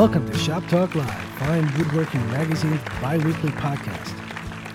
Welcome 0.00 0.26
to 0.30 0.38
Shop 0.38 0.66
Talk 0.66 0.94
Live, 0.94 1.24
Fine 1.34 1.76
Woodworking 1.76 2.26
Magazine's 2.28 2.80
bi-weekly 3.02 3.50
podcast. 3.50 4.14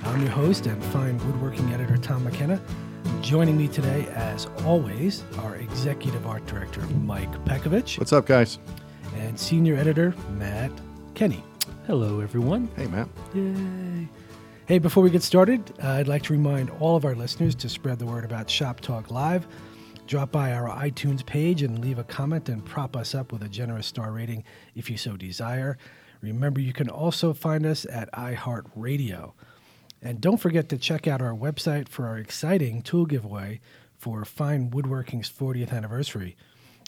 I'm 0.05 0.21
your 0.21 0.29
host 0.29 0.67
and 0.67 0.83
Fine 0.85 1.17
Woodworking 1.25 1.73
Editor 1.73 1.97
Tom 1.97 2.25
McKenna. 2.25 2.61
Joining 3.21 3.57
me 3.57 3.67
today, 3.67 4.05
as 4.13 4.45
always, 4.63 5.23
our 5.39 5.55
Executive 5.55 6.27
Art 6.27 6.45
Director 6.45 6.81
Mike 7.01 7.31
Pekovich 7.43 7.97
What's 7.97 8.13
up, 8.13 8.27
guys? 8.27 8.59
and 9.15 9.39
Senior 9.39 9.77
Editor 9.77 10.13
Matt 10.33 10.71
Kenny. 11.15 11.43
Hello, 11.87 12.19
everyone. 12.19 12.69
Hey, 12.75 12.85
Matt. 12.85 13.07
Yay. 13.33 14.07
Hey, 14.67 14.77
before 14.77 15.01
we 15.01 15.09
get 15.09 15.23
started, 15.23 15.73
uh, 15.83 15.93
I'd 15.93 16.07
like 16.07 16.21
to 16.25 16.33
remind 16.33 16.69
all 16.79 16.95
of 16.95 17.03
our 17.03 17.15
listeners 17.15 17.55
to 17.55 17.67
spread 17.67 17.97
the 17.97 18.05
word 18.05 18.25
about 18.25 18.47
Shop 18.47 18.79
Talk 18.79 19.09
Live. 19.09 19.47
Drop 20.07 20.31
by 20.31 20.53
our 20.53 20.69
iTunes 20.69 21.25
page 21.25 21.63
and 21.63 21.79
leave 21.79 21.97
a 21.97 22.03
comment 22.03 22.47
and 22.47 22.63
prop 22.63 22.95
us 22.95 23.15
up 23.15 23.31
with 23.31 23.41
a 23.41 23.49
generous 23.49 23.87
star 23.87 24.11
rating 24.11 24.43
if 24.75 24.87
you 24.87 24.97
so 24.97 25.17
desire. 25.17 25.79
Remember, 26.21 26.61
you 26.61 26.73
can 26.73 26.89
also 26.89 27.33
find 27.33 27.65
us 27.65 27.87
at 27.91 28.11
iHeartRadio. 28.11 29.33
And 30.03 30.21
don't 30.21 30.37
forget 30.37 30.69
to 30.69 30.77
check 30.77 31.07
out 31.07 31.23
our 31.23 31.33
website 31.33 31.89
for 31.89 32.05
our 32.05 32.19
exciting 32.19 32.83
tool 32.83 33.07
giveaway 33.07 33.61
for 33.97 34.23
Fine 34.25 34.69
Woodworking's 34.69 35.31
40th 35.31 35.73
anniversary. 35.73 36.37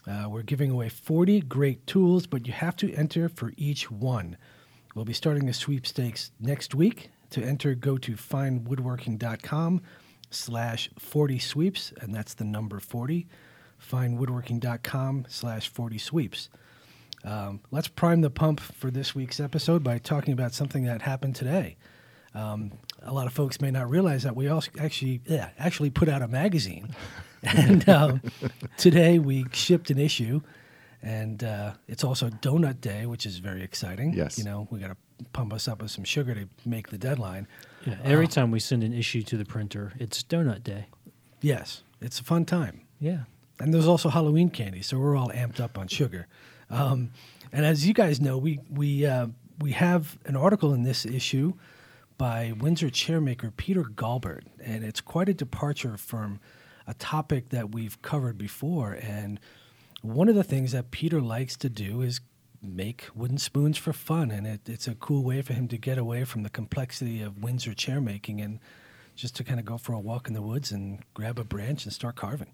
Uh, 0.06 0.28
we're 0.30 0.44
giving 0.44 0.70
away 0.70 0.88
40 0.88 1.42
great 1.42 1.88
tools, 1.88 2.28
but 2.28 2.46
you 2.46 2.54
have 2.54 2.76
to 2.76 2.94
enter 2.94 3.30
for 3.30 3.52
each 3.58 3.90
one. 3.90 4.38
We'll 4.94 5.06
be 5.06 5.14
starting 5.14 5.48
the 5.48 5.54
sweepstakes 5.54 6.30
next 6.40 6.76
week. 6.76 7.10
To 7.32 7.44
enter, 7.44 7.74
go 7.74 7.98
to 7.98 8.14
finewoodworking.com 8.14 9.82
slash 10.30 10.90
40 11.00 11.40
sweeps, 11.40 11.94
and 12.02 12.14
that's 12.14 12.34
the 12.34 12.44
number 12.44 12.80
40, 12.80 13.28
finewoodworking.com 13.82 15.26
slash 15.30 15.70
40 15.70 15.98
sweeps. 15.98 16.50
Um, 17.24 17.62
let's 17.72 17.88
prime 17.88 18.22
the 18.22 18.30
pump 18.30 18.60
for 18.60 18.92
this 18.92 19.16
week's 19.16 19.40
episode 19.40 19.84
by 19.84 19.98
talking 19.98 20.34
about 20.34 20.54
something 20.54 20.84
that 20.84 21.02
happened 21.02 21.36
today. 21.36 21.78
Um, 22.34 22.72
a 23.02 23.12
lot 23.14 23.26
of 23.26 23.34
folks 23.34 23.60
may 23.60 23.72
not 23.72 23.90
realize 23.90 24.24
that 24.24 24.36
we 24.36 24.48
also 24.48 24.70
actually 24.80 25.22
yeah, 25.26 25.50
actually 25.58 25.90
put 25.90 26.08
out 26.08 26.22
a 26.22 26.28
magazine, 26.28 26.96
and 27.44 27.88
um, 27.90 28.22
today 28.78 29.18
we 29.18 29.46
shipped 29.54 29.90
an 29.90 29.98
issue, 29.98 30.42
and 31.02 31.44
uh, 31.44 31.74
it's 31.88 32.04
also 32.04 32.30
Donut 32.30 32.80
Day, 32.80 33.06
which 33.06 33.26
is 33.26 33.40
very 33.40 33.64
exciting. 33.64 34.14
Yes. 34.14 34.38
you 34.38 34.44
know 34.44 34.68
we 34.70 34.80
got 34.80 34.90
to 34.90 34.98
pump 35.34 35.52
us 35.54 35.68
up 35.68 35.82
with 35.82 35.90
some 35.90 36.04
sugar 36.04 36.36
to 36.36 36.48
make 36.66 36.90
the 36.90 36.98
deadline. 36.98 37.48
Yeah, 37.88 37.96
every 38.04 38.28
time 38.28 38.52
we 38.52 38.60
send 38.60 38.84
an 38.84 38.94
issue 38.94 39.24
to 39.24 39.38
the 39.38 39.46
printer, 39.46 39.94
it's 39.98 40.22
Donut 40.22 40.62
Day. 40.62 40.88
Yes, 41.40 41.84
it's 42.02 42.20
a 42.20 42.24
fun 42.24 42.44
time. 42.44 42.82
Yeah. 43.00 43.20
And 43.60 43.74
there's 43.74 43.88
also 43.88 44.10
Halloween 44.10 44.50
candy, 44.50 44.82
so 44.82 45.00
we're 45.00 45.16
all 45.16 45.30
amped 45.30 45.62
up 45.62 45.78
on 45.78 45.88
sugar. 45.88 46.28
Um, 46.70 47.12
and 47.54 47.66
as 47.66 47.88
you 47.88 47.94
guys 47.94 48.20
know, 48.20 48.38
we 48.38 48.60
we 48.70 49.06
uh, 49.06 49.28
we 49.60 49.72
have 49.72 50.18
an 50.26 50.36
article 50.36 50.74
in 50.74 50.84
this 50.84 51.06
issue 51.06 51.54
by 52.18 52.54
Windsor 52.60 52.90
chairmaker 52.90 53.56
Peter 53.56 53.84
Galbert, 53.84 54.44
and 54.62 54.84
it's 54.84 55.00
quite 55.00 55.30
a 55.30 55.34
departure 55.34 55.96
from 55.96 56.42
a 56.86 56.94
topic 56.94 57.50
that 57.50 57.72
we've 57.74 58.02
covered 58.02 58.38
before. 58.38 58.92
And 59.02 59.40
one 60.02 60.28
of 60.28 60.36
the 60.36 60.44
things 60.44 60.74
that 60.74 60.92
Peter 60.92 61.22
likes 61.22 61.56
to 61.58 61.70
do 61.70 62.02
is 62.02 62.20
make 62.62 63.08
wooden 63.16 63.38
spoons 63.38 63.78
for 63.78 63.94
fun, 63.94 64.32
and 64.32 64.48
it, 64.48 64.62
it's 64.68 64.88
a 64.88 64.96
cool 64.96 65.24
way 65.24 65.42
for 65.42 65.54
him 65.54 65.68
to 65.70 65.78
get 65.78 65.98
away 65.98 66.24
from 66.24 66.44
the 66.44 66.50
complexity 66.50 67.22
of 67.22 67.44
Windsor 67.44 67.74
chair 67.74 68.02
making 68.02 68.42
and 68.42 68.60
just 69.16 69.36
to 69.36 69.44
kind 69.44 69.60
of 69.60 69.66
go 69.66 69.78
for 69.78 69.94
a 69.94 70.00
walk 70.00 70.28
in 70.28 70.34
the 70.34 70.42
woods 70.42 70.72
and 70.72 71.00
grab 71.14 71.40
a 71.40 71.44
branch 71.44 71.86
and 71.86 71.94
start 71.94 72.16
carving. 72.16 72.52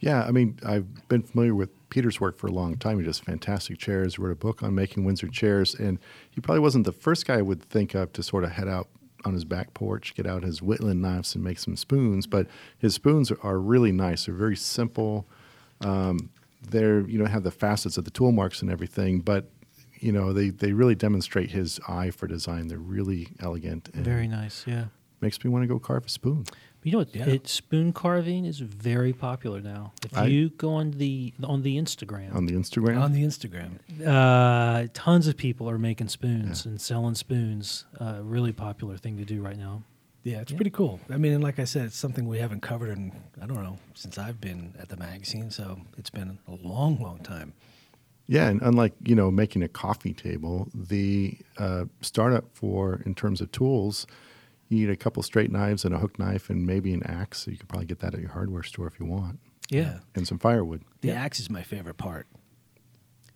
Yeah, 0.00 0.22
I 0.24 0.30
mean, 0.30 0.58
I've 0.64 1.08
been 1.08 1.22
familiar 1.22 1.54
with 1.54 1.70
Peter's 1.90 2.20
work 2.20 2.38
for 2.38 2.46
a 2.46 2.52
long 2.52 2.76
time. 2.76 3.00
He 3.00 3.04
does 3.04 3.18
fantastic 3.18 3.78
chairs, 3.78 4.18
wrote 4.18 4.30
a 4.30 4.36
book 4.36 4.62
on 4.62 4.74
making 4.74 5.04
Windsor 5.04 5.26
chairs, 5.28 5.74
and 5.74 5.98
he 6.30 6.40
probably 6.40 6.60
wasn't 6.60 6.84
the 6.84 6.92
first 6.92 7.26
guy 7.26 7.38
I 7.38 7.42
would 7.42 7.62
think 7.62 7.94
of 7.94 8.12
to 8.12 8.22
sort 8.22 8.44
of 8.44 8.52
head 8.52 8.68
out 8.68 8.88
on 9.24 9.34
his 9.34 9.44
back 9.44 9.74
porch, 9.74 10.14
get 10.14 10.26
out 10.26 10.44
his 10.44 10.62
whittling 10.62 11.00
knives 11.00 11.34
and 11.34 11.42
make 11.42 11.58
some 11.58 11.76
spoons. 11.76 12.28
But 12.28 12.46
his 12.78 12.94
spoons 12.94 13.32
are, 13.42 13.58
really 13.58 13.90
nice. 13.90 14.26
They're 14.26 14.34
very 14.34 14.56
simple. 14.56 15.26
Um, 15.80 16.30
they're, 16.62 17.00
you 17.08 17.18
know, 17.18 17.26
have 17.26 17.42
the 17.44 17.50
facets 17.50 17.96
of 17.98 18.04
the 18.04 18.10
tool 18.10 18.32
marks 18.32 18.62
and 18.62 18.70
everything, 18.70 19.20
but, 19.20 19.50
you 20.00 20.12
know, 20.12 20.32
they, 20.32 20.50
they 20.50 20.72
really 20.72 20.94
demonstrate 20.94 21.50
his 21.50 21.80
eye 21.88 22.10
for 22.10 22.26
design. 22.26 22.68
They're 22.68 22.78
really 22.78 23.28
elegant 23.40 23.90
and 23.94 24.04
Very 24.04 24.28
nice. 24.28 24.64
Yeah. 24.66 24.86
makes 25.20 25.42
me 25.44 25.50
want 25.50 25.62
to 25.64 25.66
go 25.68 25.78
carve 25.78 26.06
a 26.06 26.08
spoon. 26.08 26.44
You 26.84 26.92
know 26.92 26.98
what? 26.98 27.14
Yeah. 27.14 27.26
It, 27.28 27.48
spoon 27.48 27.92
carving 27.92 28.44
is 28.44 28.60
very 28.60 29.12
popular 29.12 29.60
now. 29.60 29.92
If 30.04 30.16
I- 30.16 30.26
you 30.26 30.50
go 30.50 30.74
on 30.74 30.92
the 30.92 31.34
on 31.42 31.62
the 31.62 31.76
Instagram, 31.76 32.34
On 32.34 32.46
the 32.46 32.54
Instagram? 32.54 33.02
On 33.02 33.12
the 33.12 33.24
Instagram. 33.24 33.72
uh, 34.06 34.86
tons 34.94 35.26
of 35.26 35.36
people 35.36 35.68
are 35.68 35.76
making 35.78 36.08
spoons 36.08 36.64
and 36.64 36.80
selling 36.80 37.16
spoons. 37.16 37.84
Uh, 38.00 38.20
really 38.22 38.52
popular 38.52 38.96
thing 38.96 39.16
to 39.18 39.24
do 39.24 39.42
right 39.42 39.58
now. 39.58 39.82
Yeah, 40.28 40.40
it's 40.40 40.50
Yeah. 40.52 40.56
pretty 40.58 40.70
cool. 40.70 41.00
I 41.08 41.16
mean, 41.16 41.32
and 41.32 41.42
like 41.42 41.58
I 41.58 41.64
said, 41.64 41.86
it's 41.86 41.96
something 41.96 42.28
we 42.28 42.38
haven't 42.38 42.60
covered 42.60 42.90
in, 42.90 43.12
I 43.40 43.46
don't 43.46 43.62
know, 43.62 43.78
since 43.94 44.18
I've 44.18 44.40
been 44.40 44.74
at 44.78 44.88
the 44.88 44.96
magazine. 44.96 45.50
So 45.50 45.80
it's 45.96 46.10
been 46.10 46.38
a 46.46 46.54
long, 46.54 47.00
long 47.00 47.18
time. 47.20 47.54
Yeah, 48.26 48.48
and 48.48 48.60
unlike 48.60 48.92
you 49.04 49.14
know 49.14 49.30
making 49.30 49.62
a 49.62 49.68
coffee 49.68 50.12
table, 50.12 50.68
the 50.74 51.38
uh, 51.56 51.86
startup 52.02 52.44
for 52.52 53.00
in 53.06 53.14
terms 53.14 53.40
of 53.40 53.50
tools, 53.52 54.06
you 54.68 54.76
need 54.80 54.90
a 54.90 54.96
couple 54.96 55.22
straight 55.22 55.50
knives 55.50 55.84
and 55.86 55.94
a 55.94 55.98
hook 55.98 56.18
knife 56.18 56.50
and 56.50 56.66
maybe 56.66 56.92
an 56.92 57.02
axe. 57.04 57.38
So 57.44 57.50
you 57.50 57.56
could 57.56 57.68
probably 57.70 57.86
get 57.86 58.00
that 58.00 58.12
at 58.14 58.20
your 58.20 58.30
hardware 58.32 58.62
store 58.62 58.86
if 58.86 59.00
you 59.00 59.06
want, 59.06 59.38
Yeah. 59.70 60.00
and 60.14 60.28
some 60.28 60.38
firewood. 60.38 60.82
The 61.00 61.08
Yeah. 61.08 61.22
axe 61.22 61.40
is 61.40 61.48
my 61.48 61.62
favorite 61.62 61.96
part. 61.96 62.26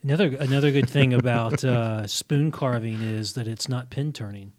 Another 0.03 0.37
another 0.37 0.71
good 0.71 0.91
thing 0.91 1.15
about 1.15 1.65
uh, 1.65 2.07
spoon 2.07 2.51
carving 2.51 3.01
is 3.01 3.33
that 3.33 3.49
it's 3.49 3.69
not 3.71 3.89
pen 3.89 4.13
turning. 4.13 4.53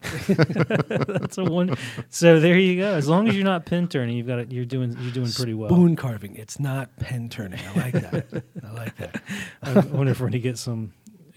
That's 0.28 1.38
a 1.38 1.44
one. 1.44 1.76
So 2.08 2.40
there 2.40 2.58
you 2.58 2.76
go. 2.80 2.94
As 2.94 3.08
long 3.08 3.28
as 3.28 3.34
you're 3.34 3.44
not 3.44 3.66
pen 3.66 3.88
turning, 3.88 4.16
you've 4.16 4.26
got 4.26 4.38
it. 4.38 4.50
You're 4.50 4.64
doing 4.64 4.96
you're 5.00 5.12
doing 5.12 5.30
pretty 5.30 5.54
well. 5.54 5.68
Spoon 5.70 5.96
carving. 5.96 6.36
It's 6.36 6.58
not 6.58 6.94
pen 6.96 7.28
turning. 7.28 7.60
I 7.60 7.78
like 7.80 7.92
that. 7.94 8.44
I 8.66 8.72
like 8.72 8.96
that. 8.96 9.22
I 9.62 9.72
wonder 9.80 10.12
if 10.12 10.20
we're 10.20 10.24
going 10.24 10.32
to 10.32 10.38
get 10.40 10.58
some 10.58 10.92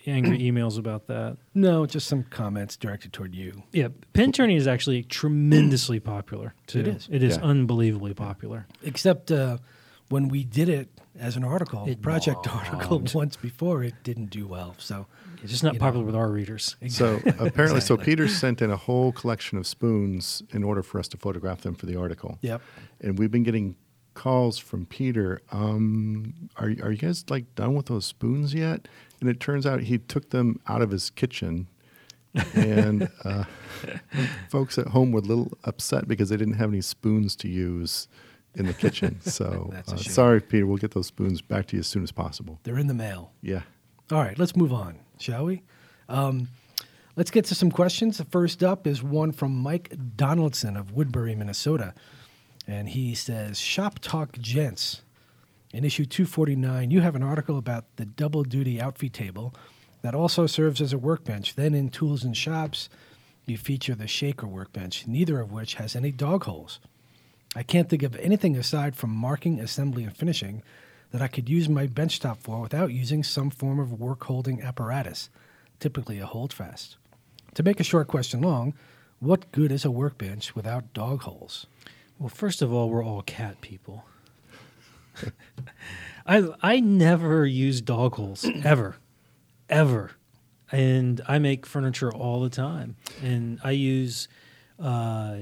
angry 0.06 0.40
emails 0.40 0.78
about 0.78 1.08
that. 1.08 1.38
No, 1.54 1.86
just 1.86 2.08
some 2.08 2.24
comments 2.24 2.76
directed 2.78 3.14
toward 3.14 3.36
you. 3.36 3.64
Yeah, 3.72 3.90
pen 4.14 4.32
turning 4.32 4.58
is 4.58 4.68
actually 4.68 5.04
tremendously 5.04 6.00
popular. 6.00 6.54
Too. 6.68 6.80
It 6.82 6.88
is. 6.88 7.08
It 7.12 7.24
is 7.24 7.38
Yeah. 7.38 7.44
unbelievably 7.44 8.14
popular. 8.14 8.68
Except 8.84 9.32
uh, 9.32 9.58
when 10.10 10.28
we 10.30 10.44
did 10.44 10.70
it 10.70 10.90
as 11.20 11.36
an 11.36 11.44
article, 11.44 11.86
It 11.88 12.02
project 12.02 12.44
bombed. 12.44 12.68
article 12.74 13.00
once 13.14 13.36
before, 13.36 13.84
it 13.84 13.94
didn't 14.04 14.30
do 14.32 14.48
well. 14.48 14.76
So 14.80 15.06
It's 15.42 15.52
just 15.52 15.64
not 15.64 15.74
You 15.74 15.80
know. 15.80 15.86
popular 15.86 16.06
with 16.06 16.16
our 16.16 16.30
readers. 16.30 16.76
So 16.90 17.20
apparently, 17.40 17.82
so 17.82 17.98
Peter 17.98 18.28
sent 18.28 18.62
in 18.62 18.72
a 18.72 18.78
whole 18.78 19.12
collection 19.12 19.58
of 19.58 19.68
spoons 19.68 20.42
in 20.52 20.64
order 20.64 20.82
for 20.84 21.00
us 21.00 21.08
to 21.10 21.18
photograph 21.18 21.62
them 21.62 21.76
for 21.76 21.86
the 21.86 21.96
article. 21.96 22.38
Yep. 22.42 22.62
And 23.02 23.20
we've 23.20 23.32
been 23.32 23.44
getting 23.44 23.76
calls 24.16 24.58
from 24.60 24.86
Peter. 24.86 25.42
Um, 25.52 26.34
are 26.58 26.68
are 26.84 26.92
you 26.92 26.98
guys 26.98 27.26
like 27.30 27.54
done 27.56 27.74
with 27.76 27.88
those 27.88 28.06
spoons 28.06 28.54
yet? 28.54 28.88
And 29.20 29.30
it 29.30 29.40
turns 29.40 29.66
out 29.66 29.82
he 29.82 29.98
took 29.98 30.30
them 30.32 30.60
out 30.68 30.82
of 30.82 30.92
his 30.92 31.10
kitchen, 31.10 31.68
and 32.54 33.10
uh, 33.24 33.46
folks 34.50 34.78
at 34.78 34.88
home 34.88 35.12
were 35.12 35.20
a 35.20 35.24
little 35.24 35.52
upset 35.64 36.08
because 36.08 36.30
they 36.30 36.38
didn't 36.38 36.56
have 36.56 36.70
any 36.70 36.82
spoons 36.82 37.36
to 37.38 37.48
use 37.48 38.08
in 38.56 38.66
the 38.68 38.74
kitchen. 38.74 39.20
So 39.24 39.74
uh, 39.88 39.96
sorry, 39.96 40.42
Peter. 40.42 40.66
We'll 40.66 40.78
get 40.78 40.92
those 40.92 41.08
spoons 41.08 41.42
back 41.42 41.68
to 41.68 41.76
you 41.76 41.80
as 41.80 41.88
soon 41.88 42.04
as 42.04 42.12
possible. 42.12 42.60
They're 42.64 42.78
in 42.78 42.88
the 42.88 42.94
mail. 42.94 43.32
Yeah. 43.42 43.62
All 44.12 44.20
right, 44.20 44.38
let's 44.38 44.56
move 44.56 44.74
on, 44.74 45.00
shall 45.18 45.46
we? 45.46 45.64
Um, 46.10 46.50
let's 47.16 47.32
get 47.32 47.46
to 47.46 47.56
some 47.56 47.72
questions. 47.72 48.18
The 48.18 48.26
first 48.26 48.64
up 48.64 48.86
is 48.86 49.02
one 49.02 49.32
from 49.32 49.56
Mike 49.56 49.96
Donaldson 50.16 50.78
of 50.78 50.92
Woodbury, 50.92 51.36
Minnesota. 51.36 51.94
And 52.68 52.90
he 52.90 53.16
says, 53.16 53.60
Shop 53.60 54.00
Talk 54.00 54.38
Gents. 54.40 55.02
In 55.74 55.84
issue 55.84 56.06
249, 56.06 56.92
you 56.92 57.02
have 57.02 57.16
an 57.16 57.24
article 57.24 57.58
about 57.58 57.86
the 57.96 58.06
double 58.06 58.44
duty 58.44 58.80
outfeed 58.80 59.14
table 59.14 59.56
that 60.04 60.14
also 60.14 60.46
serves 60.46 60.82
as 60.82 60.94
a 60.94 60.98
workbench. 60.98 61.56
Then 61.56 61.74
in 61.74 61.90
Tools 61.90 62.24
and 62.24 62.38
Shops, 62.38 62.90
you 63.46 63.58
feature 63.58 63.96
the 63.96 64.08
Shaker 64.08 64.48
workbench, 64.48 65.08
neither 65.08 65.40
of 65.40 65.52
which 65.52 65.76
has 65.76 65.96
any 65.96 66.12
dog 66.12 66.44
holes. 66.44 66.80
I 67.56 67.64
can't 67.64 67.90
think 67.90 68.04
of 68.04 68.16
anything 68.16 68.56
aside 68.56 68.96
from 68.96 69.12
marking, 69.12 69.60
assembly, 69.60 70.04
and 70.04 70.16
finishing 70.16 70.64
that 71.12 71.22
I 71.22 71.28
could 71.28 71.48
use 71.48 71.70
my 71.70 71.86
benchtop 71.86 72.38
for 72.38 72.60
without 72.60 72.92
using 72.92 73.24
some 73.24 73.52
form 73.52 73.80
of 73.80 74.00
work 74.00 74.24
holding 74.24 74.62
apparatus, 74.62 75.30
typically 75.80 76.20
a 76.20 76.26
holdfast. 76.26 76.98
To 77.54 77.64
make 77.64 77.80
a 77.80 77.84
short 77.84 78.08
question 78.08 78.42
long, 78.42 78.74
what 79.20 79.52
good 79.52 79.72
is 79.72 79.86
a 79.86 79.92
workbench 79.92 80.56
without 80.56 80.92
dog 80.94 81.22
holes? 81.22 81.68
Well, 82.18 82.30
first 82.30 82.62
of 82.64 82.74
all, 82.74 82.90
we're 82.90 83.06
all 83.06 83.22
cat 83.22 83.62
people. 83.62 84.06
I 86.26 86.48
I 86.62 86.80
never 86.80 87.46
use 87.46 87.80
dog 87.80 88.16
holes 88.16 88.46
ever, 88.64 88.96
ever, 89.70 90.12
and 90.72 91.22
I 91.28 91.38
make 91.38 91.68
furniture 91.68 92.12
all 92.12 92.42
the 92.42 92.50
time, 92.50 92.96
and 93.22 93.60
I 93.64 93.72
use 93.72 94.28
uh, 94.80 95.40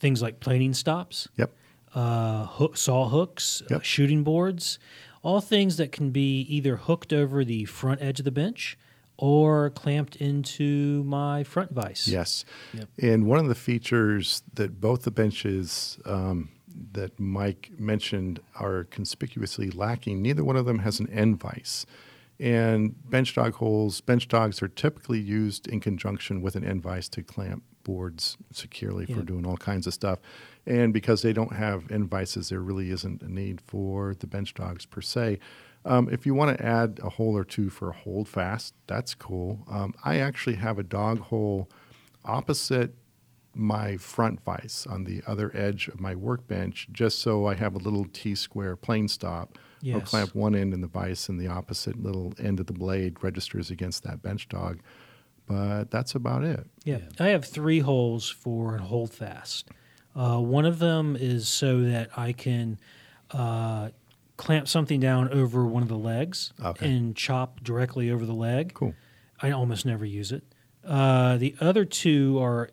things 0.00 0.22
like 0.22 0.40
planing 0.40 0.74
stops, 0.74 1.28
Yep. 1.36 1.52
uh, 1.94 2.46
hook, 2.46 2.76
saw 2.76 3.08
hooks, 3.08 3.62
uh, 3.70 3.80
shooting 3.80 4.22
boards, 4.24 4.78
all 5.22 5.40
things 5.40 5.76
that 5.76 5.92
can 5.92 6.10
be 6.10 6.40
either 6.42 6.76
hooked 6.76 7.12
over 7.12 7.44
the 7.44 7.64
front 7.64 8.00
edge 8.02 8.18
of 8.20 8.24
the 8.24 8.30
bench 8.30 8.78
or 9.16 9.70
clamped 9.70 10.14
into 10.16 11.02
my 11.04 11.42
front 11.42 11.72
vise. 11.72 12.06
Yes. 12.06 12.44
Yep. 12.72 12.88
And 13.02 13.26
one 13.26 13.40
of 13.40 13.48
the 13.48 13.54
features 13.56 14.42
that 14.54 14.80
both 14.80 15.02
the 15.02 15.10
benches 15.10 15.98
um, 16.04 16.50
that 16.92 17.18
Mike 17.18 17.70
mentioned 17.76 18.38
are 18.54 18.84
conspicuously 18.84 19.70
lacking, 19.70 20.22
neither 20.22 20.44
one 20.44 20.56
of 20.56 20.66
them 20.66 20.78
has 20.80 21.00
an 21.00 21.08
end 21.10 21.40
vise. 21.40 21.84
And 22.38 22.94
bench 23.10 23.34
dog 23.34 23.54
holes, 23.54 24.00
bench 24.00 24.28
dogs 24.28 24.62
are 24.62 24.68
typically 24.68 25.18
used 25.18 25.66
in 25.66 25.80
conjunction 25.80 26.40
with 26.40 26.54
an 26.54 26.62
end 26.64 26.82
vise 26.82 27.08
to 27.08 27.22
clamp 27.24 27.64
boards 27.84 28.36
securely 28.52 29.06
for 29.06 29.22
doing 29.22 29.46
all 29.46 29.56
kinds 29.56 29.86
of 29.86 29.94
stuff. 29.94 30.18
And 30.66 30.92
because 30.92 31.22
they 31.22 31.32
don't 31.32 31.54
have 31.54 31.90
end 31.90 32.10
vices, 32.10 32.50
there 32.50 32.60
really 32.60 32.90
isn't 32.90 33.22
a 33.22 33.32
need 33.32 33.60
for 33.60 34.14
the 34.14 34.26
bench 34.26 34.54
dogs 34.54 34.84
per 34.84 35.00
se. 35.00 35.38
Um, 35.84 36.08
if 36.10 36.26
you 36.26 36.34
want 36.34 36.56
to 36.56 36.64
add 36.64 37.00
a 37.02 37.08
hole 37.08 37.36
or 37.36 37.44
two 37.44 37.70
for 37.70 37.90
a 37.90 37.92
hold 37.92 38.28
fast, 38.28 38.74
that's 38.86 39.14
cool. 39.14 39.64
Um, 39.70 39.94
I 40.04 40.18
actually 40.18 40.56
have 40.56 40.78
a 40.78 40.82
dog 40.82 41.20
hole 41.20 41.70
opposite 42.24 42.94
my 43.54 43.96
front 43.96 44.40
vise 44.44 44.86
on 44.88 45.04
the 45.04 45.22
other 45.26 45.50
edge 45.54 45.88
of 45.88 46.00
my 46.00 46.14
workbench, 46.14 46.88
just 46.92 47.18
so 47.20 47.46
I 47.46 47.54
have 47.54 47.74
a 47.74 47.78
little 47.78 48.04
T 48.12 48.34
square 48.34 48.76
plane 48.76 49.08
stop. 49.08 49.58
Yes. 49.80 49.94
I'll 49.94 50.00
clamp 50.02 50.34
one 50.34 50.54
end 50.54 50.74
in 50.74 50.80
the 50.80 50.86
vise, 50.86 51.28
and 51.28 51.40
the 51.40 51.48
opposite 51.48 52.00
little 52.00 52.32
end 52.38 52.60
of 52.60 52.66
the 52.66 52.72
blade 52.72 53.22
registers 53.22 53.70
against 53.70 54.04
that 54.04 54.22
bench 54.22 54.48
dog. 54.48 54.80
But 55.48 55.90
that's 55.90 56.14
about 56.14 56.44
it. 56.44 56.66
Yeah. 56.84 56.98
I 57.18 57.28
have 57.28 57.44
three 57.44 57.80
holes 57.80 58.28
for 58.28 58.76
a 58.76 58.82
hold 58.82 59.12
fast. 59.12 59.68
Uh, 60.14 60.38
one 60.38 60.64
of 60.64 60.78
them 60.78 61.16
is 61.18 61.48
so 61.48 61.80
that 61.82 62.10
I 62.16 62.32
can 62.32 62.78
uh, 63.30 63.90
clamp 64.36 64.68
something 64.68 65.00
down 65.00 65.28
over 65.30 65.64
one 65.64 65.82
of 65.82 65.88
the 65.88 65.98
legs 65.98 66.52
Okay. 66.62 66.90
and 66.92 67.16
chop 67.16 67.62
directly 67.62 68.10
over 68.10 68.26
the 68.26 68.32
leg. 68.34 68.74
Cool. 68.74 68.94
I 69.40 69.50
almost 69.52 69.86
never 69.86 70.04
use 70.04 70.32
it. 70.32 70.42
Uh, 70.84 71.36
the 71.36 71.54
other 71.60 71.84
two 71.84 72.38
are 72.40 72.70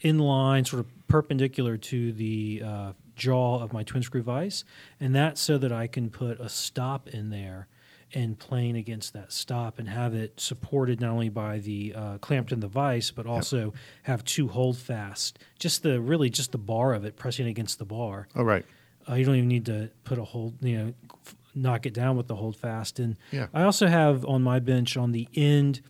in 0.00 0.18
line, 0.18 0.64
sort 0.64 0.80
of 0.80 1.06
perpendicular 1.08 1.76
to 1.76 2.12
the 2.12 2.62
uh, 2.64 2.92
jaw 3.16 3.60
of 3.62 3.72
my 3.72 3.82
twin 3.82 4.02
screw 4.02 4.22
vise, 4.22 4.64
and 5.00 5.14
that's 5.14 5.40
so 5.40 5.58
that 5.58 5.72
I 5.72 5.86
can 5.86 6.08
put 6.10 6.40
a 6.40 6.48
stop 6.48 7.08
in 7.08 7.30
there 7.30 7.66
and 8.14 8.38
playing 8.38 8.76
against 8.76 9.12
that 9.12 9.32
stop 9.32 9.78
and 9.78 9.88
have 9.88 10.14
it 10.14 10.40
supported 10.40 11.00
not 11.00 11.10
only 11.10 11.28
by 11.28 11.58
the 11.58 11.92
uh, 11.94 12.18
clamped 12.18 12.52
in 12.52 12.60
the 12.60 12.68
vise, 12.68 13.10
but 13.10 13.26
also 13.26 13.72
have 14.04 14.24
two 14.24 14.48
hold 14.48 14.76
fast. 14.78 15.38
Just 15.58 15.82
the 15.82 16.00
really 16.00 16.30
just 16.30 16.52
the 16.52 16.58
bar 16.58 16.94
of 16.94 17.04
it 17.04 17.16
pressing 17.16 17.46
against 17.46 17.78
the 17.78 17.84
bar. 17.84 18.28
All 18.34 18.44
right. 18.44 18.64
Uh, 19.08 19.14
you 19.14 19.24
don't 19.24 19.36
even 19.36 19.48
need 19.48 19.66
to 19.66 19.90
put 20.04 20.18
a 20.18 20.24
hold, 20.24 20.54
you 20.62 20.76
know, 20.78 20.94
f- 21.26 21.34
knock 21.54 21.86
it 21.86 21.94
down 21.94 22.16
with 22.16 22.28
the 22.28 22.36
hold 22.36 22.56
fast. 22.56 22.98
And 22.98 23.16
Yeah. 23.32 23.46
I 23.52 23.62
also 23.62 23.86
have 23.86 24.24
on 24.26 24.42
my 24.42 24.58
bench 24.58 24.96
on 24.96 25.12
the 25.12 25.28
end 25.34 25.80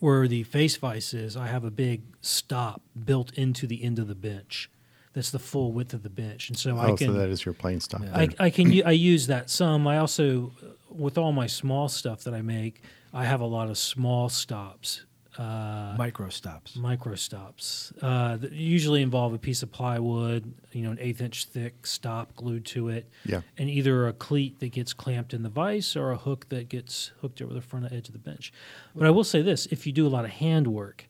where 0.00 0.26
the 0.28 0.42
face 0.42 0.76
vise 0.76 1.14
is, 1.14 1.36
I 1.36 1.46
have 1.46 1.64
a 1.64 1.70
big 1.70 2.02
stop 2.20 2.82
built 3.04 3.32
into 3.34 3.66
the 3.66 3.82
end 3.84 3.98
of 3.98 4.08
the 4.08 4.14
bench. 4.14 4.68
That's 5.14 5.30
the 5.30 5.38
full 5.38 5.72
width 5.72 5.94
of 5.94 6.02
the 6.02 6.10
bench, 6.10 6.48
and 6.50 6.58
so 6.58 6.76
I 6.76 6.90
Oh, 6.90 6.96
can 6.96 7.06
so 7.08 7.12
that 7.14 7.28
is 7.30 7.44
your 7.44 7.54
plane 7.54 7.80
stop. 7.80 8.02
I, 8.12 8.26
there. 8.26 8.28
I 8.40 8.50
can 8.50 8.70
u- 8.72 8.82
I 8.84 8.90
use 8.90 9.28
that 9.28 9.48
some. 9.48 9.86
I 9.86 9.98
also, 9.98 10.52
uh, 10.62 10.66
with 10.90 11.16
all 11.16 11.32
my 11.32 11.46
small 11.46 11.88
stuff 11.88 12.24
that 12.24 12.34
I 12.34 12.42
make, 12.42 12.82
I 13.12 13.24
have 13.24 13.40
a 13.40 13.46
lot 13.46 13.70
of 13.70 13.78
small 13.78 14.28
stops, 14.28 15.04
uh, 15.38 15.94
Micro 15.96 16.28
stops. 16.30 16.74
micro 16.76 17.14
stops. 17.14 17.92
Uh, 18.02 18.36
that 18.38 18.52
usually 18.52 19.02
involve 19.02 19.32
a 19.34 19.38
piece 19.38 19.62
of 19.62 19.70
plywood, 19.70 20.52
you 20.72 20.82
know, 20.82 20.90
an 20.90 20.98
eighth 21.00 21.20
inch 21.20 21.44
thick 21.46 21.86
stop 21.86 22.34
glued 22.34 22.64
to 22.66 22.88
it, 22.88 23.08
yeah. 23.24 23.42
and 23.56 23.70
either 23.70 24.08
a 24.08 24.12
cleat 24.12 24.58
that 24.60 24.72
gets 24.72 24.92
clamped 24.92 25.32
in 25.32 25.42
the 25.44 25.48
vise 25.48 25.94
or 25.96 26.10
a 26.10 26.16
hook 26.16 26.48
that 26.50 26.68
gets 26.68 27.12
hooked 27.20 27.40
over 27.40 27.54
the 27.54 27.60
front 27.62 27.90
edge 27.92 28.08
of 28.08 28.12
the 28.14 28.18
bench. 28.18 28.52
But 28.96 29.06
I 29.06 29.10
will 29.10 29.24
say 29.24 29.42
this: 29.42 29.66
if 29.66 29.86
you 29.86 29.92
do 29.92 30.06
a 30.06 30.12
lot 30.16 30.24
of 30.24 30.32
handwork, 30.32 31.06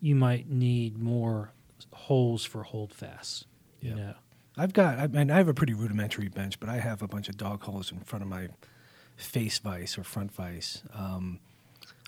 you 0.00 0.14
might 0.14 0.48
need 0.48 0.96
more 0.98 1.52
holes 1.92 2.44
for 2.44 2.62
hold 2.62 2.92
fast. 2.92 3.46
You 3.80 3.90
Yeah. 3.90 3.94
know. 3.96 4.14
I've 4.56 4.72
got, 4.72 4.98
I 4.98 5.06
mean, 5.06 5.30
I 5.30 5.36
have 5.36 5.46
a 5.48 5.54
pretty 5.54 5.72
rudimentary 5.74 6.28
bench, 6.28 6.58
but 6.58 6.68
I 6.68 6.78
have 6.78 7.00
a 7.00 7.06
bunch 7.06 7.28
of 7.28 7.36
dog 7.36 7.62
holes 7.62 7.92
in 7.92 8.00
front 8.00 8.24
of 8.24 8.28
my 8.28 8.48
face 9.16 9.58
vise 9.60 9.96
or 9.96 10.02
front 10.02 10.32
vise. 10.32 10.82
Um, 10.92 11.38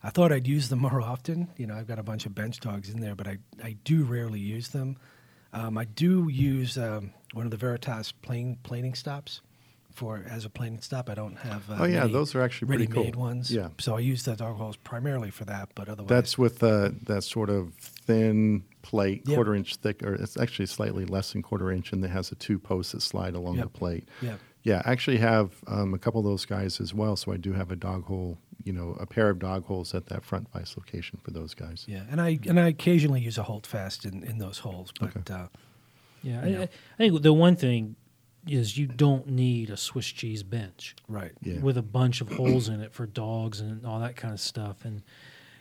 I 0.03 0.11
thought 0.11 0.32
I'd 0.32 0.49
use 0.49 0.69
them 0.69 0.79
more 0.88 1.00
often. 1.00 1.49
You 1.56 1.69
know, 1.69 1.77
I've 1.77 1.87
got 1.87 1.99
a 2.00 2.03
bunch 2.03 2.27
of 2.27 2.35
bench 2.35 2.59
dogs 2.59 2.88
in 2.91 3.00
there, 3.00 3.15
but 3.15 3.29
I, 3.29 3.38
I 3.62 3.77
do 3.85 4.03
rarely 4.05 4.41
use 4.41 4.69
them. 4.69 4.97
Um, 5.53 5.79
I 5.79 5.85
do 5.85 6.29
use 6.29 6.77
um, 6.77 7.12
one 7.35 7.44
of 7.44 7.50
the 7.53 7.56
Veritas 7.56 8.11
plane 8.12 8.59
planing 8.65 8.94
stops 8.94 9.41
for 9.94 10.25
as 10.28 10.44
a 10.44 10.50
planing 10.50 10.81
stop. 10.81 11.08
I 11.10 11.14
don't 11.14 11.37
have. 11.37 11.70
Uh, 11.70 11.76
Oh, 11.81 11.84
yeah, 11.84 12.00
many 12.00 12.12
those 12.12 12.34
are 12.34 12.42
actually 12.42 12.69
pretty 12.69 12.87
ready-made 12.87 13.14
cool. 13.14 13.22
ones. 13.22 13.50
Yeah. 13.50 13.69
So 13.78 13.96
I 13.96 14.00
use 14.00 14.22
the 14.25 14.37
dog 14.37 14.56
holes 14.56 14.76
primarily 14.76 15.31
for 15.31 15.44
that, 15.46 15.70
but 15.75 15.88
otherwise, 15.88 16.08
That's 16.08 16.38
with 16.38 16.62
uh, 16.62 16.90
that 17.06 17.22
sort 17.25 17.50
of 17.50 17.75
thin 17.75 18.64
plate, 18.82 19.22
Yep. 19.26 19.34
quarter 19.37 19.54
inch 19.54 19.76
thick, 19.76 20.02
or 20.02 20.14
it's 20.14 20.37
actually 20.38 20.66
slightly 20.66 21.04
less 21.04 21.32
than 21.32 21.42
quarter 21.42 21.70
inch, 21.70 21.92
and 21.92 22.04
it 22.04 22.08
has 22.08 22.31
the 22.31 22.37
two 22.37 22.58
posts 22.58 22.92
that 22.92 23.02
slide 23.02 23.34
along 23.34 23.56
Yep. 23.56 23.64
the 23.64 23.78
plate. 23.78 24.08
yeah. 24.22 24.37
Yeah, 24.62 24.82
I 24.84 24.92
actually 24.92 25.16
have 25.16 25.52
um, 25.69 25.94
a 25.94 25.98
couple 25.98 26.20
of 26.20 26.26
those 26.26 26.44
guys 26.44 26.82
as 26.82 26.93
well. 26.93 27.16
So 27.16 27.32
I 27.32 27.38
do 27.38 27.54
have 27.54 27.70
a 27.72 27.76
dog 27.76 28.04
hole, 28.04 28.36
you 28.62 28.75
know, 28.75 28.94
a 29.00 29.06
pair 29.06 29.31
of 29.31 29.38
dog 29.38 29.64
holes 29.64 29.94
at 29.94 30.04
that 30.08 30.22
front 30.22 30.52
vise 30.52 30.75
location 30.76 31.19
for 31.25 31.31
those 31.31 31.54
guys. 31.54 31.86
Yeah, 31.88 32.02
and 32.10 32.20
I 32.20 32.38
and 32.46 32.60
I 32.60 32.69
occasionally 32.69 33.22
use 33.22 33.38
a 33.38 33.43
hold 33.44 33.66
fast 33.66 34.04
in, 34.04 34.22
in 34.22 34.36
those 34.36 34.58
holes, 34.58 34.93
but 35.00 35.16
Okay. 35.16 35.32
uh, 35.32 35.46
Yeah, 36.22 36.43
I. 36.44 36.62
I 36.64 36.69
think 36.98 37.22
the 37.22 37.32
one 37.32 37.56
thing 37.56 37.96
is 38.46 38.76
you 38.78 38.87
don't 38.87 39.26
need 39.28 39.69
a 39.70 39.76
Swiss 39.76 40.06
cheese 40.06 40.42
bench 40.42 40.96
right. 41.08 41.32
Yeah. 41.42 41.60
with 41.60 41.76
a 41.76 41.82
bunch 41.82 42.20
of 42.20 42.32
holes 42.32 42.69
in 42.69 42.81
it 42.81 42.92
for 42.92 43.06
dogs 43.06 43.60
and 43.60 43.84
all 43.84 44.00
that 44.00 44.16
kind 44.16 44.32
of 44.32 44.40
stuff. 44.40 44.84
And 44.84 45.02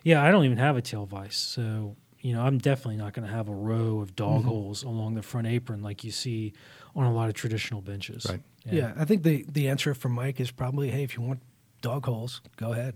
yeah, 0.03 0.23
I 0.23 0.31
don't 0.31 0.45
even 0.45 0.57
have 0.57 0.77
a 0.77 0.81
tail 0.81 1.05
vise, 1.05 1.35
so 1.35 1.95
you 2.21 2.33
know 2.33 2.41
I'm 2.41 2.57
definitely 2.57 2.97
not 2.97 3.13
going 3.13 3.27
to 3.27 3.33
have 3.33 3.49
a 3.49 3.53
row 3.53 3.99
of 3.99 4.15
dog 4.15 4.41
Mm-hmm. 4.41 4.47
holes 4.49 4.83
along 4.83 5.15
the 5.15 5.21
front 5.21 5.47
apron 5.47 5.81
like 5.81 6.03
you 6.03 6.11
see 6.11 6.53
on 6.95 7.05
a 7.05 7.13
lot 7.13 7.27
of 7.29 7.35
traditional 7.35 7.81
benches. 7.81 8.25
Right. 8.29 8.41
Yeah. 8.65 8.93
I 8.97 9.05
think 9.05 9.23
the 9.23 9.45
the 9.51 9.67
answer 9.67 9.93
from 9.93 10.13
Mike 10.13 10.39
is 10.39 10.51
probably, 10.51 10.89
hey, 10.91 11.03
if 11.03 11.15
you 11.17 11.21
want 11.23 11.41
dog 11.81 12.05
holes, 12.05 12.41
go 12.57 12.71
ahead, 12.73 12.95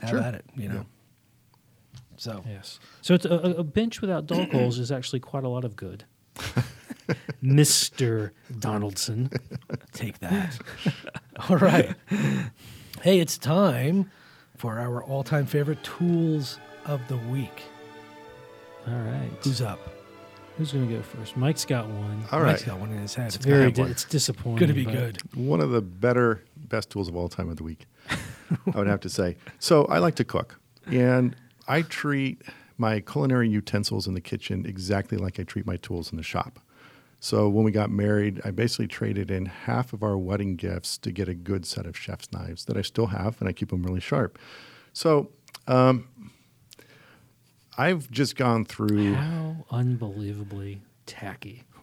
have 0.00 0.10
Sure. 0.10 0.18
at 0.20 0.34
it. 0.34 0.44
You 0.56 0.68
know. 0.68 0.74
Yeah. 0.74 0.82
So 2.18 2.42
Yes. 2.46 2.78
So 3.02 3.14
it's 3.14 3.24
a, 3.26 3.30
a 3.34 3.50
a 3.56 3.64
bench 3.64 4.00
without 4.00 4.26
dog 4.26 4.50
holes 4.52 4.78
is 4.78 4.90
actually 4.92 5.20
quite 5.20 5.44
a 5.44 5.48
lot 5.48 5.64
of 5.64 5.76
good. 5.76 6.04
Mister 7.42 8.32
Donaldson. 8.58 9.30
take 9.92 10.18
that. 10.20 10.58
All 11.48 11.56
right. 11.58 11.94
Hey, 13.02 13.20
it's 13.20 13.38
time 13.38 14.10
for 14.56 14.78
our 14.78 15.02
all-time 15.04 15.46
favorite 15.46 15.82
tools 15.84 16.58
of 16.86 17.06
the 17.08 17.16
week. 17.16 17.62
All 18.88 18.94
right. 18.94 19.30
Who's 19.42 19.60
up? 19.60 19.78
Who's 20.56 20.72
going 20.72 20.88
to 20.88 20.94
go 20.94 21.02
first? 21.02 21.36
Mike's 21.36 21.66
got 21.66 21.86
one. 21.88 22.24
All 22.32 22.40
Mike's 22.42 22.62
right. 22.62 22.66
got 22.72 22.80
one 22.80 22.90
in 22.90 22.98
his 22.98 23.14
head. 23.14 23.26
It's 23.26 23.36
It's 23.36 23.44
very 23.44 23.64
have 23.64 23.74
di- 23.74 23.82
it's 23.82 24.04
disappointing. 24.04 24.56
going 24.58 24.68
to 24.68 24.74
be 24.74 24.84
but- 24.84 24.94
good. 24.94 25.18
One 25.36 25.60
of 25.60 25.70
the 25.70 25.82
better, 25.82 26.42
best 26.56 26.88
tools 26.90 27.08
of 27.08 27.16
all 27.16 27.28
time 27.28 27.50
of 27.50 27.56
the 27.58 27.64
week, 27.64 27.86
I 28.10 28.78
would 28.78 28.86
have 28.86 29.00
to 29.00 29.10
say. 29.10 29.36
So 29.58 29.84
I 29.86 29.98
like 29.98 30.14
to 30.14 30.24
cook, 30.24 30.58
and 30.86 31.36
I 31.68 31.82
treat 31.82 32.40
my 32.78 33.00
culinary 33.00 33.48
utensils 33.50 34.06
in 34.06 34.14
the 34.14 34.20
kitchen 34.22 34.64
exactly 34.64 35.18
like 35.18 35.38
I 35.38 35.42
treat 35.42 35.66
my 35.66 35.76
tools 35.76 36.10
in 36.10 36.16
the 36.16 36.22
shop. 36.22 36.58
So 37.20 37.48
when 37.48 37.64
we 37.64 37.70
got 37.70 37.90
married, 37.90 38.40
I 38.44 38.50
basically 38.50 38.88
traded 38.88 39.30
in 39.30 39.46
half 39.46 39.92
of 39.92 40.02
our 40.02 40.18
wedding 40.18 40.56
gifts 40.56 40.98
to 40.98 41.10
get 41.10 41.28
a 41.28 41.34
good 41.34 41.66
set 41.66 41.86
of 41.86 41.96
chef's 41.96 42.30
knives 42.32 42.66
that 42.66 42.76
I 42.76 42.82
still 42.82 43.06
have, 43.06 43.40
and 43.40 43.48
I 43.48 43.52
keep 43.52 43.70
them 43.70 43.82
really 43.82 44.00
sharp. 44.00 44.38
So 44.92 45.30
um, 45.66 46.08
I've 47.76 48.10
just 48.10 48.36
gone 48.36 48.64
through. 48.64 49.14
How 49.14 49.64
unbelievably 49.70 50.82
tacky. 51.06 51.62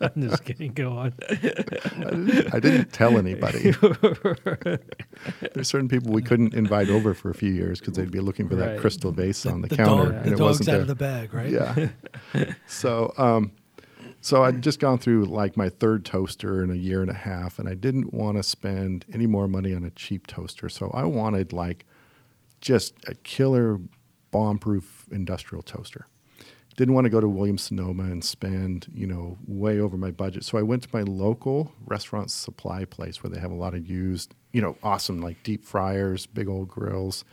I'm 0.00 0.28
just 0.28 0.44
kidding. 0.44 0.72
Go 0.72 0.92
on. 0.92 1.14
I 1.30 2.60
didn't 2.60 2.92
tell 2.92 3.16
anybody. 3.16 3.70
There's 5.54 5.68
certain 5.68 5.88
people 5.88 6.12
we 6.12 6.22
couldn't 6.22 6.54
invite 6.54 6.90
over 6.90 7.14
for 7.14 7.30
a 7.30 7.34
few 7.34 7.52
years 7.52 7.80
because 7.80 7.94
they'd 7.94 8.10
be 8.10 8.20
looking 8.20 8.48
for 8.48 8.56
that 8.56 8.78
crystal 8.78 9.12
vase 9.12 9.46
on 9.46 9.62
the, 9.62 9.68
the 9.68 9.76
counter, 9.76 10.12
dog, 10.12 10.26
and 10.26 10.26
the 10.26 10.32
it 10.32 10.40
wasn't 10.40 10.68
out 10.68 10.72
there. 10.72 10.80
of 10.82 10.86
the 10.88 10.94
bag, 10.94 11.32
right? 11.32 11.50
Yeah. 11.50 11.88
so, 12.66 13.14
um, 13.16 13.52
so 14.28 14.44
I'd 14.44 14.60
just 14.60 14.78
gone 14.78 14.98
through 14.98 15.24
like 15.24 15.56
my 15.56 15.70
third 15.70 16.04
toaster 16.04 16.62
in 16.62 16.70
a 16.70 16.74
year 16.74 17.00
and 17.00 17.10
a 17.10 17.14
half, 17.14 17.58
and 17.58 17.66
I 17.66 17.72
didn't 17.72 18.12
want 18.12 18.36
to 18.36 18.42
spend 18.42 19.06
any 19.10 19.26
more 19.26 19.48
money 19.48 19.74
on 19.74 19.84
a 19.84 19.90
cheap 19.90 20.26
toaster. 20.26 20.68
So 20.68 20.90
I 20.92 21.04
wanted 21.04 21.54
like 21.54 21.86
just 22.60 22.92
a 23.06 23.14
killer 23.14 23.80
bomb-proof 24.30 25.06
industrial 25.10 25.62
toaster. 25.62 26.06
Didn't 26.76 26.92
want 26.92 27.06
to 27.06 27.10
go 27.10 27.22
to 27.22 27.28
Williams 27.28 27.62
Sonoma 27.62 28.02
and 28.02 28.22
spend, 28.22 28.88
you 28.92 29.06
know, 29.06 29.38
way 29.46 29.80
over 29.80 29.96
my 29.96 30.10
budget. 30.10 30.44
So 30.44 30.58
I 30.58 30.62
went 30.62 30.82
to 30.82 30.90
my 30.92 31.02
local 31.02 31.72
restaurant 31.86 32.30
supply 32.30 32.84
place 32.84 33.22
where 33.22 33.30
they 33.30 33.40
have 33.40 33.50
a 33.50 33.54
lot 33.54 33.72
of 33.72 33.88
used, 33.88 34.34
you 34.52 34.60
know, 34.60 34.76
awesome 34.82 35.22
like 35.22 35.42
deep 35.42 35.64
fryers, 35.64 36.26
big 36.26 36.48
old 36.48 36.68
grills, 36.68 37.24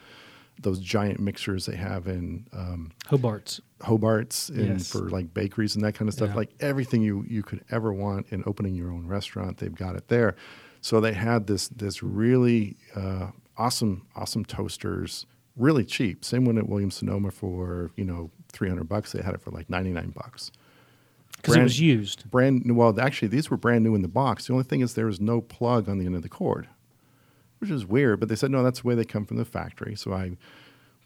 those 0.62 0.80
giant 0.80 1.20
mixers 1.20 1.66
they 1.66 1.76
have 1.76 2.08
in 2.08 2.48
um, 2.54 2.92
Hobart's. 3.08 3.60
Hobart's 3.82 4.50
and 4.50 4.80
Yes. 4.80 4.92
for 4.92 5.10
like 5.10 5.34
bakeries 5.34 5.76
and 5.76 5.84
that 5.84 5.94
kind 5.96 6.08
of 6.08 6.14
stuff. 6.14 6.30
Yeah. 6.30 6.36
Like 6.36 6.52
everything 6.60 7.02
you 7.02 7.26
you 7.28 7.44
could 7.44 7.64
ever 7.72 7.92
want 7.94 8.28
in 8.30 8.44
opening 8.46 8.74
your 8.76 8.92
own 8.92 9.06
restaurant, 9.08 9.58
they've 9.58 9.76
got 9.76 9.96
it 9.96 10.08
there. 10.08 10.36
So 10.82 11.02
they 11.02 11.14
had 11.14 11.48
this 11.48 11.68
this 11.70 12.02
really 12.04 12.78
uh, 12.96 13.32
awesome 13.58 14.06
awesome 14.16 14.46
toasters, 14.46 15.26
really 15.58 15.84
cheap. 15.84 16.24
Same 16.24 16.46
one 16.46 16.58
at 16.58 16.70
Williams 16.70 16.96
Sonoma 16.96 17.32
for 17.32 17.92
you 17.96 18.06
know 18.06 18.32
three 18.52 18.70
hundred 18.70 18.88
bucks. 18.88 19.12
They 19.12 19.22
had 19.22 19.34
it 19.34 19.42
for 19.42 19.52
like 19.52 19.70
ninety 19.70 19.92
nine 19.92 20.12
bucks. 20.12 20.52
because 21.38 21.56
it 21.58 21.62
was 21.64 21.80
used. 21.80 22.30
Brand 22.32 22.66
new. 22.66 22.74
Well, 22.76 22.98
actually, 23.00 23.28
these 23.28 23.50
were 23.50 23.58
brand 23.58 23.84
new 23.84 23.94
in 23.94 24.02
the 24.04 24.08
box. 24.08 24.48
The 24.48 24.54
only 24.54 24.64
thing 24.66 24.82
is 24.82 24.94
there 24.94 25.06
was 25.08 25.20
no 25.20 25.42
plug 25.42 25.90
on 25.90 25.98
the 26.00 26.06
end 26.06 26.16
of 26.16 26.22
the 26.22 26.30
cord, 26.30 26.70
which 27.60 27.70
is 27.70 27.86
weird. 27.86 28.20
But 28.20 28.30
they 28.30 28.36
said 28.36 28.52
no, 28.52 28.64
that's 28.64 28.82
the 28.82 28.88
way 28.88 28.96
they 28.96 29.06
come 29.06 29.26
from 29.26 29.38
the 29.38 29.46
factory. 29.46 29.96
So 29.96 30.14
I 30.14 30.38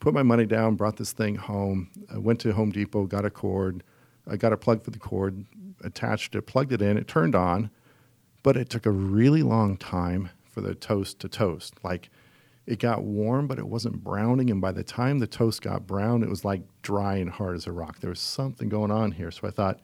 put 0.00 0.14
my 0.14 0.22
money 0.22 0.46
down, 0.46 0.76
brought 0.76 0.96
this 0.96 1.12
thing 1.12 1.36
home. 1.36 1.90
I 2.12 2.18
went 2.18 2.40
to 2.40 2.52
Home 2.52 2.70
Depot, 2.70 3.06
got 3.06 3.24
a 3.24 3.30
cord. 3.30 3.82
I 4.26 4.36
got 4.36 4.52
a 4.52 4.56
plug 4.56 4.82
for 4.82 4.90
the 4.90 4.98
cord, 4.98 5.44
attached 5.82 6.34
it, 6.34 6.42
plugged 6.42 6.72
it 6.72 6.82
in. 6.82 6.96
It 6.96 7.08
turned 7.08 7.34
on, 7.34 7.70
but 8.42 8.56
it 8.56 8.70
took 8.70 8.86
a 8.86 8.90
really 8.90 9.42
long 9.42 9.76
time 9.76 10.30
for 10.44 10.60
the 10.60 10.74
toast 10.74 11.20
to 11.20 11.28
toast. 11.28 11.74
Like 11.82 12.10
it 12.66 12.78
got 12.78 13.02
warm, 13.02 13.46
but 13.46 13.58
it 13.58 13.66
wasn't 13.66 14.04
browning. 14.04 14.50
And 14.50 14.60
by 14.60 14.72
the 14.72 14.84
time 14.84 15.18
the 15.18 15.26
toast 15.26 15.62
got 15.62 15.86
brown, 15.86 16.22
it 16.22 16.28
was 16.28 16.44
like 16.44 16.62
dry 16.82 17.16
and 17.16 17.30
hard 17.30 17.56
as 17.56 17.66
a 17.66 17.72
rock. 17.72 18.00
There 18.00 18.10
was 18.10 18.20
something 18.20 18.68
going 18.68 18.90
on 18.90 19.12
here. 19.12 19.30
So 19.30 19.48
I 19.48 19.50
thought, 19.50 19.80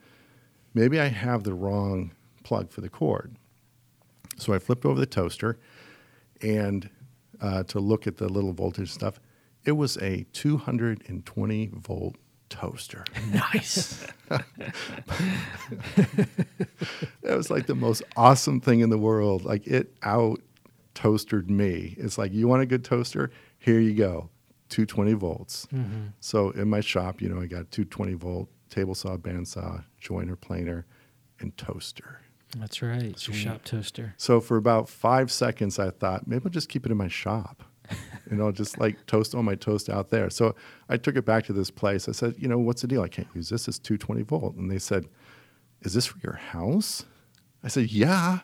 maybe 0.73 0.99
I 0.99 1.07
have 1.07 1.43
the 1.43 1.53
wrong 1.53 2.11
plug 2.43 2.71
for 2.71 2.81
the 2.81 2.89
cord. 2.89 3.35
So 4.37 4.53
I 4.53 4.59
flipped 4.59 4.85
over 4.85 4.99
the 4.99 5.05
toaster 5.05 5.59
and 6.41 6.89
uh, 7.41 7.63
to 7.63 7.79
look 7.79 8.07
at 8.07 8.17
the 8.17 8.27
little 8.27 8.53
voltage 8.53 8.91
stuff, 8.91 9.19
it 9.65 9.73
was 9.73 9.97
a 9.97 10.25
220 10.33 11.69
volt 11.73 12.15
toaster. 12.49 13.03
Nice. 13.31 14.07
that 14.29 14.45
was 17.23 17.49
like 17.49 17.67
the 17.67 17.75
most 17.75 18.01
awesome 18.15 18.61
thing 18.61 18.79
in 18.79 18.89
the 18.89 18.97
world. 18.97 19.43
Like 19.43 19.67
it 19.67 19.93
out 20.03 20.41
toastered 20.95 21.49
me. 21.49 21.95
It's 21.97 22.17
like, 22.17 22.33
you 22.33 22.47
want 22.47 22.61
a 22.61 22.65
good 22.65 22.83
toaster? 22.83 23.29
Here 23.59 23.79
you 23.79 23.93
go, 23.93 24.29
220 24.69 25.13
volts. 25.13 25.67
So 26.19 26.49
in 26.51 26.69
my 26.69 26.79
shop, 26.81 27.21
you 27.21 27.29
know, 27.29 27.39
I 27.41 27.45
got 27.45 27.69
220 27.71 28.13
volt 28.13 28.49
table 28.69 28.95
saw, 28.95 29.15
bandsaw, 29.17 29.83
jointer, 30.01 30.39
planer, 30.39 30.85
and 31.39 31.55
toaster. 31.57 32.21
That's 32.59 32.81
right. 32.81 33.03
It's 33.03 33.27
your 33.27 33.35
shop 33.35 33.63
toaster. 33.63 34.13
So 34.17 34.39
for 34.39 34.57
about 34.57 34.89
five 34.89 35.31
seconds, 35.31 35.79
I 35.79 35.91
thought 35.91 36.27
maybe 36.27 36.43
I'll 36.45 36.51
just 36.51 36.69
keep 36.69 36.85
it 36.85 36.91
in 36.91 36.97
my 36.97 37.07
shop. 37.07 37.63
and 38.29 38.41
I'll 38.41 38.51
just 38.51 38.77
like 38.79 39.05
toast 39.07 39.33
all 39.33 39.43
my 39.43 39.55
toast 39.55 39.89
out 39.89 40.09
there. 40.09 40.29
So 40.29 40.55
I 40.89 40.97
took 40.97 41.15
it 41.15 41.25
back 41.25 41.45
to 41.45 41.53
this 41.53 41.71
place. 41.71 42.09
I 42.09 42.11
said, 42.11 42.35
you 42.37 42.47
know, 42.47 42.57
what's 42.57 42.81
the 42.81 42.87
deal? 42.87 43.01
I 43.01 43.07
can't 43.07 43.27
use 43.33 43.49
this. 43.49 43.67
It's 43.67 43.79
220 43.79 44.23
volt. 44.23 44.55
And 44.55 44.69
they 44.69 44.79
said, 44.79 45.05
is 45.81 45.93
this 45.93 46.05
for 46.05 46.17
your 46.23 46.35
house? 46.35 47.05
I 47.63 47.67
said, 47.69 47.91
yeah. 47.91 48.39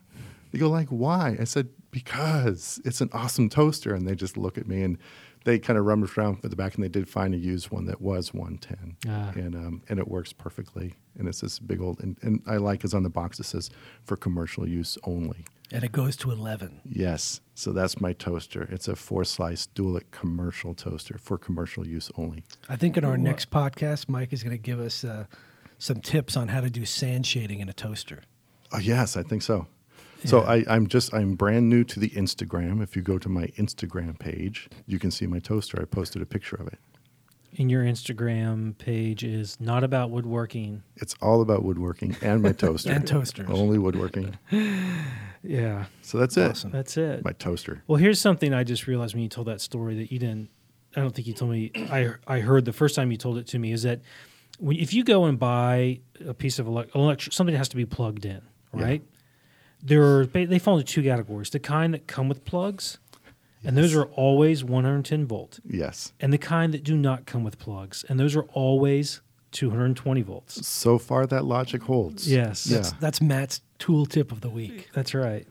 They 0.51 0.59
go 0.59 0.69
like, 0.69 0.89
why? 0.89 1.35
I 1.39 1.43
said, 1.45 1.69
because 1.91 2.79
it's 2.85 3.01
an 3.01 3.09
awesome 3.11 3.49
toaster. 3.49 3.93
And 3.93 4.07
they 4.07 4.15
just 4.15 4.37
look 4.37 4.57
at 4.57 4.67
me 4.67 4.83
and 4.83 4.97
they 5.43 5.59
kind 5.59 5.77
of 5.77 5.85
rummaged 5.85 6.17
around 6.17 6.37
for 6.41 6.47
the 6.47 6.55
back 6.55 6.75
and 6.75 6.83
they 6.83 6.87
did 6.89 7.07
find 7.09 7.33
a 7.33 7.37
used 7.37 7.69
one 7.69 7.85
that 7.85 8.01
was 8.01 8.33
110. 8.33 8.97
Ah. 9.09 9.31
And, 9.35 9.55
um, 9.55 9.83
and 9.89 9.99
it 9.99 10.07
works 10.07 10.31
perfectly. 10.33 10.93
And 11.17 11.27
it's 11.27 11.41
this 11.41 11.59
big 11.59 11.81
old, 11.81 11.99
and, 11.99 12.17
and 12.21 12.41
I 12.47 12.57
like 12.57 12.83
is 12.83 12.93
on 12.93 13.03
the 13.03 13.09
box 13.09 13.39
it 13.39 13.45
says 13.45 13.69
for 14.03 14.15
commercial 14.15 14.67
use 14.67 14.97
only. 15.03 15.45
and 15.71 15.83
it 15.83 15.91
goes 15.91 16.15
to 16.17 16.31
11. 16.31 16.81
Yes. 16.85 17.41
So 17.55 17.71
that's 17.71 17.99
my 18.01 18.13
toaster. 18.13 18.67
It's 18.71 18.87
a 18.87 18.95
four 18.95 19.23
slice 19.25 19.67
Dualit 19.75 20.11
commercial 20.11 20.73
toaster 20.73 21.17
for 21.17 21.37
commercial 21.37 21.85
use 21.87 22.09
only. 22.17 22.43
I 22.69 22.75
think 22.75 22.97
in 22.97 23.03
our 23.05 23.17
next 23.17 23.49
podcast, 23.51 24.09
Mike 24.09 24.33
is 24.33 24.43
going 24.43 24.55
to 24.55 24.61
give 24.61 24.79
us 24.79 25.03
uh, 25.03 25.25
some 25.77 25.99
tips 26.01 26.37
on 26.37 26.47
how 26.47 26.61
to 26.61 26.69
do 26.69 26.85
sand 26.85 27.25
shading 27.27 27.59
in 27.59 27.69
a 27.69 27.73
toaster. 27.73 28.21
Oh, 28.71 28.79
yes, 28.79 29.15
I 29.17 29.23
think 29.23 29.41
so. 29.43 29.67
So 30.25 30.41
Yeah. 30.41 30.49
I, 30.49 30.65
I'm 30.69 30.87
just 30.87 31.13
I'm 31.13 31.35
brand 31.35 31.69
new 31.69 31.83
to 31.85 31.99
the 31.99 32.09
Instagram. 32.11 32.81
If 32.81 32.95
you 32.95 33.01
go 33.01 33.17
to 33.17 33.29
my 33.29 33.47
Instagram 33.57 34.17
page, 34.19 34.69
you 34.87 34.99
can 34.99 35.11
see 35.11 35.27
my 35.27 35.39
toaster. 35.39 35.79
I 35.81 35.85
posted 35.85 36.21
a 36.21 36.25
picture 36.25 36.55
of 36.55 36.67
it. 36.67 36.79
And 37.59 37.69
your 37.69 37.83
Instagram 37.83 38.75
page 38.79 39.23
is 39.23 39.59
not 39.59 39.83
about 39.83 40.09
woodworking. 40.09 40.81
It's 40.95 41.13
all 41.21 41.41
about 41.41 41.63
woodworking 41.63 42.15
and 42.21 42.41
my 42.41 42.51
toaster. 42.63 42.91
And 42.91 43.05
toasters. 43.05 43.49
Only 43.49 43.77
woodworking. 43.77 44.37
Yeah, 45.45 45.87
So 46.01 46.17
that's 46.17 46.37
it. 46.37 46.51
Awesome. 46.51 46.71
that's 46.71 46.95
it. 46.95 47.25
My 47.25 47.33
toaster. 47.33 47.83
Well, 47.87 47.97
here's 47.97 48.21
something 48.21 48.53
I 48.53 48.63
just 48.63 48.87
realized 48.87 49.13
when 49.13 49.23
you 49.23 49.27
told 49.29 49.47
that 49.47 49.59
story 49.59 49.93
that 49.95 50.09
you 50.09 50.17
didn't. 50.17 50.49
I 50.95 51.01
don't 51.01 51.13
think 51.13 51.27
you 51.27 51.33
told 51.33 51.51
me. 51.51 51.69
I 51.91 52.11
I 52.25 52.39
heard 52.39 52.63
the 52.63 52.71
first 52.71 52.95
time 52.95 53.11
you 53.11 53.17
told 53.17 53.37
it 53.37 53.47
to 53.47 53.59
me 53.59 53.73
is 53.73 53.83
that 53.83 53.99
when, 54.59 54.77
if 54.77 54.93
you 54.93 55.03
go 55.03 55.25
and 55.25 55.37
buy 55.37 55.99
a 56.25 56.33
piece 56.33 56.59
of 56.59 56.67
elect, 56.67 56.95
elect 56.95 57.33
something 57.33 57.55
has 57.55 57.67
to 57.69 57.75
be 57.75 57.85
plugged 57.85 58.23
in, 58.25 58.41
Yeah. 58.73 58.97
Right? 59.83 59.87
There 59.87 60.19
are 60.19 60.25
they 60.25 60.45
they 60.45 60.59
fall 60.59 60.77
into 60.77 60.91
two 60.91 61.03
categories: 61.03 61.49
the 61.49 61.59
kind 61.59 61.93
that 61.93 62.07
come 62.07 62.29
with 62.29 62.45
plugs, 62.45 62.97
and 63.63 63.77
those 63.77 63.93
are 63.95 64.05
always 64.05 64.63
110 64.63 65.25
volt, 65.25 65.59
Yes. 65.65 66.13
and 66.19 66.31
the 66.33 66.37
kind 66.37 66.73
that 66.73 66.83
do 66.83 66.95
not 66.97 67.25
come 67.25 67.43
with 67.43 67.57
plugs, 67.59 68.03
and 68.09 68.19
those 68.19 68.35
are 68.35 68.43
always 68.53 69.21
220 69.51 70.21
volts. 70.23 70.65
So 70.67 70.97
far 70.97 71.25
that 71.27 71.45
logic 71.45 71.83
holds. 71.83 72.29
Yes. 72.31 72.65
Yeah. 72.67 72.77
That's, 72.77 72.91
that's 72.93 73.21
Matt's 73.21 73.61
tool 73.79 74.05
tip 74.05 74.31
of 74.31 74.41
the 74.41 74.49
week. 74.49 74.89
That's 74.93 75.13
right. 75.13 75.47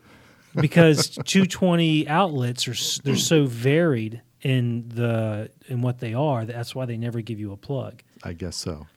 Because 0.55 1.09
220 1.25 2.07
outlets 2.07 2.67
are 2.67 3.01
they're 3.03 3.15
so 3.15 3.45
varied 3.45 4.21
in 4.41 4.89
the 4.89 5.49
in 5.67 5.81
what 5.81 5.99
they 5.99 6.13
are. 6.13 6.43
That's 6.45 6.75
why 6.75 6.85
they 6.85 6.97
never 6.97 7.21
give 7.21 7.39
you 7.39 7.51
a 7.53 7.57
plug. 7.57 8.03
I 8.23 8.33
guess 8.33 8.57
so. 8.57 8.87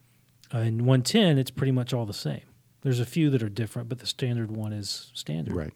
Uh, 0.54 0.58
in 0.58 0.78
110, 0.84 1.38
it's 1.38 1.50
pretty 1.50 1.72
much 1.72 1.92
all 1.94 2.04
the 2.06 2.12
same. 2.12 2.42
There's 2.82 3.00
a 3.00 3.06
few 3.06 3.30
that 3.30 3.42
are 3.42 3.48
different, 3.48 3.88
but 3.88 3.98
the 3.98 4.06
standard 4.06 4.50
one 4.50 4.72
is 4.72 5.10
standard. 5.14 5.54
Right. 5.54 5.72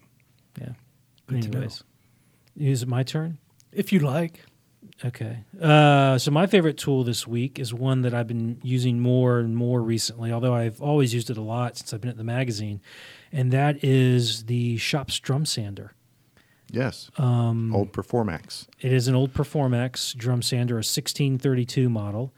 Yeah. 0.60 0.72
Good 1.26 1.42
to 1.42 1.48
know. 1.48 1.58
Anyways, 1.58 1.82
is 2.56 2.82
it 2.82 2.88
my 2.88 3.02
turn? 3.02 3.38
If 3.72 3.92
you 3.92 4.00
like. 4.00 4.40
Okay. 5.04 5.44
Uh, 5.60 6.18
so 6.18 6.30
my 6.30 6.46
favorite 6.46 6.76
tool 6.76 7.04
this 7.04 7.26
week 7.26 7.58
is 7.58 7.72
one 7.72 8.02
that 8.02 8.14
I've 8.14 8.26
been 8.26 8.58
using 8.62 9.00
more 9.00 9.38
and 9.38 9.56
more 9.56 9.82
recently, 9.82 10.32
although 10.32 10.54
I've 10.54 10.80
always 10.80 11.14
used 11.14 11.30
it 11.30 11.36
a 11.36 11.42
lot 11.42 11.76
since 11.76 11.92
I've 11.92 12.00
been 12.00 12.10
at 12.10 12.16
the 12.16 12.24
magazine, 12.24 12.80
and 13.32 13.50
that 13.52 13.82
is 13.84 14.44
the 14.44 14.76
Shop's 14.78 15.18
drum 15.18 15.46
sander. 15.46 15.92
Yes. 16.70 17.10
Um, 17.18 17.74
Old 17.74 17.92
Performax. 17.92 18.68
It 18.80 18.92
is 18.92 19.08
an 19.08 19.14
old 19.14 19.34
Performax 19.34 20.14
drum 20.16 20.42
sander, 20.42 20.74
a 20.74 20.78
1632 20.78 21.88
model. 21.88 22.32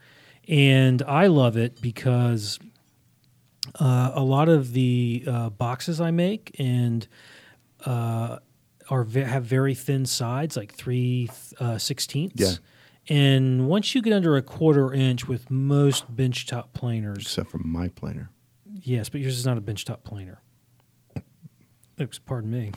And 0.47 1.01
I 1.03 1.27
love 1.27 1.55
it 1.55 1.81
because 1.81 2.59
uh, 3.79 4.11
a 4.13 4.21
lot 4.23 4.49
of 4.49 4.73
the 4.73 5.23
uh, 5.27 5.49
boxes 5.49 5.99
I 6.01 6.11
make 6.11 6.55
and 6.59 7.07
uh, 7.85 8.39
are 8.89 9.03
ve- 9.03 9.21
have 9.21 9.45
very 9.45 9.73
thin 9.73 10.05
sides, 10.05 10.55
like 10.57 10.73
three 10.73 11.29
uh, 11.59 11.77
sixteenths. 11.77 12.41
Yeah. 12.41 12.53
And 13.09 13.67
once 13.67 13.95
you 13.95 14.01
get 14.01 14.13
under 14.13 14.37
a 14.37 14.41
quarter 14.41 14.93
inch 14.93 15.27
with 15.27 15.49
most 15.49 16.13
benchtop 16.15 16.73
planers, 16.73 17.23
Except 17.23 17.49
for 17.49 17.57
my 17.57 17.87
planer. 17.89 18.29
yes, 18.65 19.09
but 19.09 19.19
yours 19.21 19.37
is 19.37 19.45
not 19.45 19.57
a 19.57 19.61
benchtop 19.61 20.03
planer. 20.03 20.41
Oops, 22.01 22.19
pardon 22.19 22.51
me. 22.51 22.71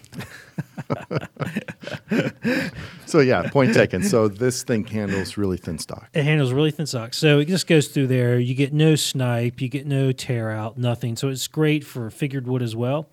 So 3.07 3.21
yeah, 3.21 3.49
point 3.49 3.73
taken. 3.73 4.03
So 4.03 4.29
this 4.29 4.63
thing 4.65 4.85
handles 4.85 5.37
really 5.37 5.57
thin 5.57 5.79
stock. 5.79 6.09
It 6.13 6.25
handles 6.25 6.53
really 6.53 6.73
thin 6.73 6.87
stock. 6.87 7.15
So 7.15 7.39
it 7.39 7.47
just 7.47 7.67
goes 7.67 7.89
through 7.89 8.09
there. 8.09 8.39
You 8.39 8.55
get 8.55 8.73
no 8.73 8.97
snipe, 8.97 9.61
you 9.61 9.69
get 9.69 9.87
no 9.87 10.13
tear 10.13 10.51
out, 10.51 10.77
nothing. 10.77 11.17
So 11.17 11.29
it's 11.29 11.47
great 11.47 11.85
for 11.85 12.11
figured 12.11 12.47
wood 12.47 12.63
as 12.63 12.75
well. 12.75 13.09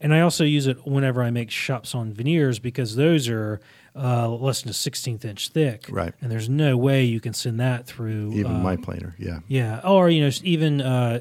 And 0.00 0.12
I 0.12 0.20
also 0.20 0.44
use 0.44 0.66
it 0.66 0.86
whenever 0.86 1.22
I 1.22 1.30
make 1.30 1.50
shop 1.50 1.86
sawn 1.86 2.12
veneers 2.12 2.58
because 2.58 2.96
those 2.96 3.28
are 3.28 3.60
uh, 3.94 4.28
less 4.28 4.62
than 4.62 4.70
a 4.70 4.74
16th 4.74 5.24
inch 5.24 5.50
thick. 5.50 5.86
Right. 5.88 6.12
And 6.20 6.30
there's 6.32 6.48
no 6.48 6.76
way 6.76 7.04
you 7.04 7.20
can 7.20 7.32
send 7.32 7.60
that 7.60 7.86
through. 7.86 8.32
Even 8.32 8.56
uh, 8.56 8.58
my 8.58 8.76
planer. 8.76 9.14
Yeah. 9.18 9.40
Yeah. 9.46 9.80
Or, 9.84 10.10
you 10.10 10.24
know, 10.24 10.30
even, 10.42 10.80
uh, 10.80 11.20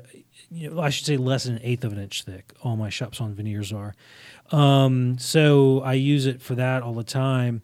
you 0.53 0.69
know, 0.69 0.79
I 0.81 0.89
should 0.89 1.05
say 1.05 1.17
less 1.17 1.45
than 1.45 1.55
an 1.55 1.61
eighth 1.63 1.83
of 1.83 1.91
an 1.93 1.99
inch 1.99 2.23
thick. 2.23 2.53
All 2.61 2.75
my 2.77 2.89
shop 2.89 3.15
sawn 3.15 3.33
veneers 3.33 3.73
are. 3.73 3.93
Um, 4.51 5.17
so 5.17 5.81
I 5.81 5.93
use 5.93 6.25
it 6.25 6.41
for 6.41 6.55
that 6.55 6.83
all 6.83 6.93
the 6.93 7.03
time. 7.03 7.61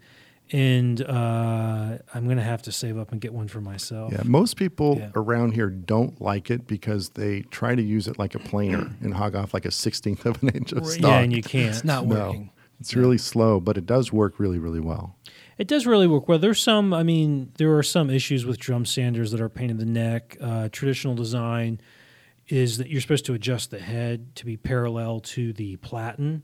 And 0.52 1.00
uh, 1.04 2.00
I'm 2.12 2.26
going 2.26 2.38
to 2.38 2.44
have 2.44 2.64
to 2.64 2.72
save 2.72 2.98
up 2.98 3.12
and 3.12 3.22
get 3.22 3.34
one 3.34 3.48
for 3.48 3.62
myself. 3.62 4.12
Yeah, 4.12 4.22
most 4.26 4.58
people 4.58 4.96
Yeah. 4.98 5.12
around 5.16 5.52
here 5.54 5.70
don't 5.70 6.20
like 6.20 6.50
it 6.50 6.66
because 6.66 7.10
they 7.10 7.42
try 7.52 7.76
to 7.76 7.82
use 7.84 8.08
it 8.08 8.18
like 8.18 8.34
a 8.34 8.40
planer 8.40 8.90
and 9.02 9.14
hog 9.14 9.36
off 9.36 9.54
like 9.54 9.66
a 9.66 9.72
sixteenth 9.72 10.26
of 10.26 10.42
an 10.42 10.50
inch 10.50 10.72
of 10.72 10.80
Right, 10.80 10.88
stock. 10.94 11.04
Yeah, 11.12 11.20
and 11.20 11.32
you 11.32 11.44
can't. 11.44 11.76
It's 11.76 11.84
not 11.84 12.08
No, 12.08 12.26
working. 12.30 12.50
it's 12.80 12.96
really 12.96 13.20
slow, 13.20 13.60
but 13.60 13.78
it 13.78 13.86
does 13.86 14.12
work 14.12 14.40
really, 14.40 14.58
really 14.58 14.80
well. 14.80 15.16
It 15.60 15.68
does 15.68 15.86
really 15.86 16.08
work 16.08 16.28
well. 16.28 16.40
There's 16.40 16.60
some, 16.64 16.94
I 16.96 17.04
mean, 17.04 17.52
there 17.60 17.78
are 17.78 17.84
some 17.84 18.10
issues 18.10 18.44
with 18.44 18.58
drum 18.58 18.86
sanders 18.86 19.30
that 19.30 19.42
are 19.42 19.46
a 19.46 19.50
pain 19.52 19.70
in 19.70 19.78
the 19.78 19.86
neck. 19.86 20.36
Uh, 20.42 20.70
traditional 20.72 21.14
design 21.14 21.80
is 22.50 22.78
that 22.80 22.90
you're 22.90 23.02
supposed 23.02 23.26
to 23.26 23.34
adjust 23.34 23.72
the 23.72 23.80
head 23.80 24.36
to 24.36 24.46
be 24.46 24.58
parallel 24.58 25.20
to 25.22 25.54
the 25.54 25.76
platen, 25.78 26.44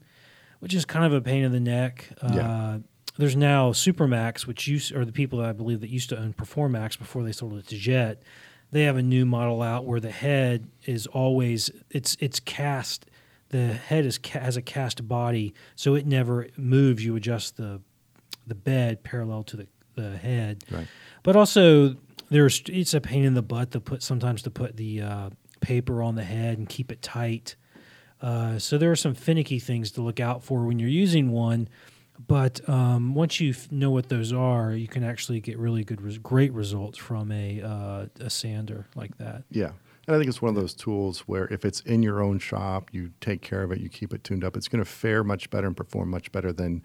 which 0.60 0.74
is 0.74 0.86
kind 0.86 1.06
of 1.06 1.14
a 1.14 1.22
pain 1.22 1.44
in 1.44 1.52
the 1.52 1.60
neck. 1.60 2.10
Uh, 2.22 2.80
There's 3.18 3.36
now 3.36 3.72
Supermax, 3.72 4.46
which 4.46 4.68
used, 4.68 4.94
or 4.94 5.04
the 5.06 5.12
people 5.12 5.40
that 5.40 5.50
I 5.50 5.54
believe 5.54 5.82
that 5.82 5.90
used 5.90 6.10
to 6.10 6.18
own 6.18 6.34
Performax 6.34 6.98
before 6.98 7.24
they 7.24 7.32
sold 7.32 7.54
it 7.58 7.68
to 7.68 7.76
Jet. 7.78 8.22
They 8.72 8.84
have 8.84 8.98
a 8.98 9.04
new 9.04 9.26
model 9.26 9.62
out 9.62 9.86
where 9.86 10.00
the 10.00 10.12
head 10.12 10.68
is 10.86 11.08
always 11.08 11.70
it's 11.90 12.18
it's 12.20 12.40
cast 12.40 13.06
the 13.50 13.74
head 13.74 14.06
is 14.06 14.18
ca- 14.18 14.40
has 14.40 14.58
a 14.58 14.62
cast 14.62 15.08
body, 15.08 15.54
so 15.76 15.96
it 15.96 16.06
never 16.06 16.48
moves. 16.58 17.06
You 17.06 17.16
adjust 17.16 17.58
the 17.58 17.82
the 18.48 18.56
bed 18.56 19.04
parallel 19.04 19.44
to 19.44 19.58
the, 19.58 19.68
the 19.96 20.18
head, 20.18 20.64
Right. 20.70 20.88
but 21.24 21.36
also 21.36 21.96
there's 22.30 22.62
it's 22.68 22.94
a 22.94 23.00
pain 23.02 23.24
in 23.24 23.34
the 23.36 23.42
butt 23.44 23.72
to 23.72 23.80
put 23.80 24.04
sometimes 24.04 24.42
to 24.42 24.52
put 24.52 24.76
the 24.78 25.02
uh, 25.02 25.30
paper 25.66 26.04
on 26.04 26.16
the 26.16 26.24
head 26.24 26.58
and 26.60 26.70
keep 26.70 26.92
it 26.92 27.02
tight. 27.02 27.56
Uh, 28.22 28.60
so 28.60 28.78
there 28.78 28.92
are 28.92 28.96
some 28.96 29.16
finicky 29.16 29.60
things 29.60 29.92
to 29.92 30.02
look 30.02 30.20
out 30.20 30.44
for 30.44 30.66
when 30.66 30.78
you're 30.80 30.88
using 30.88 31.32
one. 31.32 31.68
But 32.28 32.62
um, 32.70 33.14
once 33.16 33.42
you 33.42 33.50
f- 33.50 33.72
know 33.72 33.90
what 33.90 34.08
those 34.08 34.32
are, 34.32 34.72
you 34.72 34.88
can 34.88 35.04
actually 35.04 35.42
get 35.42 35.58
really 35.58 35.84
good, 35.84 36.02
res- 36.02 36.18
great 36.18 36.54
results 36.54 36.98
from 36.98 37.32
a 37.32 37.62
uh, 37.62 38.06
a 38.20 38.30
sander 38.30 38.86
like 38.96 39.18
that. 39.18 39.44
Yeah. 39.50 39.72
And 40.08 40.16
I 40.16 40.20
think 40.20 40.30
it's 40.30 40.42
one 40.42 40.50
of 40.50 40.56
those 40.56 40.74
tools 40.74 41.22
where 41.22 41.46
if 41.52 41.66
it's 41.66 41.82
in 41.82 42.04
your 42.04 42.22
own 42.22 42.40
shop, 42.40 42.90
you 42.94 43.12
take 43.20 43.42
care 43.42 43.64
of 43.64 43.72
it, 43.72 43.80
you 43.82 43.90
keep 43.90 44.14
it 44.14 44.24
tuned 44.24 44.44
up, 44.44 44.56
it's 44.56 44.68
going 44.68 44.84
to 44.84 44.90
fare 44.90 45.24
much 45.24 45.50
better 45.50 45.68
and 45.68 45.76
perform 45.76 46.10
much 46.10 46.32
better 46.32 46.54
than 46.54 46.84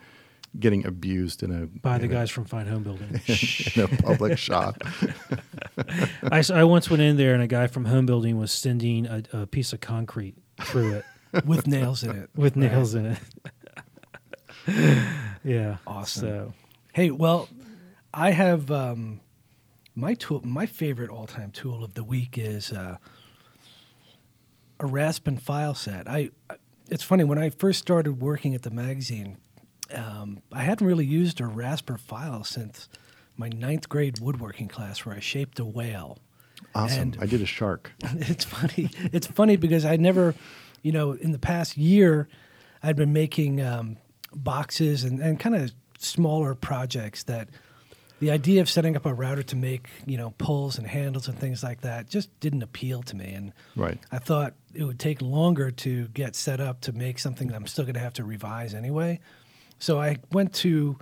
getting 0.59 0.85
abused 0.85 1.43
in 1.43 1.53
a 1.53 1.67
By 1.67 1.99
the 1.99 2.05
in 2.07 2.11
a- 2.11 2.15
guys 2.15 2.31
from 2.31 2.45
Fine 2.45 2.67
Homebuilding. 2.67 3.21
in 3.77 3.83
a 3.83 3.89
public 4.03 4.37
shop. 4.39 4.83
I, 6.33 6.43
I 6.53 6.65
once 6.65 6.91
went 6.91 7.03
in 7.03 7.17
there 7.17 7.35
and 7.35 7.43
a 7.43 7.47
guy 7.47 7.67
from 7.69 7.85
Home 7.87 8.05
Building 8.07 8.37
was 8.39 8.51
sending 8.53 9.07
a, 9.07 9.23
a 9.33 9.47
piece 9.47 9.73
of 9.73 9.81
concrete 9.81 10.35
through 10.63 10.95
it 10.95 11.05
with 11.47 11.67
nails 11.67 12.03
in 12.03 12.11
it. 12.17 12.31
with 12.35 12.57
Right. 12.57 12.71
nails 12.73 12.95
in 12.95 13.07
it. 13.07 13.19
yeah. 15.45 15.77
Awesome. 15.87 16.21
So 16.23 16.53
Hey, 16.93 17.11
well, 17.11 17.49
I 18.13 18.33
have 18.33 18.71
um, 18.73 19.21
my 19.95 20.15
tool. 20.15 20.41
My 20.45 20.67
favorite 20.67 21.09
all-time 21.11 21.53
tool 21.53 21.85
of 21.85 21.95
the 21.95 22.03
week 22.03 22.37
is 22.37 22.73
uh, 22.73 22.97
a 24.81 24.87
rasp 24.87 25.29
and 25.29 25.41
file 25.41 25.75
set. 25.75 26.09
I. 26.09 26.31
It's 26.91 27.05
funny 27.05 27.23
when 27.23 27.39
I 27.39 27.51
first 27.51 27.79
started 27.79 28.21
working 28.21 28.53
at 28.57 28.63
the 28.63 28.71
magazine, 28.73 29.37
um, 29.95 30.43
I 30.53 30.63
hadn't 30.63 30.87
really 30.87 31.05
used 31.07 31.41
a 31.41 31.47
Rasper 31.47 31.97
file 31.99 32.45
since 32.45 32.89
my 33.37 33.49
ninth 33.49 33.89
grade 33.89 34.19
woodworking 34.21 34.69
class, 34.69 35.05
where 35.07 35.15
I 35.15 35.21
shaped 35.21 35.59
a 35.59 35.65
whale. 35.65 36.19
Awesome. 36.75 37.01
And- 37.03 37.19
I 37.21 37.27
did 37.27 37.41
a 37.41 37.47
shark. 37.47 37.93
it's 38.03 38.45
funny. 38.45 38.91
It's 39.13 39.27
funny 39.27 39.57
because 39.57 39.85
I 39.85 39.97
never, 39.97 40.35
you 40.83 40.93
know, 40.93 41.13
in 41.13 41.33
the 41.33 41.39
past 41.39 41.77
year, 41.77 42.29
I'd 42.83 42.97
been 42.97 43.13
making 43.13 43.61
um, 43.63 43.97
boxes 44.35 45.05
and, 45.05 45.21
and 45.21 45.39
kind 45.41 45.55
of 45.57 45.73
smaller 45.99 46.55
projects 46.55 47.25
that 47.25 47.49
the 48.21 48.31
idea 48.31 48.61
of 48.61 48.69
setting 48.69 48.97
up 48.97 49.07
a 49.07 49.15
router 49.15 49.43
to 49.43 49.57
make, 49.57 49.89
you 50.07 50.19
know, 50.19 50.35
pulls 50.37 50.77
and 50.77 50.87
handles 50.87 51.27
and 51.27 51.39
things 51.39 51.63
like 51.63 51.81
that 51.81 52.09
just 52.11 52.29
didn't 52.41 52.63
appeal 52.63 53.03
to 53.05 53.17
me. 53.17 53.33
And 53.33 53.53
Right. 53.75 53.99
I 54.13 54.19
thought 54.19 54.53
it 54.75 54.85
would 54.85 54.99
take 54.99 55.23
longer 55.23 55.71
to 55.71 56.09
get 56.09 56.37
set 56.37 56.61
up 56.61 56.83
to 56.83 56.93
make 56.93 57.19
something 57.19 57.49
that 57.49 57.55
I'm 57.57 57.67
still 57.67 57.85
going 57.85 57.95
to 57.95 58.01
have 58.01 58.13
to 58.15 58.25
revise 58.25 58.75
anyway. 58.75 59.21
So 59.81 60.01
I 60.01 60.19
went 60.31 60.53
to 60.57 60.99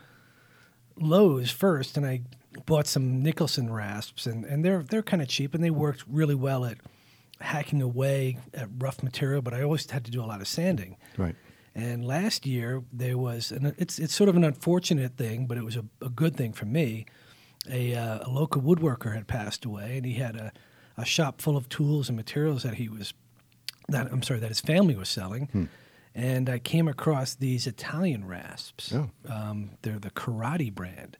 Lowe's 0.97 1.51
first 1.51 1.97
and 1.99 2.07
I 2.07 2.23
bought 2.65 2.87
some 2.87 3.23
Nicholson 3.23 3.71
rasps 3.71 4.27
and, 4.27 4.45
and 4.45 4.65
they're 4.65 4.83
they're 4.83 5.03
kind 5.03 5.21
of 5.21 5.29
cheap 5.29 5.55
and 5.55 5.63
they 5.63 5.71
worked 5.71 6.05
really 6.09 6.35
well 6.35 6.65
at 6.65 6.79
hacking 7.41 7.83
away 7.83 8.39
at 8.55 8.69
rough 8.79 9.03
material, 9.03 9.43
but 9.43 9.53
I 9.55 9.63
always 9.63 9.89
had 9.91 10.05
to 10.07 10.11
do 10.11 10.23
a 10.23 10.27
lot 10.27 10.41
of 10.41 10.49
sanding. 10.49 10.97
Right. 11.17 11.37
And 11.75 12.05
last 12.05 12.47
year 12.47 12.83
there 12.93 13.19
was, 13.19 13.53
and 13.53 13.75
it's 13.79 13.99
it's 13.99 14.15
sort 14.15 14.29
of 14.29 14.37
an 14.37 14.45
unfortunate 14.45 15.17
thing, 15.17 15.47
but 15.47 15.59
it 15.59 15.65
was 15.65 15.77
a, 15.77 15.85
a 16.01 16.09
good 16.09 16.37
thing 16.37 16.53
for 16.53 16.65
me. 16.65 17.07
A, 17.71 17.95
uh, 17.95 18.21
a 18.27 18.31
local 18.31 18.63
woodworker 18.63 19.15
had 19.15 19.27
passed 19.27 19.65
away, 19.65 19.99
and 19.99 20.07
he 20.07 20.15
had 20.15 20.37
a, 20.37 20.53
a 20.97 21.05
shop 21.05 21.43
full 21.43 21.57
of 21.57 21.69
tools 21.69 22.09
and 22.09 22.17
materials 22.17 22.63
that 22.63 22.75
he 22.75 22.89
was 22.89 23.13
that 23.89 24.11
I'm 24.13 24.23
sorry 24.23 24.41
that 24.41 24.49
his 24.49 24.61
family 24.61 24.97
was 24.97 25.09
selling. 25.09 25.69
And 26.15 26.49
I 26.50 26.59
came 26.59 26.88
across 26.88 27.35
these 27.35 27.67
Italian 27.67 28.27
rasps. 28.27 28.93
Oh. 28.95 29.11
Um, 29.29 29.71
they're 29.83 29.99
the 30.00 30.11
Karate 30.11 30.75
brand, 30.75 31.16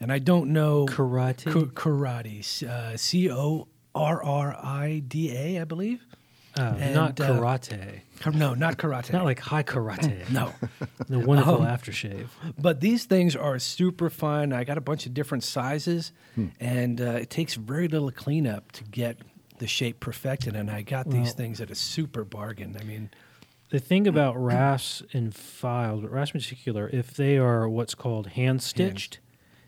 and 0.00 0.12
I 0.12 0.18
don't 0.18 0.52
know 0.52 0.86
Karate? 0.86 1.50
Ka- 1.52 1.72
karate, 1.80 2.62
uh, 2.68 2.96
C 2.96 3.30
O 3.30 3.68
R 3.94 4.22
R 4.22 4.54
I 4.62 5.02
D 5.06 5.34
A, 5.34 5.60
I 5.60 5.64
believe. 5.64 6.04
uh, 6.58 6.74
And, 6.78 6.94
not 6.94 7.20
uh, 7.20 7.28
karate. 7.30 8.00
Ka- 8.20 8.30
No, 8.30 8.52
not 8.54 8.76
karate. 8.78 9.12
not 9.12 9.24
like 9.24 9.40
high 9.40 9.62
karate. 9.62 10.28
no. 10.38 10.52
The 11.08 11.20
wonderful 11.20 11.62
Um, 11.62 11.66
aftershave. 11.66 12.26
But 12.58 12.80
these 12.80 13.04
things 13.04 13.36
are 13.36 13.58
super 13.60 14.10
fun. 14.10 14.52
I 14.52 14.64
got 14.64 14.76
a 14.76 14.80
bunch 14.80 15.06
of 15.06 15.14
different 15.14 15.44
sizes, 15.44 16.12
Hmm. 16.34 16.46
and 16.58 17.00
uh, 17.00 17.04
it 17.22 17.30
takes 17.30 17.54
very 17.54 17.86
little 17.88 18.10
cleanup 18.10 18.72
to 18.72 18.84
get 18.84 19.18
the 19.58 19.66
shape 19.68 20.00
perfected. 20.00 20.56
And 20.56 20.68
I 20.70 20.82
got 20.82 21.06
these 21.08 21.28
Well- 21.28 21.34
things 21.36 21.60
at 21.60 21.70
a 21.70 21.74
super 21.76 22.24
bargain. 22.24 22.76
I 22.80 22.82
mean, 22.84 23.10
The 23.76 23.80
thing 23.80 24.06
about 24.06 24.42
rasps 24.42 25.02
and 25.12 25.34
files, 25.34 26.00
but 26.00 26.10
rasps 26.10 26.34
in 26.34 26.40
particular, 26.40 26.88
if 26.94 27.12
they 27.12 27.36
are 27.36 27.68
what's 27.68 27.94
called 27.94 28.28
hand 28.28 28.62
stitched, 28.62 29.18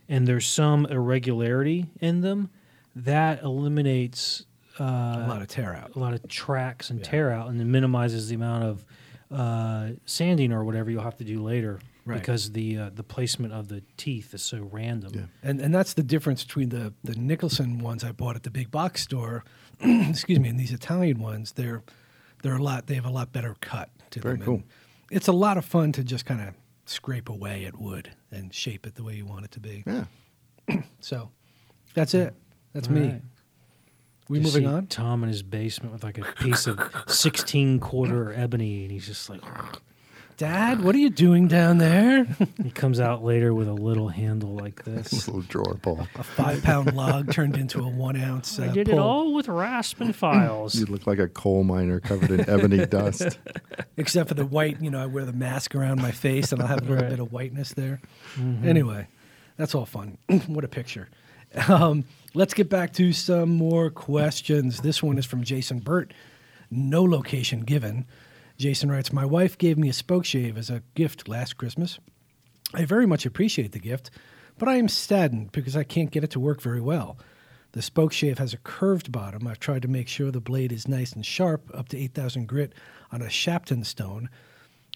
and 0.09 0.27
there's 0.27 0.47
some 0.47 0.87
irregularity 0.87 1.90
in 2.01 2.23
them, 2.23 2.49
that 2.97 3.42
eliminates 3.42 4.47
uh, 4.81 4.85
a 4.85 5.27
lot 5.29 5.42
of 5.42 5.49
tear 5.49 5.75
out. 5.75 5.94
a 5.94 5.99
lot 5.99 6.14
of 6.14 6.27
tracks 6.27 6.88
and 6.88 7.01
Yeah. 7.01 7.05
tear 7.05 7.31
out, 7.31 7.51
and 7.51 7.61
it 7.61 7.66
minimizes 7.66 8.31
the 8.31 8.37
amount 8.37 8.64
of 8.64 8.87
uh, 9.31 9.90
sanding 10.07 10.53
or 10.55 10.64
whatever 10.64 10.90
you'll 10.90 11.03
have 11.03 11.18
to 11.18 11.25
do 11.25 11.42
later 11.42 11.79
Right. 12.07 12.18
because 12.18 12.53
the 12.53 12.79
uh, 12.79 12.90
the 12.94 13.03
placement 13.03 13.53
of 13.53 13.68
the 13.68 13.83
teeth 13.99 14.33
is 14.33 14.40
so 14.42 14.71
random. 14.73 15.12
Yeah. 15.14 15.21
And 15.42 15.61
and 15.61 15.75
that's 15.75 15.92
the 15.92 16.03
difference 16.03 16.44
between 16.44 16.71
the 16.71 16.94
the 17.05 17.14
Nicholson 17.14 17.79
ones 17.81 18.05
I 18.05 18.12
bought 18.12 18.37
at 18.37 18.42
the 18.44 18.51
big 18.51 18.71
box 18.71 19.03
store, 19.03 19.44
excuse 19.83 20.38
me, 20.40 20.49
and 20.49 20.59
these 20.59 20.73
Italian 20.73 21.18
ones. 21.18 21.53
They're 21.53 21.83
they're 22.42 22.57
a 22.57 22.62
lot. 22.62 22.87
They 22.87 22.94
have 22.94 23.05
a 23.05 23.11
lot 23.11 23.33
better 23.33 23.55
cut 23.61 23.90
to 24.12 24.21
Very 24.21 24.37
them. 24.37 24.44
cool. 24.44 24.62
It's 25.11 25.29
a 25.29 25.33
lot 25.33 25.57
of 25.57 25.64
fun 25.64 25.92
to 25.92 26.05
just 26.05 26.27
kind 26.27 26.40
of 26.40 26.55
scrape 26.87 27.29
away 27.29 27.64
at 27.64 27.79
wood 27.79 28.11
and 28.31 28.53
shape 28.55 28.87
it 28.87 28.94
the 28.94 29.03
way 29.05 29.14
you 29.14 29.27
want 29.27 29.44
it 29.44 29.51
to 29.53 29.61
be. 29.61 29.85
Yeah. 29.87 30.05
So 31.01 31.31
that's 31.94 32.12
it. 32.14 32.35
That's 32.75 32.88
All 32.88 32.94
me. 32.94 33.09
right. 33.09 33.23
We 34.29 34.40
Just 34.40 34.55
moving 34.55 34.68
see 34.68 34.75
on? 34.75 34.87
Tom 34.88 35.23
in 35.23 35.31
his 35.31 35.42
basement 35.42 35.92
with 35.94 36.05
like 36.05 36.18
a 36.18 36.25
piece 36.42 36.66
of 36.66 36.79
16 37.07 37.81
quarter 37.81 38.33
ebony, 38.35 38.83
and 38.83 38.92
he's 38.92 39.07
just 39.07 39.31
like, 39.31 39.40
Dad, 40.38 40.85
what 40.85 40.94
are 40.94 40.98
you 40.98 41.11
doing 41.11 41.48
down 41.48 41.79
there? 41.79 42.24
he 42.62 42.70
comes 42.70 43.01
out 43.01 43.24
later 43.24 43.53
with 43.53 43.66
a 43.66 43.72
little 43.72 44.09
handle 44.09 44.55
like 44.55 44.85
This 44.85 45.11
this. 45.11 45.27
little 45.27 45.42
drawer 45.42 45.74
pull. 45.83 46.07
a 46.14 46.22
five 46.22 46.62
pound 46.62 46.94
log 46.96 47.33
turned 47.33 47.57
into 47.57 47.81
a 47.81 47.88
one 47.88 48.16
ounce. 48.16 48.57
Uh, 48.57 48.64
I 48.64 48.68
did 48.68 48.88
it 48.88 48.96
all 48.98 49.35
with 49.35 49.48
rasp 49.48 50.01
and 50.01 50.14
files. 50.14 50.77
You 50.77 50.87
look 50.87 51.09
like 51.09 51.18
a 51.18 51.27
coal 51.27 51.64
miner 51.64 51.98
covered 51.98 52.31
in 52.31 52.48
ebony 52.48 52.87
dust. 52.87 53.37
except 53.96 54.29
for 54.29 54.35
the 54.37 54.46
white. 54.46 54.81
You 54.81 54.92
know, 54.92 55.03
I 55.03 55.07
wear 55.07 55.24
the 55.24 55.33
mask 55.33 55.74
around 55.74 56.01
my 56.01 56.12
face, 56.12 56.53
and 56.53 56.62
I'll 56.62 56.68
have 56.68 56.79
a 56.79 56.81
little 56.83 56.96
Right. 56.98 57.11
bit 57.11 57.18
of 57.18 57.33
whiteness 57.33 57.72
there. 57.74 58.01
Mm-hmm. 58.37 58.68
Anyway, 58.68 59.09
that's 59.57 59.74
all 59.74 59.87
fun. 59.87 60.18
what 60.46 60.62
a 60.64 60.68
picture. 60.68 61.09
Um, 61.66 62.05
let's 62.35 62.55
get 62.55 62.68
back 62.68 62.92
to 62.92 63.12
some 63.12 63.48
more 63.51 63.90
questions. 63.90 64.83
This 64.83 65.03
one 65.03 65.18
is 65.18 65.27
from 65.27 65.42
Jason 65.42 65.81
Burt. 65.81 66.14
No 66.70 67.03
location 67.03 67.62
given. 67.62 68.07
Jason 68.59 68.90
writes, 68.90 69.12
My 69.12 69.25
wife 69.25 69.57
gave 69.57 69.79
me 69.79 69.88
a 69.88 69.92
spoke 69.92 70.25
shave 70.25 70.59
as 70.59 70.68
a 70.68 70.83
gift 70.94 71.29
last 71.29 71.57
Christmas. 71.57 72.01
I 72.75 72.85
very 72.85 73.07
much 73.07 73.25
appreciate 73.25 73.71
the 73.71 73.79
gift, 73.79 74.11
but 74.59 74.68
I 74.68 74.77
am 74.77 74.88
saddened 74.88 75.53
because 75.53 75.77
I 75.77 75.85
can't 75.85 76.11
get 76.11 76.25
it 76.25 76.31
to 76.33 76.40
work 76.40 76.61
very 76.61 76.81
well. 76.81 77.18
The 77.73 77.83
spoke 77.83 78.12
shave 78.12 78.38
has 78.38 78.53
a 78.53 78.59
curved 78.59 79.12
bottom. 79.12 79.47
I've 79.47 79.61
tried 79.61 79.83
to 79.83 79.88
make 79.88 80.09
sure 80.09 80.33
the 80.33 80.40
blade 80.40 80.73
is 80.73 80.88
nice 80.88 81.12
and 81.12 81.25
sharp, 81.25 81.71
up 81.73 81.88
to 81.90 81.97
8,000 81.99 82.49
grit 82.49 82.73
on 83.12 83.23
a 83.23 83.31
Shapton 83.31 83.85
stone, 83.85 84.29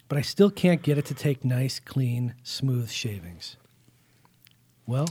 but 0.08 0.18
I 0.18 0.22
still 0.22 0.50
can't 0.50 0.82
get 0.82 0.98
it 0.98 1.04
to 1.06 1.14
take 1.14 1.44
nice, 1.44 1.78
clean, 1.78 2.34
smooth 2.42 2.90
shavings. 2.90 3.56
Well, 4.86 5.08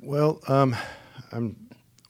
Well, 0.00 0.40
um, 0.48 0.76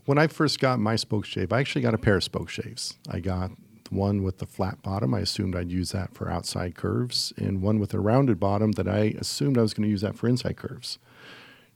when 0.07 0.19
I 0.19 0.27
first 0.27 0.61
got 0.61 0.79
my 0.79 0.97
spoke 0.97 1.27
shave, 1.27 1.53
I 1.53 1.61
actually 1.61 1.83
got 1.83 1.95
a 1.95 1.99
pair 1.99 2.17
of 2.17 2.25
spoke 2.25 2.49
shaves. 2.49 2.95
I 3.11 3.21
got 3.21 3.51
one 3.91 4.23
with 4.23 4.39
the 4.39 4.47
flat 4.47 4.83
bottom. 4.83 5.15
I 5.15 5.21
assumed 5.21 5.57
I'd 5.57 5.71
use 5.71 5.93
that 5.93 6.15
for 6.15 6.31
outside 6.31 6.75
curves, 6.75 7.33
and 7.37 7.63
one 7.63 7.79
with 7.79 7.95
a 7.95 8.01
rounded 8.01 8.39
bottom 8.39 8.73
that 8.73 8.89
I 8.89 9.15
assumed 9.19 9.59
I 9.59 9.63
was 9.63 9.75
going 9.75 9.85
to 9.85 9.91
use 9.91 10.03
that 10.03 10.17
for 10.17 10.29
inside 10.29 10.57
curves. 10.57 10.99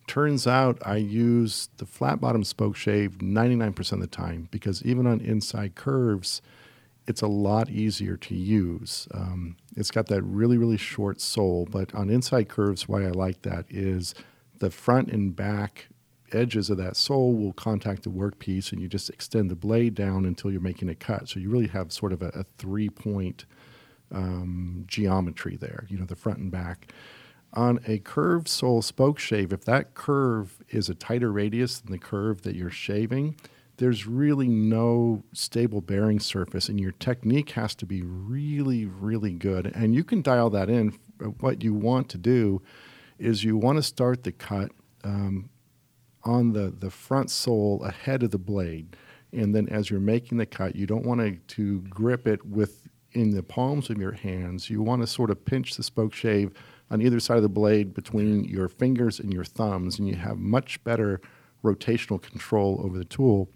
Turns 0.07 0.47
out 0.47 0.79
I 0.85 0.97
use 0.97 1.69
the 1.77 1.87
flat 1.87 2.21
bottom 2.21 2.45
spoke 2.45 2.77
shave 2.77 3.19
99% 3.19 3.93
of 3.93 4.01
the 4.01 4.07
time 4.07 4.49
because 4.51 4.83
even 4.83 5.07
on 5.07 5.21
inside 5.21 5.75
curves, 5.75 6.43
it's 7.07 7.23
a 7.23 7.29
lot 7.29 7.71
easier 7.71 8.17
to 8.17 8.35
use. 8.35 9.09
Um, 9.15 9.57
it's 9.77 9.91
got 9.91 10.07
that 10.07 10.23
really, 10.23 10.59
really 10.59 10.77
short 10.77 11.21
sole, 11.21 11.67
but 11.71 11.95
on 11.95 12.11
inside 12.11 12.49
curves, 12.49 12.89
why 12.89 13.05
I 13.05 13.11
like 13.11 13.43
that 13.43 13.67
is 13.71 14.15
the 14.59 14.71
front 14.71 15.09
and 15.09 15.35
back 15.35 15.89
edges 16.35 16.71
of 16.71 16.79
that 16.79 16.97
sole 16.97 17.35
will 17.35 17.53
contact 17.53 18.03
the 18.03 18.11
workpiece 18.11 18.73
and 18.73 18.81
you 18.81 18.89
just 18.89 19.11
extend 19.11 19.51
the 19.51 19.57
blade 19.57 19.95
down 19.95 20.25
until 20.25 20.51
you're 20.51 20.61
making 20.61 20.89
a 20.89 20.95
cut. 20.95 21.29
So 21.29 21.41
you 21.41 21.51
really 21.51 21.69
have 21.69 21.93
sort 21.93 22.13
of 22.13 22.23
a, 22.23 22.29
a 22.29 22.45
three 22.59 22.89
point 22.89 23.45
um, 24.11 24.85
geometry 24.87 25.57
there, 25.57 25.87
you 25.89 25.99
know, 25.99 26.05
the 26.05 26.17
front 26.17 26.39
and 26.39 26.51
back. 26.51 26.93
On 27.55 27.81
a 27.87 27.99
curved 27.99 28.49
sole 28.49 28.81
spoke 28.81 29.19
shave, 29.19 29.53
if 29.53 29.65
that 29.67 29.95
curve 29.95 30.63
is 30.71 30.89
a 30.89 30.95
tighter 30.95 31.31
radius 31.31 31.81
than 31.81 31.93
the 31.93 31.99
curve 31.99 32.43
that 32.43 32.55
you're 32.55 32.71
shaving, 32.71 33.37
there's 33.77 34.07
really 34.07 34.49
no 34.49 35.25
stable 35.33 35.81
bearing 35.81 36.21
surface, 36.21 36.69
and 36.69 36.81
your 36.81 36.93
technique 36.93 37.51
has 37.51 37.75
to 37.75 37.87
be 37.87 38.03
really, 38.03 38.87
really 38.87 39.33
good. 39.33 39.67
And 39.75 39.95
you 39.95 40.05
can 40.05 40.23
dial 40.23 40.51
that 40.51 40.71
in. 40.71 40.99
What 41.41 41.63
you 41.63 41.75
want 41.75 42.09
to 42.11 42.19
do 42.19 42.63
is 43.19 43.45
you 43.45 43.57
want 43.57 43.77
to 43.77 43.83
start 43.83 44.25
the 44.25 44.33
cut 44.33 44.71
um, 45.05 45.51
on 46.25 46.53
the, 46.53 46.73
the 46.77 46.91
front 46.91 47.31
sole 47.31 47.83
ahead 47.85 48.23
of 48.23 48.31
the 48.31 48.39
blade. 48.39 48.97
And 49.33 49.55
then 49.55 49.69
as 49.69 49.91
you're 49.91 50.01
making 50.01 50.39
the 50.39 50.47
cut, 50.47 50.77
you 50.77 50.87
don't 50.87 51.07
want 51.07 51.21
to, 51.21 51.37
to 51.57 51.81
grip 51.89 52.27
it 52.27 52.45
with 52.45 52.87
in 53.13 53.31
the 53.31 53.43
palms 53.43 53.91
of 53.91 53.99
your 53.99 54.13
hands. 54.13 54.71
You 54.71 54.83
want 54.83 55.03
to 55.03 55.07
sort 55.07 55.31
of 55.31 55.45
pinch 55.45 55.77
the 55.77 55.83
spoke 55.83 56.15
shave 56.15 56.53
on 56.91 57.01
either 57.03 57.21
side 57.21 57.37
of 57.37 57.43
the 57.43 57.49
blade 57.49 57.95
between 57.95 58.45
your 58.45 58.69
fingers 58.69 59.19
and 59.19 59.33
your 59.33 59.45
thumbs, 59.45 59.99
and 59.99 60.09
you 60.09 60.17
have 60.17 60.39
much 60.39 60.83
better 60.85 61.21
rotational 61.65 62.21
control 62.21 62.81
over 62.85 62.99
the 62.99 63.05
tool. 63.05 63.49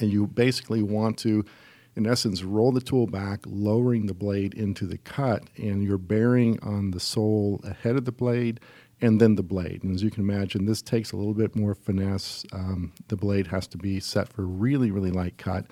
And 0.00 0.12
you 0.12 0.26
basically 0.26 0.82
want 0.82 1.18
to, 1.18 1.44
in 1.96 2.06
essence, 2.06 2.42
roll 2.42 2.72
the 2.72 2.80
tool 2.80 3.06
back, 3.06 3.40
lowering 3.46 4.06
the 4.06 4.14
blade 4.14 4.54
into 4.54 4.86
the 4.86 4.98
cut, 4.98 5.44
and 5.56 5.82
you're 5.82 5.98
bearing 5.98 6.58
on 6.60 6.90
the 6.90 7.00
sole 7.00 7.60
ahead 7.64 7.96
of 7.96 8.04
the 8.04 8.12
blade 8.12 8.60
and 9.04 9.20
then 9.20 9.34
the 9.34 9.42
blade. 9.42 9.84
And 9.84 9.94
as 9.94 10.02
you 10.02 10.10
can 10.10 10.22
imagine, 10.22 10.64
this 10.64 10.80
takes 10.80 11.12
a 11.12 11.16
little 11.16 11.34
bit 11.34 11.54
more 11.54 11.74
finesse. 11.74 12.46
Um, 12.54 12.94
the 13.08 13.16
blade 13.16 13.46
has 13.48 13.66
to 13.68 13.78
be 13.78 14.00
set 14.00 14.32
for 14.32 14.46
really, 14.46 14.90
really 14.90 15.10
light 15.10 15.36
cut. 15.36 15.66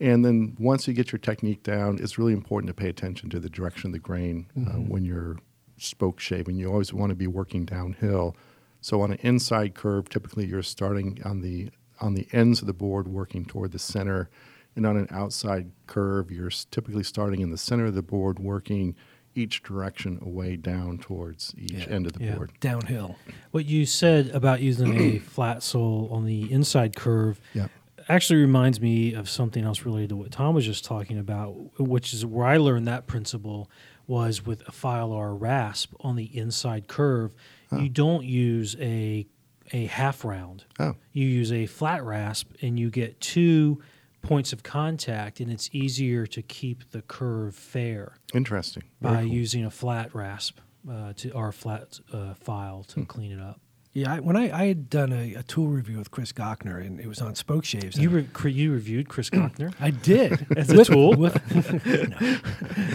And 0.00 0.24
then 0.24 0.56
once 0.58 0.88
you 0.88 0.92
get 0.92 1.12
your 1.12 1.20
technique 1.20 1.62
down, 1.62 2.00
it's 2.02 2.18
really 2.18 2.32
important 2.32 2.68
to 2.68 2.74
pay 2.74 2.88
attention 2.88 3.30
to 3.30 3.38
the 3.38 3.48
direction 3.48 3.86
of 3.86 3.92
the 3.92 4.00
grain 4.00 4.46
uh, 4.56 4.60
mm-hmm. 4.60 4.70
uh, 4.70 4.80
when 4.80 5.04
you're 5.04 5.38
spoke 5.76 6.18
shaving. 6.18 6.56
You 6.56 6.72
always 6.72 6.92
want 6.92 7.10
to 7.10 7.14
be 7.14 7.28
working 7.28 7.64
downhill. 7.64 8.36
So 8.80 9.00
on 9.00 9.12
an 9.12 9.18
inside 9.22 9.74
curve, 9.74 10.08
typically 10.08 10.46
you're 10.46 10.64
starting 10.64 11.20
on 11.24 11.40
the 11.40 11.70
on 12.00 12.14
the 12.14 12.26
ends 12.32 12.60
of 12.60 12.66
the 12.66 12.72
board, 12.72 13.06
working 13.06 13.44
toward 13.44 13.70
the 13.70 13.78
center, 13.78 14.28
and 14.74 14.84
on 14.84 14.96
an 14.96 15.06
outside 15.12 15.70
curve, 15.86 16.32
you're 16.32 16.50
typically 16.72 17.04
starting 17.04 17.42
in 17.42 17.52
the 17.52 17.58
center 17.58 17.86
of 17.86 17.94
the 17.94 18.02
board, 18.02 18.40
working 18.40 18.96
each 19.34 19.62
direction 19.62 20.18
away 20.22 20.56
down 20.56 20.98
towards 20.98 21.54
each 21.56 21.72
yeah. 21.72 21.84
end 21.86 22.06
of 22.06 22.12
the 22.14 22.24
yeah. 22.24 22.34
board. 22.34 22.52
Downhill. 22.60 23.16
What 23.50 23.66
you 23.66 23.86
said 23.86 24.28
about 24.30 24.60
using 24.60 24.96
a 24.98 25.18
flat 25.34 25.62
sole 25.62 26.08
on 26.12 26.26
the 26.26 26.50
inside 26.52 26.96
curve 26.96 27.40
yep. 27.54 27.70
actually 28.08 28.40
reminds 28.40 28.80
me 28.80 29.14
of 29.14 29.28
something 29.28 29.64
else 29.64 29.82
related 29.82 30.10
to 30.10 30.16
what 30.16 30.30
Tom 30.30 30.54
was 30.54 30.64
just 30.64 30.84
talking 30.84 31.18
about, 31.18 31.50
which 31.78 32.12
is 32.12 32.26
where 32.26 32.46
I 32.46 32.58
learned 32.58 32.86
that 32.88 33.06
principle 33.06 33.70
was 34.06 34.44
with 34.44 34.66
a 34.68 34.72
Filar 34.72 35.34
rasp 35.34 35.94
on 36.00 36.16
the 36.16 36.24
inside 36.36 36.88
curve. 36.88 37.34
Huh. 37.70 37.78
You 37.78 37.88
don't 37.88 38.24
use 38.24 38.76
a 38.80 39.26
a 39.72 39.86
half 39.86 40.24
round. 40.24 40.64
Oh. 40.78 40.96
You 41.12 41.26
use 41.26 41.50
a 41.50 41.66
flat 41.66 42.04
rasp 42.04 42.52
and 42.60 42.78
you 42.78 42.90
get 42.90 43.20
two 43.20 43.80
points 44.22 44.52
of 44.52 44.62
contact, 44.62 45.40
and 45.40 45.50
it's 45.50 45.68
easier 45.72 46.26
to 46.26 46.42
keep 46.42 46.90
the 46.90 47.02
curve 47.02 47.54
fair. 47.54 48.14
Interesting. 48.32 48.84
Very 49.00 49.14
by 49.14 49.22
cool. 49.22 49.32
using 49.32 49.64
a 49.64 49.70
flat 49.70 50.14
rasp 50.14 50.58
uh, 50.90 51.12
to 51.14 51.30
or 51.32 51.48
a 51.48 51.52
flat 51.52 52.00
uh, 52.12 52.34
file 52.34 52.84
to 52.84 53.00
hmm. 53.00 53.04
clean 53.04 53.32
it 53.32 53.40
up. 53.40 53.60
Yeah, 53.94 54.14
I, 54.14 54.20
when 54.20 54.36
I, 54.36 54.50
I 54.50 54.66
had 54.68 54.88
done 54.88 55.12
a, 55.12 55.34
a, 55.34 55.42
tool 55.42 55.66
review 55.66 55.98
with 55.98 56.10
Chris 56.10 56.32
Gochnour, 56.32 56.80
and 56.80 56.98
it 56.98 57.06
was 57.06 57.20
on 57.20 57.34
spoke 57.34 57.66
shaves. 57.66 57.98
You 57.98 58.08
re- 58.08 58.50
you 58.50 58.72
reviewed 58.72 59.10
Chris 59.10 59.28
Gochnour? 59.30 59.74
I 59.78 59.90
did 59.90 60.46
as 60.56 60.70
a 60.70 60.78
with, 60.78 60.86
tool. 60.86 61.14
With, 61.14 61.54
no, 61.54 62.38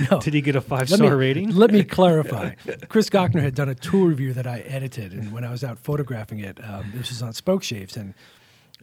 no. 0.11 0.19
Did 0.19 0.33
he 0.33 0.41
get 0.41 0.55
a 0.55 0.61
five 0.61 0.89
star 0.89 1.15
rating? 1.15 1.51
Let 1.51 1.71
me 1.71 1.83
clarify. 1.83 2.55
Chris 2.89 3.11
Gochnour 3.11 3.41
had 3.41 3.53
done 3.53 3.69
a 3.69 3.75
tool 3.75 4.07
review 4.07 4.33
that 4.33 4.47
I 4.47 4.61
edited, 4.61 5.13
and 5.13 5.31
when 5.31 5.43
I 5.43 5.51
was 5.51 5.63
out 5.63 5.77
photographing 5.77 6.39
it, 6.39 6.57
um, 6.63 6.91
this 6.95 7.09
was 7.09 7.21
on 7.21 7.33
spoke 7.33 7.61
shaves, 7.61 7.95
and 7.95 8.15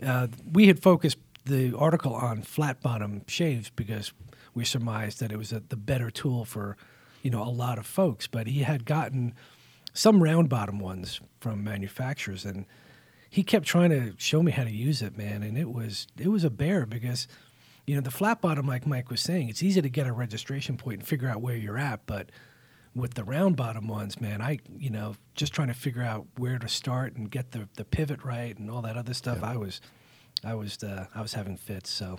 uh, 0.00 0.28
we 0.52 0.68
had 0.68 0.80
focused 0.80 1.18
the 1.44 1.76
article 1.76 2.14
on 2.14 2.42
flat 2.42 2.80
bottom 2.80 3.22
shaves 3.26 3.70
because 3.70 4.12
we 4.54 4.64
surmised 4.64 5.20
that 5.20 5.33
it 5.33 5.37
was 5.37 5.52
a, 5.52 5.61
the 5.61 5.76
better 5.76 6.11
tool 6.11 6.44
for 6.44 6.76
you 7.22 7.30
know 7.30 7.42
a 7.42 7.50
lot 7.50 7.78
of 7.78 7.87
folks. 7.87 8.26
But 8.26 8.46
he 8.46 8.62
had 8.62 8.85
gotten 8.85 9.35
some 9.92 10.22
round 10.22 10.48
bottom 10.48 10.78
ones 10.78 11.20
from 11.40 11.62
manufacturers, 11.64 12.44
and 12.44 12.66
he 13.28 13.42
kept 13.42 13.66
trying 13.66 13.90
to 13.90 14.14
show 14.16 14.42
me 14.42 14.52
how 14.52 14.64
to 14.64 14.70
use 14.70 15.02
it, 15.02 15.16
man. 15.16 15.42
And 15.42 15.59
it 15.59 15.70
was 15.70 16.07
it 16.18 16.28
was 16.28 16.44
a 16.44 16.50
bear 16.50 16.87
because 16.87 17.28
you 17.87 17.94
know 17.94 18.00
the 18.00 18.11
flat 18.11 18.40
bottom, 18.40 18.66
like 18.66 18.87
Mike 18.87 19.11
was 19.11 19.20
saying, 19.20 19.48
it's 19.48 19.62
easy 19.62 19.83
to 19.83 19.90
get 19.90 20.07
a 20.07 20.12
registration 20.12 20.76
point 20.76 21.00
and 21.00 21.09
figure 21.09 21.28
out 21.28 21.42
where 21.42 21.57
you're 21.57 21.78
at, 21.78 22.07
but 22.07 22.30
with 22.94 23.14
the 23.14 23.24
round 23.24 23.57
bottom 23.57 23.88
ones, 23.88 24.20
man, 24.20 24.40
I 24.40 24.59
you 24.78 24.90
know 24.90 25.16
just 25.35 25.52
trying 25.52 25.68
to 25.68 25.74
figure 25.74 26.02
out 26.02 26.26
where 26.37 26.59
to 26.59 26.68
start 26.68 27.16
and 27.16 27.30
get 27.30 27.50
the 27.50 27.68
the 27.74 27.85
pivot 27.85 28.24
right 28.24 28.57
and 28.57 28.70
all 28.70 28.83
that 28.83 28.96
other 28.96 29.14
stuff. 29.14 29.38
Yeah. 29.40 29.50
I 29.50 29.57
was 29.57 29.80
I 30.44 30.54
was 30.54 30.83
uh, 30.83 31.07
I 31.14 31.22
was 31.22 31.35
having 31.35 31.57
fits, 31.57 31.90
so 31.90 32.18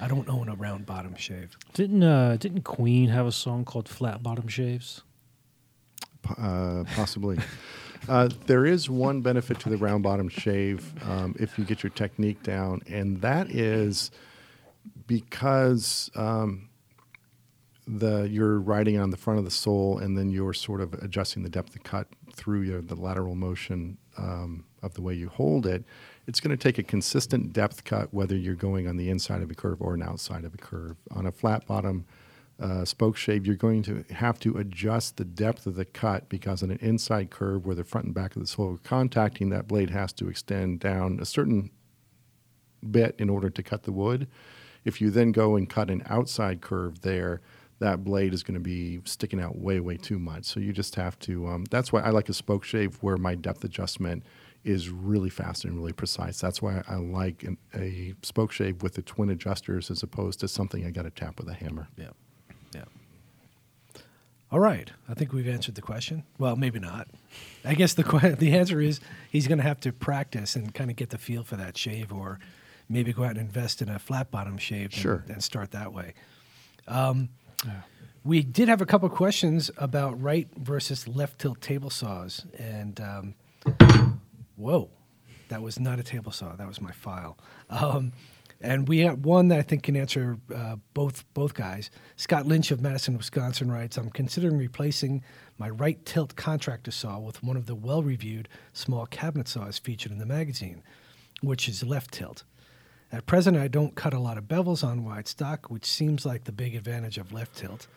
I 0.00 0.08
don't 0.08 0.28
own 0.28 0.48
a 0.48 0.54
round 0.54 0.86
bottom 0.86 1.14
shave. 1.14 1.56
Didn't 1.74 2.02
uh, 2.02 2.36
didn't 2.38 2.62
Queen 2.62 3.08
have 3.08 3.26
a 3.26 3.32
song 3.32 3.64
called 3.64 3.88
Flat 3.88 4.22
Bottom 4.22 4.48
Shaves? 4.48 5.02
Uh, 6.38 6.84
possibly. 6.94 7.38
uh, 8.08 8.28
there 8.46 8.64
is 8.64 8.88
one 8.88 9.20
benefit 9.20 9.58
to 9.60 9.68
the 9.68 9.76
round 9.76 10.02
bottom 10.02 10.28
shave 10.28 10.92
um, 11.08 11.34
if 11.38 11.58
you 11.58 11.64
get 11.64 11.82
your 11.82 11.90
technique 11.90 12.42
down, 12.42 12.80
and 12.88 13.20
that 13.20 13.50
is 13.50 14.10
because 15.06 16.10
um, 16.14 16.68
the 17.86 18.28
you're 18.30 18.60
riding 18.60 18.98
on 18.98 19.10
the 19.10 19.16
front 19.16 19.38
of 19.38 19.44
the 19.44 19.50
sole, 19.50 19.98
and 19.98 20.16
then 20.16 20.30
you're 20.30 20.54
sort 20.54 20.80
of 20.80 20.94
adjusting 20.94 21.42
the 21.42 21.50
depth 21.50 21.74
of 21.76 21.82
cut 21.82 22.06
through 22.32 22.62
your, 22.62 22.80
the 22.80 22.94
lateral 22.94 23.34
motion 23.34 23.98
um, 24.16 24.64
of 24.82 24.94
the 24.94 25.02
way 25.02 25.12
you 25.12 25.28
hold 25.28 25.66
it 25.66 25.84
it's 26.26 26.40
going 26.40 26.56
to 26.56 26.62
take 26.62 26.78
a 26.78 26.82
consistent 26.82 27.52
depth 27.52 27.84
cut 27.84 28.12
whether 28.12 28.36
you're 28.36 28.54
going 28.54 28.86
on 28.86 28.96
the 28.96 29.10
inside 29.10 29.42
of 29.42 29.50
a 29.50 29.54
curve 29.54 29.80
or 29.80 29.94
an 29.94 30.02
outside 30.02 30.44
of 30.44 30.54
a 30.54 30.58
curve. 30.58 30.96
On 31.10 31.26
a 31.26 31.32
flat 31.32 31.66
bottom 31.66 32.06
uh, 32.60 32.84
spoke 32.84 33.16
shave, 33.16 33.46
you're 33.46 33.56
going 33.56 33.82
to 33.82 34.04
have 34.10 34.38
to 34.40 34.56
adjust 34.58 35.16
the 35.16 35.24
depth 35.24 35.66
of 35.66 35.74
the 35.74 35.84
cut 35.84 36.28
because 36.28 36.62
on 36.62 36.70
an 36.70 36.78
inside 36.80 37.30
curve 37.30 37.66
where 37.66 37.74
the 37.74 37.84
front 37.84 38.06
and 38.06 38.14
back 38.14 38.36
of 38.36 38.42
the 38.42 38.46
sole 38.46 38.74
are 38.74 38.78
contacting, 38.78 39.50
that 39.50 39.66
blade 39.66 39.90
has 39.90 40.12
to 40.12 40.28
extend 40.28 40.78
down 40.78 41.18
a 41.20 41.24
certain 41.24 41.70
bit 42.88 43.14
in 43.18 43.28
order 43.28 43.50
to 43.50 43.62
cut 43.62 43.82
the 43.82 43.92
wood. 43.92 44.28
If 44.84 45.00
you 45.00 45.10
then 45.10 45.32
go 45.32 45.56
and 45.56 45.68
cut 45.68 45.90
an 45.90 46.02
outside 46.06 46.60
curve 46.60 47.02
there, 47.02 47.40
that 47.78 48.04
blade 48.04 48.32
is 48.32 48.44
going 48.44 48.54
to 48.54 48.60
be 48.60 49.00
sticking 49.04 49.40
out 49.40 49.58
way, 49.58 49.80
way 49.80 49.96
too 49.96 50.18
much. 50.18 50.44
So 50.44 50.60
you 50.60 50.72
just 50.72 50.94
have 50.94 51.18
to. 51.20 51.48
Um, 51.48 51.64
that's 51.70 51.92
why 51.92 52.00
I 52.00 52.10
like 52.10 52.28
a 52.28 52.32
spoke 52.32 52.62
shave 52.62 52.96
where 53.00 53.16
my 53.16 53.34
depth 53.34 53.64
adjustment 53.64 54.22
is 54.64 54.90
really 54.90 55.30
fast 55.30 55.64
and 55.64 55.74
really 55.74 55.92
precise. 55.92 56.40
That's 56.40 56.62
why 56.62 56.82
I 56.88 56.96
like 56.96 57.42
an, 57.42 57.58
a 57.74 58.14
spoke 58.22 58.52
shave 58.52 58.82
with 58.82 58.94
the 58.94 59.02
twin 59.02 59.30
adjusters 59.30 59.90
as 59.90 60.02
opposed 60.02 60.40
to 60.40 60.48
something 60.48 60.86
I 60.86 60.90
got 60.90 61.02
to 61.02 61.10
tap 61.10 61.38
with 61.38 61.48
a 61.48 61.54
hammer. 61.54 61.88
Yeah, 61.96 62.10
yeah. 62.74 62.84
All 64.50 64.60
right, 64.60 64.90
I 65.08 65.14
think 65.14 65.32
we've 65.32 65.48
answered 65.48 65.74
the 65.74 65.82
question. 65.82 66.24
Well, 66.38 66.56
maybe 66.56 66.78
not. 66.78 67.08
I 67.64 67.74
guess 67.74 67.94
the 67.94 68.36
the 68.38 68.52
answer 68.52 68.80
is 68.80 69.00
he's 69.30 69.48
going 69.48 69.58
to 69.58 69.64
have 69.64 69.80
to 69.80 69.92
practice 69.92 70.56
and 70.56 70.72
kind 70.74 70.90
of 70.90 70.96
get 70.96 71.10
the 71.10 71.18
feel 71.18 71.42
for 71.42 71.56
that 71.56 71.76
shave, 71.76 72.12
or 72.12 72.38
maybe 72.88 73.12
go 73.12 73.24
out 73.24 73.30
and 73.30 73.40
invest 73.40 73.82
in 73.82 73.88
a 73.88 73.98
flat 73.98 74.30
bottom 74.30 74.58
shave 74.58 74.92
sure. 74.92 75.22
and, 75.26 75.30
and 75.30 75.42
start 75.42 75.70
that 75.72 75.92
way. 75.92 76.14
Um, 76.86 77.30
yeah. 77.64 77.80
We 78.24 78.42
did 78.42 78.68
have 78.68 78.80
a 78.80 78.86
couple 78.86 79.08
questions 79.08 79.70
about 79.76 80.20
right 80.20 80.48
versus 80.56 81.08
left 81.08 81.40
tilt 81.40 81.60
table 81.60 81.90
saws, 81.90 82.46
and 82.56 83.00
um, 83.00 83.34
whoa, 84.56 84.90
that 85.48 85.62
was 85.62 85.78
not 85.78 85.98
a 85.98 86.02
table 86.02 86.32
saw. 86.32 86.56
That 86.56 86.66
was 86.66 86.80
my 86.80 86.92
file. 86.92 87.36
Um, 87.68 88.12
and 88.60 88.88
we 88.88 89.00
have 89.00 89.24
one 89.24 89.48
that 89.48 89.58
I 89.58 89.62
think 89.62 89.82
can 89.82 89.96
answer 89.96 90.38
uh, 90.54 90.76
both 90.94 91.24
both 91.34 91.52
guys. 91.52 91.90
Scott 92.16 92.46
Lynch 92.46 92.70
of 92.70 92.80
Madison, 92.80 93.16
Wisconsin 93.16 93.70
writes, 93.70 93.96
"I'm 93.98 94.10
considering 94.10 94.56
replacing 94.56 95.22
my 95.58 95.68
right 95.68 96.04
tilt 96.06 96.36
contractor 96.36 96.92
saw 96.92 97.18
with 97.18 97.42
one 97.42 97.56
of 97.56 97.66
the 97.66 97.74
well-reviewed 97.74 98.48
small 98.72 99.06
cabinet 99.06 99.48
saws 99.48 99.78
featured 99.78 100.12
in 100.12 100.18
the 100.18 100.26
magazine, 100.26 100.82
which 101.40 101.68
is 101.68 101.82
left 101.82 102.12
tilt. 102.12 102.44
At 103.10 103.26
present, 103.26 103.56
I 103.56 103.68
don't 103.68 103.96
cut 103.96 104.14
a 104.14 104.20
lot 104.20 104.38
of 104.38 104.44
bevels 104.44 104.82
on 104.82 105.04
wide 105.04 105.28
stock, 105.28 105.68
which 105.68 105.84
seems 105.84 106.24
like 106.24 106.44
the 106.44 106.52
big 106.52 106.74
advantage 106.74 107.18
of 107.18 107.32
left 107.32 107.56
tilt, 107.56 107.88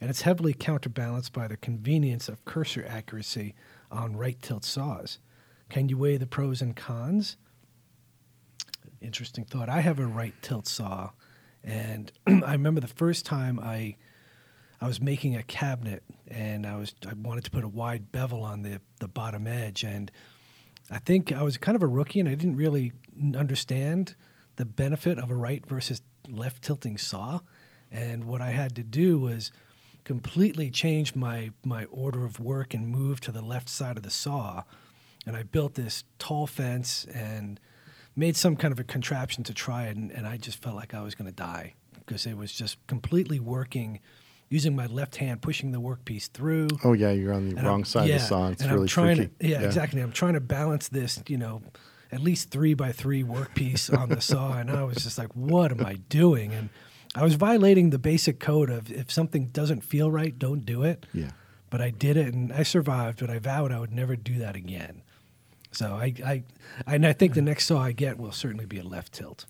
and 0.00 0.08
it's 0.08 0.22
heavily 0.22 0.54
counterbalanced 0.54 1.32
by 1.34 1.48
the 1.48 1.58
convenience 1.58 2.28
of 2.28 2.44
cursor 2.46 2.84
accuracy 2.88 3.54
on 3.92 4.16
right 4.16 4.40
tilt 4.40 4.64
saws." 4.64 5.18
Can 5.68 5.88
you 5.88 5.98
weigh 5.98 6.16
the 6.16 6.26
pros 6.26 6.60
and 6.60 6.74
cons? 6.76 7.36
Interesting 9.00 9.44
thought. 9.44 9.68
I 9.68 9.80
have 9.80 9.98
a 9.98 10.06
right 10.06 10.34
tilt 10.42 10.66
saw, 10.66 11.10
and 11.62 12.10
I 12.26 12.52
remember 12.52 12.80
the 12.80 12.88
first 12.88 13.26
time 13.26 13.58
I 13.60 13.96
I 14.80 14.86
was 14.86 15.00
making 15.00 15.36
a 15.36 15.42
cabinet, 15.42 16.02
and 16.28 16.66
I 16.66 16.76
was 16.76 16.94
I 17.06 17.14
wanted 17.14 17.44
to 17.44 17.50
put 17.50 17.64
a 17.64 17.68
wide 17.68 18.12
bevel 18.12 18.42
on 18.42 18.62
the 18.62 18.80
the 19.00 19.08
bottom 19.08 19.46
edge, 19.46 19.84
and 19.84 20.10
I 20.90 20.98
think 20.98 21.32
I 21.32 21.42
was 21.42 21.56
kind 21.56 21.76
of 21.76 21.82
a 21.82 21.86
rookie, 21.86 22.20
and 22.20 22.28
I 22.28 22.34
didn't 22.34 22.56
really 22.56 22.92
understand 23.36 24.14
the 24.56 24.64
benefit 24.64 25.18
of 25.18 25.30
a 25.30 25.34
right 25.34 25.64
versus 25.66 26.02
left 26.28 26.62
tilting 26.62 26.96
saw. 26.96 27.40
And 27.90 28.24
what 28.24 28.40
I 28.40 28.50
had 28.50 28.74
to 28.76 28.82
do 28.82 29.18
was 29.18 29.52
completely 30.04 30.70
change 30.70 31.14
my 31.14 31.50
my 31.64 31.84
order 31.86 32.24
of 32.24 32.40
work 32.40 32.74
and 32.74 32.88
move 32.88 33.20
to 33.22 33.32
the 33.32 33.42
left 33.42 33.68
side 33.68 33.96
of 33.96 34.02
the 34.02 34.10
saw 34.10 34.64
and 35.26 35.36
I 35.36 35.42
built 35.42 35.74
this 35.74 36.04
tall 36.18 36.46
fence 36.46 37.04
and 37.14 37.58
made 38.16 38.36
some 38.36 38.56
kind 38.56 38.72
of 38.72 38.78
a 38.78 38.84
contraption 38.84 39.42
to 39.44 39.54
try 39.54 39.84
it, 39.84 39.96
and, 39.96 40.10
and 40.12 40.26
I 40.26 40.36
just 40.36 40.62
felt 40.62 40.76
like 40.76 40.94
I 40.94 41.02
was 41.02 41.14
going 41.14 41.30
to 41.30 41.34
die 41.36 41.74
because 42.06 42.26
it 42.26 42.36
was 42.36 42.52
just 42.52 42.76
completely 42.86 43.40
working 43.40 44.00
using 44.50 44.76
my 44.76 44.86
left 44.86 45.16
hand, 45.16 45.40
pushing 45.42 45.72
the 45.72 45.80
workpiece 45.80 46.28
through. 46.30 46.68
Oh 46.84 46.92
yeah, 46.92 47.10
you're 47.10 47.32
on 47.32 47.48
the 47.48 47.56
And 47.56 47.66
wrong 47.66 47.80
I'm- 47.80 47.84
side 47.84 48.08
yeah, 48.08 48.16
of 48.16 48.20
the 48.20 48.26
saw. 48.26 48.48
It's 48.50 48.62
and 48.62 48.70
really 48.70 48.82
I'm 48.84 48.88
trying 48.88 49.16
tricky. 49.16 49.32
To, 49.40 49.48
yeah, 49.48 49.60
exactly. 49.62 50.00
I'm 50.00 50.12
trying 50.12 50.34
to 50.34 50.40
balance 50.40 50.88
this, 50.88 51.20
you 51.26 51.38
know, 51.38 51.62
at 52.12 52.20
least 52.20 52.50
three 52.50 52.74
by 52.74 52.92
three 52.92 53.24
workpiece 53.24 53.92
on 53.98 54.10
the 54.10 54.20
saw, 54.20 54.58
and 54.58 54.70
I 54.70 54.84
was 54.84 54.98
just 55.02 55.18
like, 55.18 55.34
"What 55.34 55.72
am 55.72 55.84
I 55.84 55.94
doing?" 56.08 56.52
And 56.52 56.68
I 57.16 57.24
was 57.24 57.34
violating 57.34 57.90
the 57.90 57.98
basic 57.98 58.38
code 58.38 58.70
of 58.70 58.92
if 58.92 59.10
something 59.10 59.46
doesn't 59.46 59.80
feel 59.82 60.10
right, 60.10 60.38
don't 60.38 60.64
do 60.64 60.84
it. 60.84 61.06
Yeah. 61.12 61.30
But 61.70 61.80
I 61.80 61.90
did 61.90 62.16
it, 62.16 62.32
and 62.34 62.52
I 62.52 62.62
survived. 62.62 63.18
But 63.20 63.30
I 63.30 63.38
vowed 63.40 63.72
I 63.72 63.80
would 63.80 63.92
never 63.92 64.14
do 64.14 64.38
that 64.38 64.54
again. 64.54 65.02
So 65.74 65.94
I, 65.94 66.14
I, 66.24 66.42
and 66.86 67.06
I 67.06 67.12
think 67.12 67.34
the 67.34 67.42
next 67.42 67.66
saw 67.66 67.80
I 67.80 67.92
get 67.92 68.18
will 68.18 68.32
certainly 68.32 68.66
be 68.66 68.78
a 68.78 68.84
left 68.84 69.12
tilt. 69.12 69.46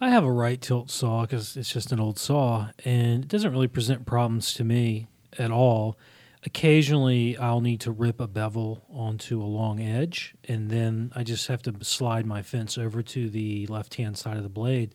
I 0.00 0.10
have 0.10 0.24
a 0.24 0.32
right 0.32 0.60
tilt 0.60 0.90
saw 0.90 1.22
because 1.22 1.56
it's 1.56 1.72
just 1.72 1.92
an 1.92 2.00
old 2.00 2.18
saw, 2.18 2.70
and 2.84 3.22
it 3.24 3.28
doesn't 3.28 3.52
really 3.52 3.68
present 3.68 4.04
problems 4.04 4.52
to 4.54 4.64
me 4.64 5.06
at 5.38 5.52
all. 5.52 5.96
Occasionally, 6.44 7.38
I'll 7.38 7.60
need 7.60 7.80
to 7.82 7.92
rip 7.92 8.20
a 8.20 8.26
bevel 8.26 8.84
onto 8.92 9.40
a 9.40 9.44
long 9.46 9.80
edge, 9.80 10.34
and 10.48 10.70
then 10.70 11.12
I 11.14 11.22
just 11.22 11.46
have 11.46 11.62
to 11.62 11.84
slide 11.84 12.26
my 12.26 12.42
fence 12.42 12.76
over 12.76 13.00
to 13.00 13.30
the 13.30 13.68
left 13.68 13.94
hand 13.94 14.18
side 14.18 14.36
of 14.36 14.42
the 14.42 14.48
blade. 14.48 14.92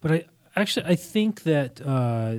But 0.00 0.12
I 0.12 0.24
actually 0.56 0.86
I 0.86 0.94
think 0.94 1.42
that 1.42 1.82
uh, 1.86 2.36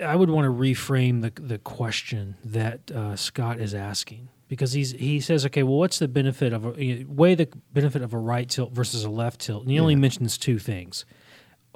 I 0.00 0.14
would 0.14 0.30
want 0.30 0.44
to 0.44 0.52
reframe 0.52 1.22
the 1.22 1.32
the 1.42 1.58
question 1.58 2.36
that 2.44 2.92
uh, 2.92 3.16
Scott 3.16 3.58
is 3.58 3.74
asking 3.74 4.28
because 4.48 4.72
he's 4.72 4.92
he 4.92 5.20
says, 5.20 5.44
okay, 5.46 5.62
well, 5.62 5.78
what's 5.78 5.98
the 5.98 6.08
benefit 6.08 6.52
of 6.52 6.76
a 6.76 6.84
you 6.84 6.98
know, 7.00 7.06
weigh 7.08 7.34
the 7.34 7.48
benefit 7.72 8.02
of 8.02 8.12
a 8.12 8.18
right 8.18 8.48
tilt 8.48 8.72
versus 8.72 9.04
a 9.04 9.10
left 9.10 9.40
tilt? 9.40 9.62
And 9.62 9.70
he 9.70 9.78
only 9.80 9.96
mentions 9.96 10.36
two 10.38 10.58
things: 10.58 11.04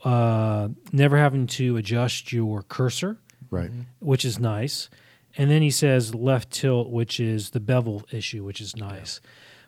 uh, 0.05 0.69
never 0.93 1.17
having 1.17 1.47
to 1.49 1.77
adjust 1.77 2.33
your 2.33 2.63
cursor, 2.63 3.19
Right. 3.51 3.71
which 4.01 4.25
is 4.25 4.39
nice, 4.39 4.89
and 5.37 5.51
then 5.51 5.63
he 5.63 5.71
says 5.71 6.15
left 6.15 6.51
tilt, 6.51 6.91
which 6.91 7.19
is 7.21 7.51
the 7.51 7.61
bevel 7.61 8.05
issue, 8.13 8.45
which 8.45 8.61
is 8.61 8.77
nice. 8.77 9.21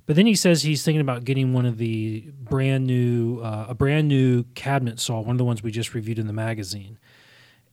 But 0.06 0.16
then 0.16 0.26
he 0.26 0.34
says 0.34 0.62
he's 0.62 0.82
thinking 0.82 1.00
about 1.02 1.24
getting 1.24 1.52
one 1.52 1.66
of 1.66 1.78
the 1.78 2.24
brand 2.40 2.86
new, 2.86 3.40
uh, 3.40 3.66
a 3.68 3.74
brand 3.74 4.08
new 4.08 4.42
cabinet 4.54 4.98
saw, 4.98 5.20
one 5.20 5.30
of 5.30 5.38
the 5.38 5.44
ones 5.44 5.62
we 5.62 5.70
just 5.70 5.94
reviewed 5.94 6.18
in 6.18 6.26
the 6.26 6.32
magazine. 6.32 6.98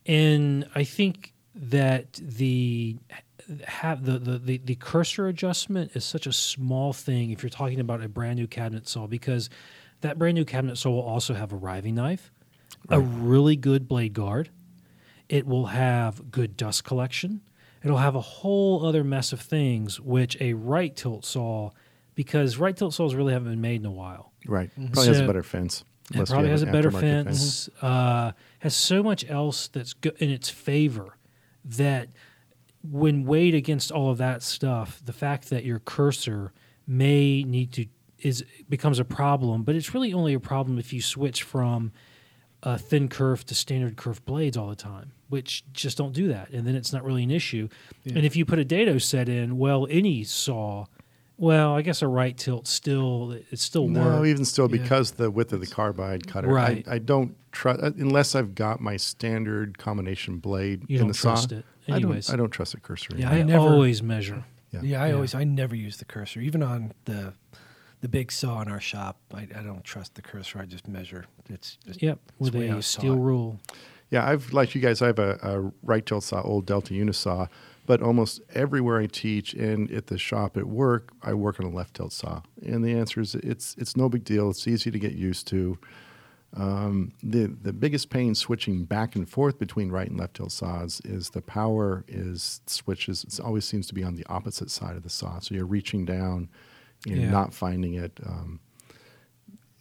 And 0.06 0.68
I 0.76 0.84
think 0.84 1.34
that 1.56 2.14
the 2.14 2.98
have 3.66 4.04
the, 4.06 4.20
the, 4.20 4.38
the, 4.38 4.58
the 4.58 4.76
cursor 4.76 5.28
adjustment 5.28 5.92
is 5.96 6.04
such 6.04 6.28
a 6.28 6.34
small 6.34 6.94
thing 6.94 7.32
if 7.32 7.44
you're 7.44 7.50
talking 7.50 7.80
about 7.80 8.02
a 8.04 8.10
brand 8.10 8.38
new 8.38 8.48
cabinet 8.48 8.88
saw 8.88 9.08
because 9.08 9.50
that 10.02 10.18
brand 10.18 10.36
new 10.36 10.46
cabinet 10.46 10.78
saw 10.78 10.92
will 10.92 11.02
also 11.02 11.34
have 11.34 11.52
a 11.52 11.56
riving 11.56 11.96
knife, 11.96 12.32
a 12.90 13.00
really 13.00 13.56
good 13.56 13.88
blade 13.88 14.14
guard. 14.14 14.50
It 15.30 15.46
will 15.46 15.68
have 15.68 16.32
good 16.32 16.56
dust 16.56 16.84
collection. 16.84 17.42
It'll 17.84 17.98
have 17.98 18.16
a 18.16 18.22
whole 18.22 18.86
other 18.86 19.04
mess 19.04 19.34
of 19.34 19.42
things, 19.42 20.00
which 20.00 20.38
a 20.42 20.54
right 20.54 20.96
tilt 20.96 21.26
saw, 21.26 21.72
because 22.16 22.58
right 22.58 22.76
tilt 22.76 22.94
saws 22.94 23.16
really 23.16 23.34
haven't 23.34 23.50
been 23.50 23.62
made 23.62 23.82
in 23.82 23.86
a 23.86 23.92
while. 23.92 24.32
Right. 24.46 24.70
Probably 24.76 25.08
has 25.08 25.20
a 25.20 25.28
better 25.28 25.44
fence. 25.44 25.84
It 26.14 26.28
probably 26.28 26.50
has 26.50 26.64
a 26.64 26.68
better 26.68 26.90
aftermarket 26.90 27.24
fence. 27.26 27.70
Uh, 27.82 28.32
has 28.60 28.76
so 28.76 29.04
much 29.04 29.30
else 29.30 29.68
that's 29.68 29.94
go- 29.94 30.12
in 30.20 30.30
its 30.30 30.50
favor 30.50 31.18
that 31.66 32.08
when 32.92 33.26
weighed 33.26 33.56
against 33.56 33.92
all 33.92 34.10
of 34.12 34.18
that 34.20 34.44
stuff, 34.44 35.02
the 35.04 35.14
fact 35.14 35.50
that 35.50 35.64
your 35.66 35.80
cursor 35.80 36.54
may 36.86 37.44
need 37.44 37.72
to 37.74 37.86
is 38.20 38.44
becomes 38.70 38.98
a 39.00 39.06
problem. 39.06 39.64
But 39.64 39.76
it's 39.76 39.94
really 39.94 40.14
only 40.14 40.34
a 40.34 40.40
problem 40.40 40.78
if 40.80 40.92
you 40.94 41.02
switch 41.02 41.44
from 41.44 41.92
a 42.64 42.78
thin 42.78 43.08
kerf 43.08 43.46
to 43.46 43.56
standard 43.56 43.96
kerf 43.98 44.24
blades 44.26 44.58
all 44.58 44.68
the 44.70 44.76
time, 44.76 45.12
which 45.30 45.64
just 45.74 45.98
don't 45.98 46.14
do 46.14 46.28
that, 46.30 46.50
and 46.50 46.66
then 46.66 46.76
it's 46.76 46.92
not 46.92 47.04
really 47.04 47.24
an 47.24 47.30
issue. 47.32 47.68
And 48.06 48.26
if 48.26 48.36
you 48.36 48.46
put 48.46 48.58
a 48.60 48.66
dado 48.66 48.98
set 48.98 49.30
in, 49.30 49.58
well, 49.58 49.86
any 49.90 50.24
saw. 50.24 50.86
Well, 51.40 51.76
I 51.76 51.84
guess 51.84 52.02
a 52.02 52.08
right 52.08 52.36
tilt 52.36 52.66
still 52.68 53.34
it 53.52 53.60
still 53.60 53.88
No, 53.88 54.26
even 54.26 54.44
still, 54.44 54.66
Yeah. 54.72 54.82
because 54.82 55.12
the 55.12 55.30
width 55.30 55.54
of 55.54 55.60
the 55.60 55.68
carbide 55.68 56.26
cutter, 56.26 56.48
Right. 56.48 56.84
I, 56.88 56.96
I 56.96 56.98
don't 56.98 57.36
trust 57.52 57.80
uh, 57.84 57.92
unless 57.98 58.34
I've 58.34 58.56
got 58.56 58.82
my 58.82 58.98
standard 58.98 59.78
combination 59.78 60.38
blade 60.40 60.84
You 60.88 61.00
in 61.02 61.08
the 61.08 61.14
saw. 61.14 61.34
trust 61.36 61.54
it. 61.88 61.94
I 61.94 62.00
don't. 62.00 62.30
I 62.30 62.36
don't 62.36 62.50
trust 62.52 62.74
a 62.74 62.80
cursor. 62.80 63.10
Yeah, 63.16 63.30
I, 63.30 63.36
I 63.36 63.42
never- 63.44 63.60
always 63.60 64.02
measure. 64.04 64.44
Yeah. 64.72 64.82
Yeah, 64.84 65.02
I 65.04 65.08
Yeah. 65.10 65.14
always, 65.16 65.34
I 65.34 65.44
never 65.46 65.76
use 65.76 65.98
the 65.98 66.06
cursor, 66.06 66.42
even 66.42 66.62
on 66.62 66.92
the 67.06 67.34
the 68.02 68.08
big 68.10 68.32
saw 68.32 68.62
in 68.62 68.68
our 68.68 68.80
shop. 68.82 69.18
I, 69.34 69.48
I 69.56 69.64
don't 69.64 69.84
trust 69.84 70.14
the 70.16 70.22
cursor. 70.22 70.60
I 70.60 70.66
just 70.66 70.88
measure. 70.88 71.26
It's 71.50 71.78
just, 71.88 72.02
Yep, 72.04 72.20
with 72.38 72.54
the 72.54 72.60
way 72.60 72.70
I 72.70 72.74
a 72.74 72.76
was 72.76 72.86
steel 72.86 73.16
taught. 73.16 73.24
rule. 73.24 73.60
Yeah, 74.12 74.28
I've 74.30 74.54
like 74.54 74.76
you 74.76 74.82
guys. 74.82 75.02
I 75.02 75.08
have 75.08 75.20
a, 75.20 75.40
a 75.42 75.72
right 75.84 76.06
tilt 76.06 76.24
saw, 76.24 76.42
old 76.42 76.66
Delta 76.68 76.94
Unisaw, 76.94 77.48
but 77.88 78.02
almost 78.02 78.42
everywhere 78.54 79.00
I 79.00 79.08
teach 79.08 79.54
and 79.54 79.90
at 79.92 80.08
the 80.08 80.18
shop 80.18 80.58
at 80.58 80.66
work, 80.68 81.12
I 81.24 81.34
work 81.34 81.60
on 81.60 81.66
a 81.66 81.70
left 81.70 81.96
tilt 81.96 82.14
saw. 82.14 82.42
And 82.66 82.84
the 82.86 82.92
answer 82.94 83.20
is 83.22 83.34
it's 83.36 83.74
it's 83.80 83.98
no 83.98 84.10
big 84.10 84.24
deal. 84.26 84.50
It's 84.50 84.68
easy 84.68 84.92
to 84.92 85.00
get 85.00 85.14
used 85.14 85.48
to. 85.48 85.78
Um, 86.56 87.12
the 87.22 87.48
the 87.62 87.74
biggest 87.74 88.10
pain 88.10 88.34
switching 88.34 88.86
back 88.86 89.16
and 89.16 89.30
forth 89.30 89.60
between 89.60 89.90
right 89.92 90.10
and 90.10 90.18
left 90.20 90.36
tilt 90.36 90.52
saws 90.52 91.02
is 91.04 91.30
the 91.32 91.42
power 91.42 92.06
is 92.08 92.62
switches. 92.68 93.24
It 93.26 93.40
always 93.40 93.66
seems 93.66 93.86
to 93.88 93.94
be 93.94 94.04
on 94.04 94.16
the 94.16 94.26
opposite 94.28 94.72
side 94.72 94.96
of 94.96 95.04
the 95.04 95.10
saw. 95.10 95.40
So 95.40 95.54
you're 95.56 95.66
reaching 95.66 96.06
down, 96.06 96.50
you're 97.06 97.20
Yeah. 97.20 97.30
not 97.32 97.54
finding 97.54 97.96
it. 97.96 98.20
Um, 98.26 98.60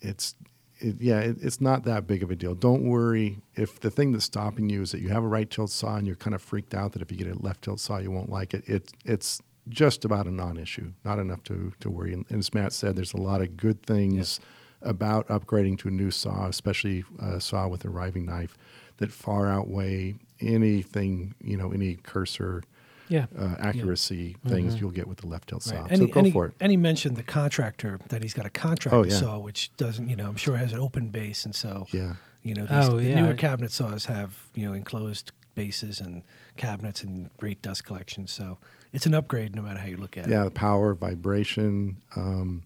it's 0.00 0.34
it, 0.78 1.00
yeah, 1.00 1.20
it, 1.20 1.36
it's 1.40 1.60
not 1.60 1.84
that 1.84 2.06
big 2.06 2.22
of 2.22 2.30
a 2.30 2.36
deal. 2.36 2.54
Don't 2.54 2.82
worry 2.84 3.38
if 3.54 3.80
the 3.80 3.90
thing 3.90 4.12
that's 4.12 4.26
stopping 4.26 4.68
you 4.68 4.82
is 4.82 4.92
that 4.92 5.00
you 5.00 5.08
have 5.08 5.24
a 5.24 5.28
right 5.28 5.48
tilt 5.48 5.70
saw 5.70 5.96
and 5.96 6.06
you're 6.06 6.16
kind 6.16 6.34
of 6.34 6.42
freaked 6.42 6.74
out 6.74 6.92
that 6.92 7.00
if 7.00 7.10
you 7.10 7.16
get 7.16 7.28
a 7.28 7.34
left 7.42 7.62
tilt 7.62 7.80
saw 7.80 7.96
you 7.98 8.10
won't 8.10 8.28
like 8.28 8.52
it. 8.52 8.68
It 8.68 8.92
it's 9.04 9.40
just 9.68 10.04
about 10.04 10.26
a 10.26 10.30
non-issue, 10.30 10.92
not 11.04 11.18
enough 11.18 11.42
to 11.44 11.72
to 11.80 11.90
worry. 11.90 12.12
And, 12.12 12.26
and 12.28 12.40
as 12.40 12.52
Matt 12.52 12.72
said, 12.72 12.96
there's 12.96 13.14
a 13.14 13.18
lot 13.20 13.40
of 13.40 13.56
good 13.56 13.82
things 13.82 14.40
about 14.86 15.26
upgrading 15.28 15.78
to 15.80 15.88
a 15.88 15.90
new 15.90 16.10
saw, 16.10 16.46
especially 16.48 17.04
a 17.20 17.40
saw 17.40 17.68
with 17.68 17.84
a 17.84 17.88
riving 17.90 18.24
knife, 18.26 18.56
that 18.98 19.12
far 19.12 19.48
outweigh 19.50 20.14
anything 20.40 21.34
you 21.42 21.56
know 21.56 21.70
any 21.72 21.96
cursor 21.96 22.62
Yeah. 23.08 23.26
uh, 23.38 23.54
accuracy 23.58 24.36
things 24.46 24.80
you'll 24.80 24.90
get 24.90 25.06
with 25.06 25.18
the 25.18 25.26
left 25.26 25.48
tilt 25.48 25.62
saw. 25.62 25.74
Right. 25.82 25.88
So 25.88 25.92
And, 25.94 26.02
he, 26.02 26.08
go 26.08 26.18
and, 26.20 26.26
he, 26.26 26.32
for 26.32 26.46
it. 26.46 26.54
and 26.60 26.70
he 26.70 26.76
mentioned 26.76 27.16
the 27.16 27.22
contractor 27.22 28.00
that 28.08 28.22
he's 28.22 28.34
got 28.34 28.46
a 28.46 28.50
contractor 28.50 28.96
Oh, 28.98 29.04
yeah. 29.04 29.18
saw, 29.18 29.38
which 29.38 29.70
doesn't, 29.76 30.08
you 30.08 30.16
know, 30.16 30.26
I'm 30.28 30.36
sure 30.36 30.56
has 30.56 30.72
an 30.72 30.78
open 30.80 31.08
base, 31.08 31.44
and 31.44 31.54
so 31.54 31.86
Yeah. 31.92 32.14
you 32.42 32.54
know, 32.54 32.62
these, 32.66 32.88
Oh, 32.88 32.96
the 32.98 33.04
yeah. 33.04 33.20
newer 33.22 33.34
cabinet 33.34 33.72
saws 33.72 34.06
have 34.06 34.30
you 34.54 34.66
know 34.66 34.72
enclosed 34.74 35.32
bases 35.54 36.00
and 36.00 36.22
cabinets 36.58 37.02
and 37.02 37.30
great 37.38 37.62
dust 37.62 37.84
collection. 37.84 38.26
So 38.26 38.58
it's 38.92 39.06
an 39.06 39.14
upgrade 39.14 39.54
no 39.56 39.62
matter 39.62 39.78
how 39.80 39.86
you 39.86 39.96
look 39.96 40.16
at 40.18 40.26
it. 40.26 40.30
Yeah, 40.30 40.42
it. 40.42 40.44
the 40.46 40.50
power, 40.50 40.92
vibration, 40.94 41.96
um, 42.14 42.62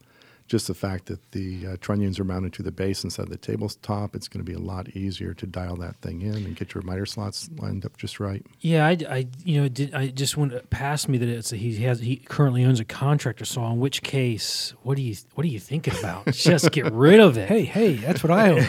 just 0.51 0.67
the 0.67 0.75
fact 0.75 1.07
that 1.07 1.31
the 1.31 1.65
uh, 1.65 1.77
trunnions 1.81 2.19
are 2.19 2.25
mounted 2.25 2.53
to 2.53 2.61
the 2.61 2.73
base 2.73 3.05
instead 3.05 3.23
of 3.23 3.29
the 3.29 3.37
tabletop. 3.37 4.17
It's 4.17 4.27
going 4.27 4.45
to 4.45 4.53
be 4.53 4.57
a 4.57 4.61
lot 4.61 4.89
easier 4.97 5.33
to 5.33 5.47
dial 5.47 5.77
that 5.77 5.95
thing 6.03 6.23
in 6.23 6.35
and 6.35 6.57
get 6.57 6.75
your 6.75 6.83
miter 6.83 7.07
slots 7.07 7.49
lined 7.59 7.87
up 7.87 7.97
just 7.97 8.19
right. 8.19 8.45
Yeah, 8.59 8.85
I, 8.85 8.97
I 9.09 9.29
you 9.45 9.61
know, 9.61 9.69
did, 9.69 9.95
I 9.95 10.09
just 10.09 10.37
went 10.37 10.69
past 10.69 11.09
me 11.09 11.19
that 11.19 11.29
it's 11.29 11.53
a, 11.53 11.57
he 11.57 11.77
has 11.85 12.01
he 12.01 12.17
currently 12.17 12.65
owns 12.65 12.81
a 12.81 12.85
contractor 12.85 13.45
saw. 13.45 13.71
In 13.71 13.79
which 13.79 14.03
case, 14.03 14.75
what 14.83 14.97
do 14.97 15.03
you 15.03 15.15
what 15.37 15.45
are 15.45 15.49
you 15.49 15.61
thinking 15.61 15.97
about? 15.97 16.27
Just 16.33 16.73
get 16.73 16.91
rid 16.91 17.21
of 17.21 17.39
it. 17.39 17.49
Hey, 17.49 17.63
hey, 17.63 17.95
that's 17.95 18.25
what 18.25 18.33
I 18.33 18.51
own. 18.51 18.67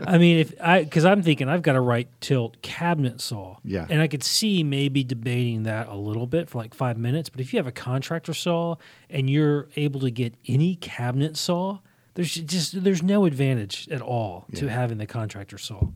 I 0.06 0.16
mean, 0.16 0.38
if 0.38 0.54
I 0.62 0.82
because 0.84 1.04
I'm 1.04 1.22
thinking 1.22 1.46
I've 1.50 1.60
got 1.60 1.76
a 1.76 1.80
right 1.80 2.08
tilt 2.22 2.62
cabinet 2.62 3.20
saw. 3.20 3.58
Yeah. 3.64 3.86
and 3.90 4.00
I 4.00 4.08
could 4.08 4.22
see 4.22 4.62
maybe 4.62 5.04
debating 5.04 5.64
that 5.64 5.88
a 5.88 5.94
little 5.94 6.26
bit 6.26 6.48
for 6.48 6.56
like 6.56 6.72
five 6.72 6.96
minutes. 6.96 7.28
But 7.28 7.42
if 7.42 7.52
you 7.52 7.58
have 7.58 7.66
a 7.66 7.72
contractor 7.72 8.32
saw 8.32 8.76
and 9.10 9.28
you're 9.30 9.68
able 9.76 10.00
to 10.00 10.10
get 10.10 10.34
any 10.46 10.74
cabinet 10.76 11.36
saw, 11.36 11.78
there's 12.14 12.34
just 12.34 12.82
there's 12.84 13.02
no 13.02 13.24
advantage 13.24 13.88
at 13.90 14.00
all 14.02 14.46
to 14.54 14.68
having 14.68 14.98
the 14.98 15.06
contractor 15.06 15.58
saw. 15.58 15.88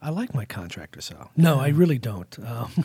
I 0.00 0.10
like 0.10 0.34
my 0.34 0.44
contractor 0.44 1.00
saw. 1.00 1.28
No, 1.36 1.60
I 1.60 1.68
really 1.68 1.98
don't. 1.98 2.36
Um, 2.44 2.72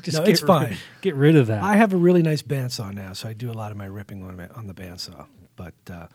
Just 0.00 0.14
No, 0.16 0.20
get 0.24 0.28
it's 0.30 0.40
rid- 0.42 0.46
fine. 0.46 0.76
Get 1.02 1.14
rid 1.14 1.36
of 1.36 1.48
that. 1.48 1.62
I 1.62 1.76
have 1.76 1.92
a 1.92 1.96
really 1.98 2.22
nice 2.22 2.40
bandsaw 2.40 2.90
now, 2.94 3.12
so 3.12 3.28
I 3.28 3.34
do 3.34 3.50
a 3.50 3.52
lot 3.52 3.70
of 3.70 3.76
my 3.76 3.84
ripping 3.84 4.22
on, 4.22 4.36
my, 4.38 4.48
on 4.48 4.66
the 4.66 4.72
bandsaw. 4.72 5.26
But 5.56 5.74
uh, 5.90 6.06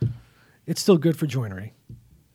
it's 0.66 0.82
still 0.82 0.98
good 0.98 1.18
for 1.20 1.28
joinery. 1.28 1.74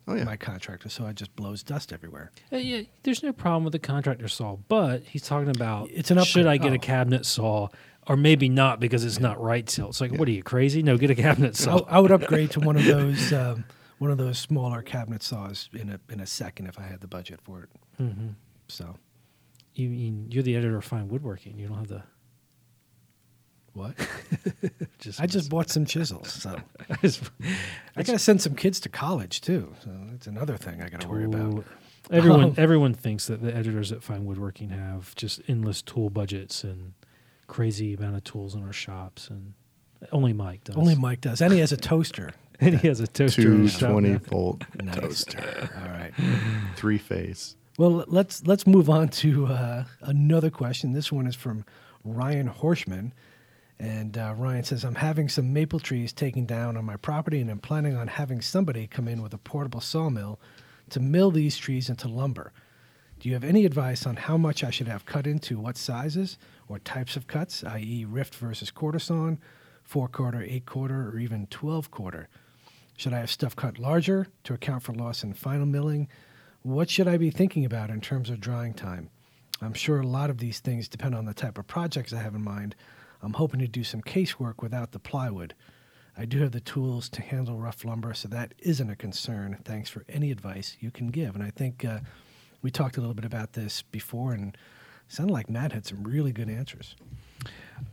Oh 0.06 0.14
yeah, 0.14 0.22
My 0.24 0.36
contractor 0.36 0.88
saw 0.88 1.08
it 1.08 1.16
just 1.16 1.34
blows 1.34 1.62
dust 1.64 1.92
everywhere. 1.92 2.30
Uh, 2.52 2.56
yeah, 2.58 2.82
there's 3.02 3.22
no 3.24 3.32
problem 3.32 3.64
with 3.64 3.72
the 3.72 3.78
contractor 3.80 4.28
saw, 4.28 4.56
but 4.68 5.02
he's 5.02 5.22
talking 5.22 5.48
about 5.48 5.88
It's 5.90 6.10
an 6.12 6.22
should 6.24 6.46
I 6.46 6.58
get 6.58 6.70
Oh. 6.72 6.74
a 6.74 6.78
cabinet 6.78 7.26
saw 7.26 7.68
or 8.06 8.16
maybe 8.16 8.48
not 8.48 8.80
because 8.80 9.04
it's 9.04 9.20
not 9.20 9.40
right 9.40 9.66
tilt. 9.66 9.90
It's 9.90 10.00
like, 10.00 10.12
what 10.12 10.26
are 10.28 10.32
you 10.32 10.42
crazy? 10.42 10.82
No, 10.82 10.96
get 10.96 11.10
a 11.10 11.14
cabinet 11.14 11.56
saw. 11.56 11.84
I 11.88 11.98
would 12.00 12.10
upgrade 12.10 12.50
to 12.52 12.60
one 12.60 12.76
of 12.76 12.84
those 12.84 13.32
um, 13.32 13.64
one 13.98 14.10
of 14.10 14.18
those 14.18 14.38
smaller 14.38 14.82
cabinet 14.82 15.22
saws 15.22 15.68
in 15.72 15.90
a 15.90 16.00
in 16.12 16.20
a 16.20 16.26
second 16.26 16.66
if 16.66 16.78
I 16.78 16.82
had 16.82 17.00
the 17.00 17.06
budget 17.08 17.40
for 17.42 17.62
it. 17.64 17.68
hmm 17.98 18.28
So 18.68 18.96
You 19.74 19.88
mean 19.90 20.26
you're 20.30 20.42
the 20.42 20.56
editor 20.56 20.76
of 20.76 20.84
Fine 20.84 21.08
Woodworking? 21.08 21.58
You 21.58 21.68
don't 21.68 21.76
have 21.78 21.88
the 21.88 22.02
What? 23.74 23.94
Just 24.98 25.20
I 25.20 25.26
just 25.26 25.50
bought 25.50 25.70
some 25.70 25.84
chisels, 25.86 26.30
so 26.32 26.56
I 26.90 26.96
got 28.02 28.12
to 28.12 28.18
send 28.18 28.40
some 28.42 28.54
kids 28.54 28.78
to 28.80 28.88
college 28.88 29.40
too. 29.40 29.72
So 29.82 29.90
that's 30.10 30.26
another 30.26 30.56
thing 30.56 30.82
I 30.82 30.88
got 30.88 31.00
to 31.02 31.08
worry 31.08 31.24
about. 31.24 31.64
Everyone, 32.10 32.44
Oh. 32.44 32.54
everyone 32.56 32.94
thinks 32.94 33.26
that 33.26 33.42
the 33.42 33.54
editors 33.54 33.90
at 33.92 34.02
Fine 34.02 34.24
Woodworking 34.26 34.70
have 34.70 35.14
just 35.14 35.40
endless 35.48 35.82
tool 35.82 36.10
budgets 36.10 36.62
and 36.64 36.92
crazy 37.52 37.94
amount 37.94 38.16
of 38.16 38.24
tools 38.24 38.54
in 38.54 38.62
our 38.64 38.72
shops, 38.72 39.28
and 39.28 39.52
only 40.10 40.32
Mike 40.32 40.64
does. 40.64 40.76
Only 40.76 40.94
Mike 40.94 41.20
does, 41.20 41.42
and 41.42 41.52
he 41.52 41.58
has 41.60 41.70
a 41.72 41.76
toaster. 41.76 42.30
and 42.60 42.78
he 42.80 42.88
has 42.88 43.00
a 43.00 43.06
toaster. 43.06 43.42
in 43.42 43.46
Two 43.58 43.62
his 43.64 43.72
shop 43.72 43.90
twenty 43.90 44.14
volt 44.14 44.62
Nice. 44.82 44.96
toaster, 44.96 45.70
All 45.82 45.90
right. 45.90 46.12
three 46.76 46.98
phase. 46.98 47.56
Well, 47.78 48.04
let's 48.08 48.46
let's 48.46 48.66
move 48.66 48.88
on 48.88 49.08
to 49.08 49.46
uh, 49.46 49.84
another 50.00 50.50
question. 50.50 50.92
This 50.92 51.10
one 51.12 51.26
is 51.26 51.34
from 51.34 51.64
Ryan 52.04 52.48
Horschman, 52.48 53.12
and 53.78 54.16
uh, 54.16 54.34
Ryan 54.36 54.64
says, 54.64 54.84
"I'm 54.84 54.94
having 54.96 55.28
some 55.28 55.52
maple 55.52 55.80
trees 55.80 56.12
taken 56.12 56.46
down 56.46 56.76
on 56.76 56.84
my 56.84 56.96
property, 56.96 57.40
and 57.40 57.50
I'm 57.50 57.58
planning 57.58 57.96
on 57.96 58.08
having 58.08 58.40
somebody 58.40 58.86
come 58.86 59.08
in 59.08 59.22
with 59.22 59.34
a 59.34 59.38
portable 59.38 59.80
sawmill 59.80 60.38
to 60.90 61.00
mill 61.00 61.30
these 61.30 61.56
trees 61.56 61.88
into 61.90 62.08
lumber. 62.08 62.52
Do 63.22 63.28
you 63.28 63.36
have 63.36 63.44
any 63.44 63.64
advice 63.64 64.04
on 64.04 64.16
how 64.16 64.36
much 64.36 64.64
I 64.64 64.70
should 64.70 64.88
have 64.88 65.06
cut 65.06 65.28
into, 65.28 65.60
what 65.60 65.76
sizes 65.76 66.38
or 66.66 66.80
types 66.80 67.14
of 67.14 67.28
cuts, 67.28 67.62
i.e., 67.62 68.04
rift 68.04 68.34
versus 68.34 68.72
quarter 68.72 68.98
sawn, 68.98 69.38
four 69.84 70.08
quarter, 70.08 70.42
eight 70.42 70.66
quarter, 70.66 71.08
or 71.08 71.20
even 71.20 71.46
twelve 71.46 71.92
quarter? 71.92 72.28
Should 72.96 73.12
I 73.12 73.20
have 73.20 73.30
stuff 73.30 73.54
cut 73.54 73.78
larger 73.78 74.26
to 74.42 74.54
account 74.54 74.82
for 74.82 74.92
loss 74.92 75.22
in 75.22 75.34
final 75.34 75.66
milling?" 75.66 76.08
What 76.62 76.90
should 76.90 77.06
I 77.06 77.16
be 77.16 77.30
thinking 77.30 77.64
about 77.64 77.90
in 77.90 78.00
terms 78.00 78.28
of 78.28 78.40
drying 78.40 78.74
time? 78.74 79.08
I'm 79.60 79.74
sure 79.74 80.00
a 80.00 80.06
lot 80.06 80.28
of 80.28 80.38
these 80.38 80.58
things 80.58 80.88
depend 80.88 81.14
on 81.14 81.24
the 81.24 81.32
type 81.32 81.58
of 81.58 81.68
projects 81.68 82.12
I 82.12 82.20
have 82.22 82.34
in 82.34 82.42
mind. 82.42 82.74
I'm 83.22 83.34
hoping 83.34 83.60
to 83.60 83.68
do 83.68 83.84
some 83.84 84.02
casework 84.02 84.62
without 84.62 84.90
the 84.90 84.98
plywood. 84.98 85.54
I 86.18 86.24
do 86.24 86.40
have 86.40 86.50
the 86.50 86.58
tools 86.58 87.08
to 87.10 87.22
handle 87.22 87.56
rough 87.56 87.84
lumber, 87.84 88.14
so 88.14 88.26
that 88.30 88.54
isn't 88.58 88.90
a 88.90 88.96
concern. 88.96 89.58
Thanks 89.64 89.90
for 89.90 90.04
any 90.08 90.32
advice 90.32 90.76
you 90.80 90.90
can 90.90 91.06
give. 91.06 91.36
And 91.36 91.44
I 91.44 91.50
think 91.50 91.84
uh, 91.84 92.00
we 92.62 92.70
talked 92.70 92.96
a 92.96 93.00
little 93.00 93.14
bit 93.14 93.24
about 93.24 93.52
this 93.52 93.82
before, 93.82 94.32
and 94.32 94.54
it 94.54 95.14
sounded 95.14 95.32
like 95.32 95.50
Matt 95.50 95.72
had 95.72 95.86
some 95.86 96.02
really 96.04 96.32
good 96.32 96.48
answers. 96.48 96.96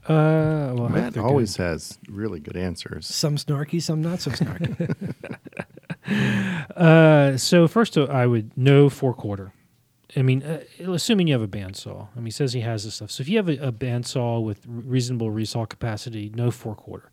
Uh, 0.07 0.73
well, 0.75 0.89
Matt 0.89 1.13
think 1.15 1.25
always 1.25 1.57
has 1.57 1.97
really 2.07 2.39
good 2.39 2.55
answers. 2.55 3.07
Some 3.07 3.35
snarky, 3.35 3.81
some 3.81 4.01
not 4.01 4.21
so 4.21 4.31
snarky. 4.31 5.15
Uh, 6.75 7.37
so 7.37 7.67
first, 7.67 7.95
uh, 7.97 8.05
I 8.05 8.25
would 8.25 8.57
know 8.57 8.89
four 8.89 9.13
quarter. 9.13 9.53
I 10.15 10.23
mean, 10.23 10.41
uh, 10.41 10.63
assuming 10.91 11.27
you 11.27 11.33
have 11.33 11.41
a 11.41 11.47
bandsaw. 11.47 12.07
I 12.15 12.15
mean, 12.15 12.25
he 12.25 12.31
says 12.31 12.53
he 12.53 12.61
has 12.61 12.83
this 12.85 12.95
stuff. 12.95 13.11
So 13.11 13.21
if 13.21 13.29
you 13.29 13.37
have 13.37 13.47
a, 13.47 13.67
a 13.67 13.71
bandsaw 13.71 14.43
with 14.43 14.65
reasonable 14.65 15.29
resaw 15.29 15.69
capacity, 15.69 16.31
no 16.33 16.49
four 16.49 16.73
quarter, 16.73 17.11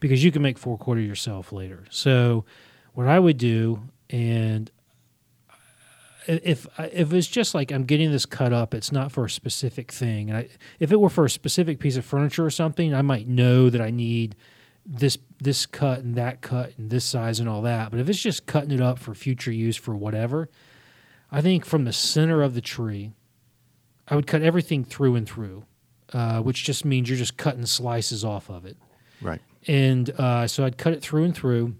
because 0.00 0.22
you 0.22 0.30
can 0.30 0.42
make 0.42 0.58
four 0.58 0.76
quarter 0.76 1.00
yourself 1.00 1.52
later. 1.52 1.84
So 1.90 2.44
what 2.92 3.06
I 3.06 3.18
would 3.18 3.38
do, 3.38 3.88
and 4.10 4.70
if 6.26 6.66
if 6.78 7.12
it's 7.12 7.26
just 7.26 7.54
like 7.54 7.72
I'm 7.72 7.84
getting 7.84 8.10
this 8.10 8.26
cut 8.26 8.52
up, 8.52 8.74
it's 8.74 8.92
not 8.92 9.12
for 9.12 9.24
a 9.24 9.30
specific 9.30 9.92
thing. 9.92 10.30
And 10.30 10.38
I, 10.38 10.48
if 10.78 10.92
it 10.92 11.00
were 11.00 11.08
for 11.08 11.24
a 11.24 11.30
specific 11.30 11.78
piece 11.78 11.96
of 11.96 12.04
furniture 12.04 12.44
or 12.44 12.50
something, 12.50 12.94
I 12.94 13.02
might 13.02 13.28
know 13.28 13.70
that 13.70 13.80
I 13.80 13.90
need 13.90 14.36
this 14.86 15.18
this 15.40 15.66
cut 15.66 16.00
and 16.00 16.14
that 16.14 16.40
cut 16.40 16.72
and 16.78 16.90
this 16.90 17.04
size 17.04 17.40
and 17.40 17.48
all 17.48 17.62
that. 17.62 17.90
But 17.90 18.00
if 18.00 18.08
it's 18.08 18.20
just 18.20 18.46
cutting 18.46 18.70
it 18.70 18.80
up 18.80 18.98
for 18.98 19.14
future 19.14 19.52
use 19.52 19.76
for 19.76 19.94
whatever, 19.94 20.48
I 21.30 21.40
think 21.40 21.64
from 21.64 21.84
the 21.84 21.92
center 21.92 22.42
of 22.42 22.54
the 22.54 22.60
tree, 22.60 23.12
I 24.08 24.16
would 24.16 24.26
cut 24.26 24.42
everything 24.42 24.84
through 24.84 25.16
and 25.16 25.28
through, 25.28 25.64
uh, 26.12 26.40
which 26.40 26.64
just 26.64 26.84
means 26.84 27.08
you're 27.08 27.18
just 27.18 27.36
cutting 27.36 27.66
slices 27.66 28.24
off 28.24 28.48
of 28.50 28.64
it. 28.66 28.76
Right. 29.20 29.40
And 29.66 30.10
uh, 30.18 30.46
so 30.46 30.64
I'd 30.64 30.78
cut 30.78 30.92
it 30.92 31.02
through 31.02 31.24
and 31.24 31.34
through. 31.34 31.76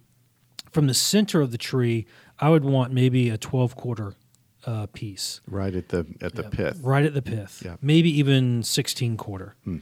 From 0.70 0.86
the 0.88 0.94
center 0.94 1.40
of 1.40 1.52
the 1.52 1.58
tree, 1.58 2.04
I 2.40 2.48
would 2.48 2.64
want 2.64 2.92
maybe 2.92 3.30
a 3.30 3.38
12 3.38 3.76
quarter 3.76 4.14
uh, 4.66 4.86
piece 4.92 5.40
Right 5.48 5.74
at 5.74 5.88
the 5.90 6.06
at 6.20 6.34
the 6.34 6.42
Yep. 6.42 6.52
pith. 6.52 6.80
right 6.82 7.04
at 7.04 7.14
the 7.14 7.22
pith, 7.22 7.62
Yeah. 7.64 7.76
maybe 7.82 8.10
even 8.18 8.62
16 8.62 9.16
quarter. 9.16 9.54
Hmm. 9.64 9.78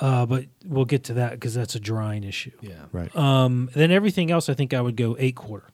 Uh, 0.00 0.24
but 0.26 0.46
we'll 0.64 0.84
get 0.84 1.02
to 1.04 1.14
that 1.14 1.32
because 1.32 1.54
that's 1.54 1.74
a 1.74 1.80
drying 1.80 2.22
issue. 2.22 2.52
yeah. 2.60 2.84
Right. 2.92 3.14
Um, 3.16 3.68
then 3.74 3.90
everything 3.90 4.30
else, 4.30 4.48
I 4.48 4.54
think 4.54 4.72
I 4.72 4.80
would 4.80 4.96
go 4.96 5.16
eight 5.18 5.34
quarter. 5.34 5.68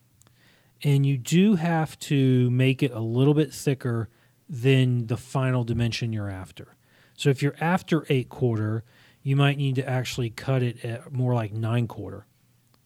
And 0.82 1.04
you 1.04 1.18
do 1.18 1.56
have 1.56 1.98
to 2.00 2.50
make 2.50 2.82
it 2.82 2.90
a 2.92 3.00
little 3.00 3.34
bit 3.34 3.52
thicker 3.52 4.08
than 4.48 5.06
the 5.06 5.16
final 5.16 5.64
dimension 5.64 6.12
you're 6.12 6.28
after. 6.30 6.74
So 7.16 7.28
if 7.30 7.42
you're 7.42 7.54
after 7.60 8.04
eight 8.08 8.28
quarter, 8.28 8.82
you 9.22 9.36
might 9.36 9.56
need 9.58 9.74
to 9.76 9.88
actually 9.88 10.30
cut 10.30 10.62
it 10.62 10.84
at 10.84 11.12
more 11.12 11.34
like 11.34 11.52
nine 11.52 11.86
quarter. 11.86 12.26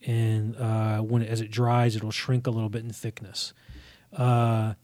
And 0.07 0.55
uh, 0.57 0.99
when 1.01 1.23
it, 1.23 1.29
as 1.29 1.41
it 1.41 1.51
dries, 1.51 1.97
it'll 1.97 2.11
shrink 2.13 2.47
a 2.47 2.51
little 2.51 2.69
bit 2.69 2.83
in 2.85 2.91
thickness. 2.93 3.53
Uh, 4.13 4.75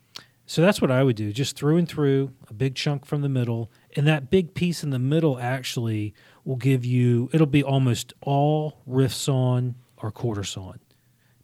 so 0.45 0.61
that's 0.61 0.81
what 0.81 0.91
I 0.91 1.03
would 1.03 1.15
do, 1.15 1.31
just 1.31 1.55
through 1.57 1.77
and 1.77 1.87
through, 1.87 2.31
a 2.49 2.53
big 2.53 2.75
chunk 2.75 3.05
from 3.05 3.21
the 3.21 3.29
middle, 3.29 3.71
and 3.95 4.05
that 4.07 4.29
big 4.29 4.53
piece 4.53 4.83
in 4.83 4.91
the 4.91 4.99
middle 4.99 5.39
actually 5.39 6.13
will 6.43 6.55
give 6.55 6.85
you. 6.85 7.29
It'll 7.33 7.47
be 7.47 7.63
almost 7.63 8.13
all 8.21 8.81
rift 8.85 9.15
sawn 9.15 9.75
or 9.97 10.11
quarter 10.11 10.43
sawn. 10.43 10.79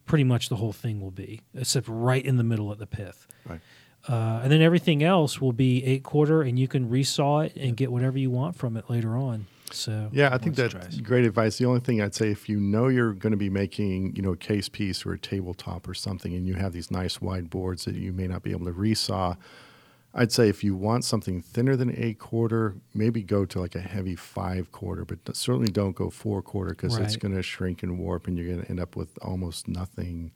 Pretty 0.06 0.24
much 0.24 0.48
the 0.48 0.56
whole 0.56 0.72
thing 0.72 1.00
will 1.00 1.10
be, 1.10 1.40
except 1.54 1.88
right 1.88 2.24
in 2.24 2.36
the 2.36 2.44
middle 2.44 2.70
at 2.70 2.78
the 2.78 2.86
pith. 2.86 3.26
Right. 3.44 3.60
Uh, 4.08 4.40
and 4.42 4.50
then 4.50 4.60
everything 4.60 5.02
else 5.02 5.40
will 5.40 5.52
be 5.52 5.84
eight 5.84 6.02
quarter, 6.02 6.42
and 6.42 6.58
you 6.58 6.68
can 6.68 6.88
resaw 6.88 7.46
it 7.46 7.56
and 7.56 7.76
get 7.76 7.90
whatever 7.90 8.18
you 8.18 8.30
want 8.30 8.56
from 8.56 8.76
it 8.76 8.90
later 8.90 9.16
on. 9.16 9.46
So 9.74 10.08
Yeah, 10.12 10.32
I 10.32 10.38
think 10.38 10.56
that's 10.56 10.72
dries. 10.72 11.00
great 11.00 11.24
advice. 11.24 11.58
The 11.58 11.66
only 11.66 11.80
thing 11.80 12.00
I'd 12.00 12.14
say, 12.14 12.30
if 12.30 12.48
you 12.48 12.58
know 12.60 12.88
you're 12.88 13.12
going 13.12 13.32
to 13.32 13.36
be 13.36 13.50
making, 13.50 14.14
you 14.16 14.22
know, 14.22 14.32
a 14.32 14.36
case 14.36 14.68
piece 14.68 15.04
or 15.06 15.12
a 15.12 15.18
tabletop 15.18 15.88
or 15.88 15.94
something, 15.94 16.34
and 16.34 16.46
you 16.46 16.54
have 16.54 16.72
these 16.72 16.90
nice 16.90 17.20
wide 17.20 17.50
boards 17.50 17.84
that 17.84 17.94
you 17.94 18.12
may 18.12 18.26
not 18.26 18.42
be 18.42 18.50
able 18.50 18.66
to 18.66 18.72
resaw, 18.72 19.36
I'd 20.14 20.30
say 20.30 20.48
if 20.48 20.62
you 20.62 20.76
want 20.76 21.04
something 21.04 21.40
thinner 21.40 21.74
than 21.74 21.94
eight 21.96 22.18
quarter, 22.18 22.76
maybe 22.92 23.22
go 23.22 23.46
to 23.46 23.60
like 23.60 23.74
a 23.74 23.80
heavy 23.80 24.14
five 24.14 24.70
quarter, 24.70 25.04
but 25.06 25.34
certainly 25.34 25.70
don't 25.72 25.96
go 25.96 26.10
four 26.10 26.42
quarter 26.42 26.70
because 26.72 26.96
it's 26.98 27.16
going 27.16 27.34
to 27.34 27.42
shrink 27.42 27.82
and 27.82 27.98
warp, 27.98 28.26
and 28.26 28.36
you're 28.36 28.46
going 28.46 28.62
to 28.62 28.70
end 28.70 28.80
up 28.80 28.94
with 28.94 29.18
almost 29.22 29.68
nothing 29.68 30.32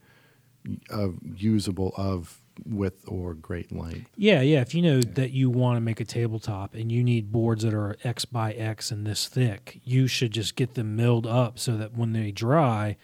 of 0.91 1.19
usable 1.23 1.93
of 1.97 2.41
width 2.65 3.05
or 3.07 3.35
great 3.35 3.71
length. 3.73 4.11
Yeah, 4.17 4.41
yeah. 4.41 4.61
If 4.61 4.75
you 4.75 4.83
know 4.83 5.01
that 5.01 5.31
you 5.33 5.51
want 5.51 5.77
to 5.77 5.81
make 5.81 6.01
a 6.01 6.05
tabletop 6.05 6.75
and 6.75 6.91
you 6.91 7.05
need 7.05 7.31
boards 7.31 7.63
that 7.63 7.75
are 7.75 7.97
X 8.05 8.25
by 8.25 8.53
X 8.53 8.91
and 8.91 9.07
this 9.07 9.27
thick, 9.27 9.81
you 9.85 10.07
should 10.07 10.33
just 10.33 10.57
get 10.57 10.75
them 10.75 10.97
milled 10.97 11.27
up 11.27 11.59
so 11.59 11.77
that 11.77 11.95
when 11.95 12.13
they 12.13 12.31
dry, 12.31 12.97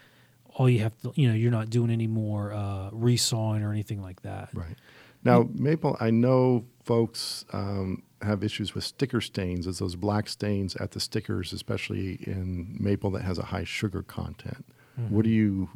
all 0.54 0.68
you 0.68 0.80
have 0.80 0.96
to, 1.02 1.12
you 1.14 1.28
know, 1.28 1.34
you're 1.34 1.50
not 1.50 1.70
doing 1.70 1.90
any 1.90 2.06
more 2.06 2.52
uh, 2.52 2.90
resawing 2.90 3.62
or 3.62 3.72
anything 3.72 4.00
like 4.02 4.22
that. 4.22 4.50
Right. 4.54 4.76
Now, 5.24 5.48
maple, 5.54 5.96
I 6.00 6.10
know 6.10 6.64
folks 6.84 7.44
um, 7.52 8.02
have 8.22 8.42
issues 8.42 8.74
with 8.74 8.84
sticker 8.84 9.20
stains, 9.20 9.66
as 9.66 9.78
those 9.78 9.94
black 9.94 10.28
stains 10.28 10.74
at 10.76 10.90
the 10.90 11.00
stickers, 11.00 11.52
especially 11.52 12.18
in 12.26 12.76
maple 12.80 13.10
that 13.12 13.22
has 13.22 13.38
a 13.38 13.44
high 13.44 13.64
sugar 13.64 14.02
content. 14.02 14.64
What 15.08 15.24
do 15.24 15.30
you, 15.30 15.70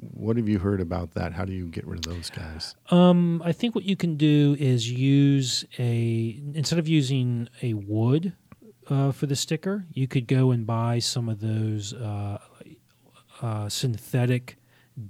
what 0.00 0.36
have 0.36 0.48
you 0.48 0.58
heard 0.58 0.80
about 0.80 1.14
that? 1.14 1.32
How 1.32 1.44
do 1.44 1.52
you 1.52 1.66
get 1.68 1.86
rid 1.86 2.06
of 2.06 2.12
those 2.14 2.30
guys? 2.30 2.74
Um, 2.90 3.42
I 3.44 3.52
think 3.52 3.74
what 3.74 3.84
you 3.84 3.96
can 3.96 4.16
do 4.16 4.56
is 4.58 4.90
use 4.90 5.64
a 5.78 6.40
instead 6.54 6.78
of 6.78 6.88
using 6.88 7.48
a 7.62 7.74
wood 7.74 8.32
uh, 8.88 9.12
for 9.12 9.26
the 9.26 9.36
sticker, 9.36 9.84
you 9.92 10.06
could 10.08 10.26
go 10.26 10.50
and 10.52 10.66
buy 10.66 10.98
some 11.00 11.28
of 11.28 11.40
those 11.40 11.92
uh, 11.92 12.38
uh, 13.42 13.68
synthetic 13.68 14.56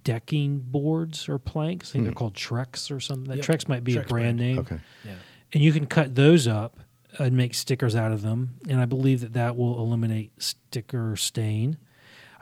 decking 0.02 0.58
boards 0.58 1.28
or 1.28 1.38
planks. 1.38 1.90
I 1.90 1.92
think 1.92 2.04
they're 2.04 2.12
called 2.14 2.34
Trex 2.34 2.90
or 2.94 2.98
something. 3.00 3.24
That 3.28 3.36
Yep. 3.36 3.46
Trex 3.46 3.68
might 3.68 3.84
be 3.84 3.94
Trex 3.94 4.04
a 4.04 4.08
brand 4.08 4.08
brand. 4.08 4.36
name. 4.38 4.58
Okay. 4.58 4.78
Yeah. 5.04 5.12
and 5.52 5.62
you 5.62 5.72
can 5.72 5.86
cut 5.86 6.14
those 6.14 6.48
up 6.48 6.80
and 7.18 7.36
make 7.36 7.54
stickers 7.54 7.94
out 7.96 8.12
of 8.12 8.20
them 8.20 8.56
and 8.68 8.78
i 8.78 8.84
believe 8.84 9.20
that 9.22 9.32
that 9.32 9.56
will 9.56 9.78
eliminate 9.78 10.32
sticker 10.42 11.16
stain 11.16 11.78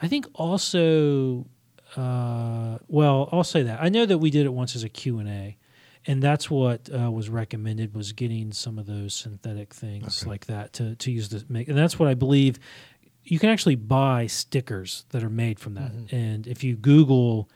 i 0.02 0.08
think 0.08 0.26
also 0.34 1.46
uh, 1.96 2.78
well 2.88 3.28
i'll 3.32 3.44
say 3.44 3.62
that 3.62 3.80
i 3.82 3.88
know 3.88 4.06
that 4.06 4.18
we 4.18 4.30
did 4.30 4.46
it 4.46 4.52
once 4.52 4.74
as 4.76 4.84
a 4.84 4.88
q&a 4.88 5.56
and 6.06 6.22
that's 6.22 6.50
what 6.50 6.88
uh, 6.94 7.10
was 7.10 7.28
recommended 7.30 7.94
was 7.94 8.12
getting 8.12 8.52
some 8.52 8.78
of 8.78 8.86
those 8.86 9.14
synthetic 9.14 9.72
things 9.72 10.22
Okay. 10.22 10.30
like 10.30 10.46
that 10.46 10.72
to, 10.74 10.94
to 10.96 11.10
use 11.10 11.28
to 11.28 11.44
make 11.48 11.68
and 11.68 11.76
that's 11.78 11.98
what 11.98 12.08
i 12.08 12.14
believe 12.14 12.58
you 13.22 13.38
can 13.38 13.48
actually 13.48 13.76
buy 13.76 14.26
stickers 14.26 15.04
that 15.10 15.22
are 15.22 15.30
made 15.30 15.58
from 15.58 15.74
that 15.74 15.92
and 16.12 16.46
if 16.46 16.62
you 16.64 16.76
google 16.76 17.48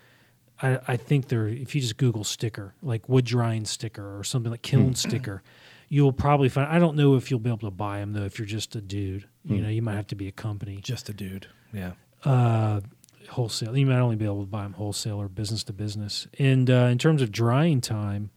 I, 0.61 0.79
I 0.89 0.97
think 0.97 1.29
they're 1.29 1.47
if 1.47 1.75
you 1.77 1.81
just 1.81 1.97
Google 1.99 2.25
sticker 2.25 2.75
like 2.83 3.09
wood 3.09 3.25
drying 3.25 3.65
sticker 3.65 4.19
or 4.19 4.25
something 4.25 4.51
like 4.51 4.63
kiln 4.63 4.97
sticker, 4.97 5.45
you'll 5.89 6.11
probably 6.13 6.49
find. 6.49 6.67
I 6.69 6.81
don't 6.81 6.97
know 6.97 7.15
if 7.15 7.31
you'll 7.31 7.39
be 7.39 7.49
able 7.49 7.59
to 7.61 7.71
buy 7.71 8.01
them 8.01 8.13
though. 8.13 8.25
If 8.25 8.41
you're 8.41 8.47
just 8.47 8.75
a 8.75 8.81
dude, 8.81 9.29
you 9.45 9.61
know, 9.63 9.69
you 9.69 9.83
might 9.83 9.95
have 9.95 10.09
to 10.09 10.17
be 10.17 10.27
a 10.27 10.33
company, 10.33 10.81
Just 10.83 11.09
a 11.09 11.13
dude. 11.13 11.47
Yeah. 11.73 11.93
uh, 12.25 12.81
wholesale. 13.29 13.77
You 13.77 13.87
might 13.87 13.99
only 13.99 14.17
be 14.17 14.25
able 14.25 14.41
to 14.41 14.47
buy 14.47 14.63
them 14.63 14.75
wholesale 14.75 15.21
or 15.21 15.29
business 15.29 15.65
to 15.65 15.73
business. 15.73 16.27
And 16.39 16.71
uh, 16.71 16.89
in 16.91 16.99
terms 16.99 17.23
of 17.23 17.31
drying 17.33 17.81
time, 17.81 18.31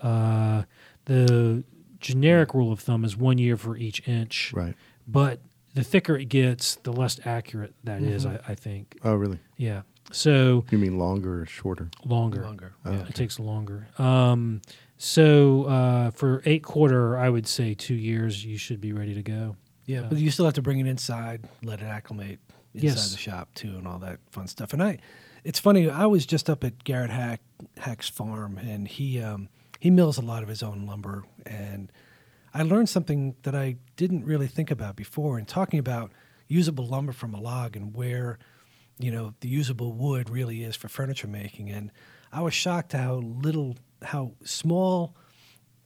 uh, 0.00 0.62
the 1.04 1.64
generic 2.00 2.54
rule 2.54 2.72
of 2.72 2.80
thumb 2.80 3.04
is 3.04 3.16
one 3.16 3.38
year 3.38 3.56
for 3.56 3.76
each 3.76 4.06
inch. 4.08 4.52
Right. 4.52 4.74
But 5.06 5.40
the 5.74 5.84
thicker 5.84 6.16
it 6.16 6.26
gets, 6.28 6.76
the 6.76 6.92
less 6.92 7.18
accurate 7.24 7.74
that 7.84 8.02
is. 8.02 8.26
I, 8.26 8.38
I 8.46 8.54
think. 8.54 8.98
Oh, 9.04 9.14
really? 9.14 9.38
Yeah. 9.56 9.82
So 10.10 10.64
You 10.70 10.78
mean 10.78 10.98
longer 10.98 11.42
or 11.42 11.46
shorter? 11.46 11.88
longer. 12.04 12.42
Longer. 12.42 12.74
Oh, 12.84 12.92
yeah. 12.92 13.06
It 13.08 13.14
takes 13.14 13.38
longer. 13.38 13.88
Um, 13.98 14.60
so 14.98 15.64
uh, 15.64 16.10
for 16.10 16.42
eight 16.44 16.62
quarter, 16.62 17.16
I 17.16 17.30
would 17.30 17.46
say 17.46 17.74
two 17.74 17.94
years. 17.94 18.44
You 18.44 18.58
should 18.58 18.80
be 18.80 18.92
ready 18.92 19.14
to 19.14 19.22
go. 19.22 19.56
Yeah, 19.86 20.02
but 20.02 20.18
you 20.18 20.30
still 20.30 20.44
have 20.44 20.54
to 20.54 20.62
bring 20.62 20.78
it 20.78 20.86
inside, 20.86 21.48
let 21.64 21.80
it 21.80 21.86
acclimate 21.86 22.38
inside 22.74 22.86
Yes. 22.86 23.10
the 23.12 23.18
shop 23.18 23.54
too, 23.54 23.76
and 23.76 23.86
all 23.86 23.98
that 23.98 24.18
fun 24.30 24.46
stuff. 24.46 24.72
And 24.72 24.82
I, 24.82 24.98
it's 25.44 25.58
funny. 25.58 25.90
I 25.90 26.06
was 26.06 26.24
just 26.26 26.48
up 26.48 26.64
at 26.64 26.84
Garrett 26.84 27.10
Hack 27.10 27.40
Hack's 27.78 28.08
farm, 28.08 28.58
and 28.58 28.88
he 28.88 29.20
um, 29.20 29.48
he 29.80 29.90
mills 29.90 30.18
a 30.18 30.22
lot 30.22 30.42
of 30.42 30.48
his 30.48 30.62
own 30.62 30.86
lumber, 30.86 31.24
and 31.44 31.90
I 32.54 32.62
learned 32.62 32.88
something 32.88 33.34
that 33.42 33.54
I 33.54 33.76
didn't 33.96 34.24
really 34.24 34.46
think 34.46 34.70
about 34.70 34.96
before. 34.96 35.38
In 35.38 35.46
talking 35.46 35.78
about 35.78 36.12
usable 36.48 36.86
lumber 36.86 37.12
from 37.12 37.34
a 37.34 37.40
log 37.40 37.76
and 37.76 37.94
where, 37.94 38.38
you 38.98 39.10
know, 39.10 39.34
the 39.40 39.48
usable 39.48 39.92
wood 39.92 40.28
really 40.28 40.62
is 40.62 40.76
for 40.76 40.88
furniture 40.88 41.26
making, 41.28 41.70
and 41.70 41.90
I 42.30 42.42
was 42.42 42.54
shocked 42.54 42.92
how 42.92 43.14
little, 43.16 43.76
how 44.02 44.32
small 44.44 45.16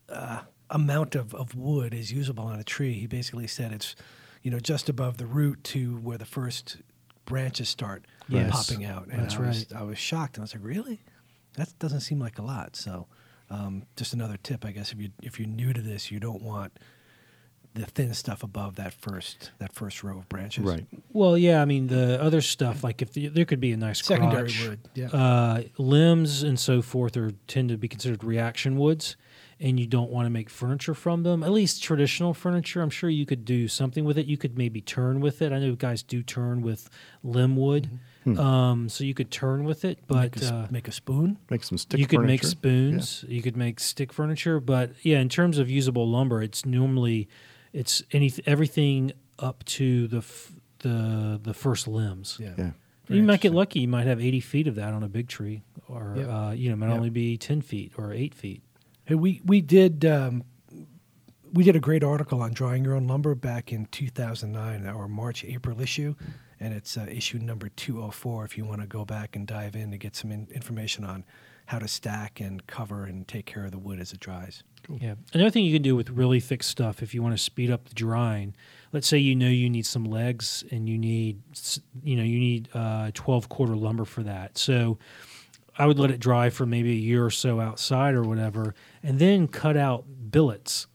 uh, 0.08 0.40
amount 0.70 1.14
of, 1.14 1.34
of 1.34 1.54
wood 1.54 1.94
is 1.94 2.12
usable 2.12 2.44
on 2.44 2.58
a 2.58 2.64
tree. 2.64 2.94
He 2.94 3.06
basically 3.06 3.46
said 3.46 3.72
it's, 3.72 3.94
you 4.42 4.50
know, 4.50 4.60
just 4.60 4.88
above 4.88 5.16
the 5.18 5.26
root 5.26 5.62
to 5.64 5.96
where 5.98 6.18
the 6.18 6.24
first 6.26 6.78
branches 7.24 7.68
start 7.68 8.04
Yes, 8.28 8.50
popping 8.50 8.84
out. 8.84 9.06
And 9.08 9.22
that's 9.22 9.36
I 9.36 9.40
was, 9.40 9.66
right. 9.70 9.80
I 9.80 9.82
was 9.84 9.98
shocked. 9.98 10.36
And 10.36 10.42
I 10.42 10.44
was 10.44 10.54
like, 10.54 10.64
really? 10.64 11.00
That 11.56 11.72
doesn't 11.78 12.00
seem 12.00 12.18
like 12.18 12.38
a 12.38 12.42
lot. 12.42 12.76
So, 12.76 13.06
um, 13.50 13.84
just 13.96 14.12
another 14.12 14.36
tip, 14.42 14.64
I 14.64 14.72
guess, 14.72 14.92
if 14.92 15.00
you 15.00 15.10
if 15.22 15.38
you're 15.38 15.48
new 15.48 15.72
to 15.72 15.80
this, 15.80 16.10
you 16.10 16.18
don't 16.18 16.42
want 16.42 16.78
the 17.74 17.84
thin 17.86 18.14
stuff 18.14 18.42
above 18.42 18.76
that 18.76 18.92
first 18.94 19.52
that 19.58 19.72
first 19.72 20.02
row 20.02 20.18
of 20.18 20.28
branches. 20.28 20.64
Right. 20.64 20.86
Well, 21.12 21.38
yeah. 21.38 21.62
I 21.62 21.64
mean, 21.64 21.86
the 21.86 22.20
other 22.20 22.40
stuff 22.40 22.82
like 22.82 23.02
if 23.02 23.12
the, 23.12 23.28
there 23.28 23.44
could 23.44 23.60
be 23.60 23.72
a 23.72 23.76
nice 23.76 24.04
Secondary 24.04 24.50
crotch, 24.50 24.68
wood. 24.68 24.80
Yeah. 24.94 25.06
uh, 25.08 25.62
limbs 25.78 26.42
and 26.42 26.58
so 26.58 26.82
forth 26.82 27.16
are 27.16 27.30
tend 27.46 27.68
to 27.68 27.76
be 27.76 27.86
considered 27.88 28.24
reaction 28.24 28.76
woods, 28.76 29.16
and 29.58 29.80
you 29.80 29.86
don't 29.86 30.10
want 30.10 30.26
to 30.26 30.30
make 30.30 30.50
furniture 30.50 30.92
from 30.94 31.22
them. 31.22 31.42
At 31.42 31.50
least 31.50 31.82
traditional 31.82 32.34
furniture, 32.34 32.82
I'm 32.82 32.90
sure 32.90 33.08
you 33.08 33.24
could 33.24 33.44
do 33.44 33.68
something 33.68 34.04
with 34.04 34.18
it. 34.18 34.26
You 34.26 34.36
could 34.36 34.58
maybe 34.58 34.80
turn 34.82 35.20
with 35.20 35.40
it. 35.40 35.52
I 35.52 35.58
know 35.58 35.74
guys 35.74 36.02
do 36.02 36.22
turn 36.22 36.60
with 36.62 36.90
limb 37.24 37.56
wood, 37.56 37.88
um, 38.36 38.88
so 38.88 39.04
you 39.04 39.14
could 39.14 39.30
turn 39.30 39.64
with 39.64 39.84
it. 39.84 39.98
But 40.06 40.16
make, 40.34 40.36
a, 40.36 40.44
s- 40.44 40.50
uh, 40.50 40.66
make 40.70 40.88
a 40.88 40.92
spoon. 40.92 41.38
Make 41.48 41.64
some 41.64 41.78
stick 41.78 41.98
furniture. 41.98 42.00
you 42.02 42.18
could 42.18 42.26
make 42.26 42.40
furniture. 42.42 42.50
spoons. 42.50 43.24
You 43.28 43.42
could 43.42 43.56
make 43.56 43.80
stick 43.80 44.12
furniture. 44.12 44.60
But 44.60 44.92
yeah, 45.02 45.20
in 45.20 45.28
terms 45.28 45.58
of 45.58 45.70
usable 45.70 46.08
lumber, 46.08 46.42
it's 46.42 46.66
normally 46.66 47.28
it's 47.72 48.02
any 48.12 48.32
everything 48.46 49.12
up 49.38 49.64
to 49.64 50.06
the 50.08 50.18
f- 50.18 50.52
the 50.80 51.40
the 51.42 51.54
first 51.54 51.88
limbs. 51.88 52.36
Yeah. 52.40 52.52
Yeah. 52.58 52.70
You 53.08 53.22
might 53.22 53.40
get 53.40 53.52
lucky. 53.54 53.80
You 53.80 53.88
might 53.88 54.08
have 54.08 54.20
80 54.20 54.40
feet 54.40 54.66
of 54.66 54.74
that 54.74 54.92
on 54.92 55.04
a 55.04 55.08
big 55.08 55.28
tree, 55.28 55.62
or 55.88 56.14
Yep. 56.16 56.28
uh, 56.28 56.50
you 56.56 56.68
know, 56.68 56.72
it 56.72 56.76
might 56.78 56.88
Yep. 56.88 56.96
only 56.96 57.10
be 57.10 57.36
10 57.38 57.60
feet 57.62 57.92
or 57.96 58.12
eight 58.12 58.34
feet. 58.34 58.62
Hey, 59.06 59.14
we 59.14 59.40
we 59.44 59.60
did 59.60 60.04
um, 60.04 60.42
we 61.52 61.62
did 61.62 61.76
a 61.76 61.80
great 61.80 62.02
article 62.02 62.42
on 62.42 62.52
drawing 62.52 62.84
your 62.84 62.94
own 62.94 63.06
lumber 63.06 63.36
back 63.36 63.72
in 63.72 63.86
2009, 63.86 64.84
our 64.84 65.06
March 65.06 65.44
April 65.44 65.80
issue, 65.80 66.16
and 66.58 66.74
it's 66.74 66.96
uh, 66.96 67.06
issue 67.08 67.38
number 67.38 67.68
204. 67.68 68.44
If 68.44 68.58
you 68.58 68.64
want 68.64 68.80
to 68.80 68.86
go 68.88 69.04
back 69.04 69.36
and 69.36 69.46
dive 69.46 69.76
in 69.76 69.92
to 69.92 69.96
get 69.96 70.16
some 70.16 70.32
in- 70.32 70.48
information 70.52 71.04
on 71.04 71.24
how 71.66 71.78
to 71.78 71.86
stack 71.86 72.40
and 72.40 72.66
cover 72.66 73.04
and 73.04 73.28
take 73.28 73.46
care 73.46 73.64
of 73.64 73.70
the 73.70 73.78
wood 73.78 74.00
as 74.00 74.12
it 74.12 74.18
dries. 74.18 74.64
Yeah. 74.88 75.14
Another 75.32 75.50
thing 75.50 75.64
you 75.64 75.72
can 75.72 75.82
do 75.82 75.94
with 75.94 76.10
really 76.10 76.40
thick 76.40 76.64
stuff, 76.64 77.00
if 77.00 77.14
you 77.14 77.22
want 77.22 77.36
to 77.36 77.42
speed 77.42 77.70
up 77.70 77.88
the 77.88 77.94
drying, 77.94 78.56
let's 78.92 79.06
say 79.06 79.18
you 79.18 79.36
know 79.36 79.48
you 79.48 79.70
need 79.70 79.86
some 79.86 80.04
legs 80.04 80.64
and 80.72 80.88
you 80.88 80.98
need, 80.98 81.42
you 82.02 82.16
know, 82.16 82.22
you 82.24 82.38
need 82.38 82.68
uh, 82.74 83.12
12 83.14 83.48
quarter 83.48 83.76
lumber 83.76 84.04
for 84.04 84.24
that. 84.24 84.58
So 84.58 84.98
I 85.78 85.86
would 85.86 85.98
let 85.98 86.10
it 86.10 86.20
dry 86.20 86.50
for 86.50 86.64
maybe 86.66 86.90
a 86.92 86.94
year 87.00 87.24
or 87.24 87.30
so 87.30 87.60
outside 87.60 88.14
or 88.14 88.22
whatever, 88.22 88.74
and 89.02 89.18
then 89.18 89.46
cut 89.48 89.76
out 89.76 90.04
billets 90.30 90.86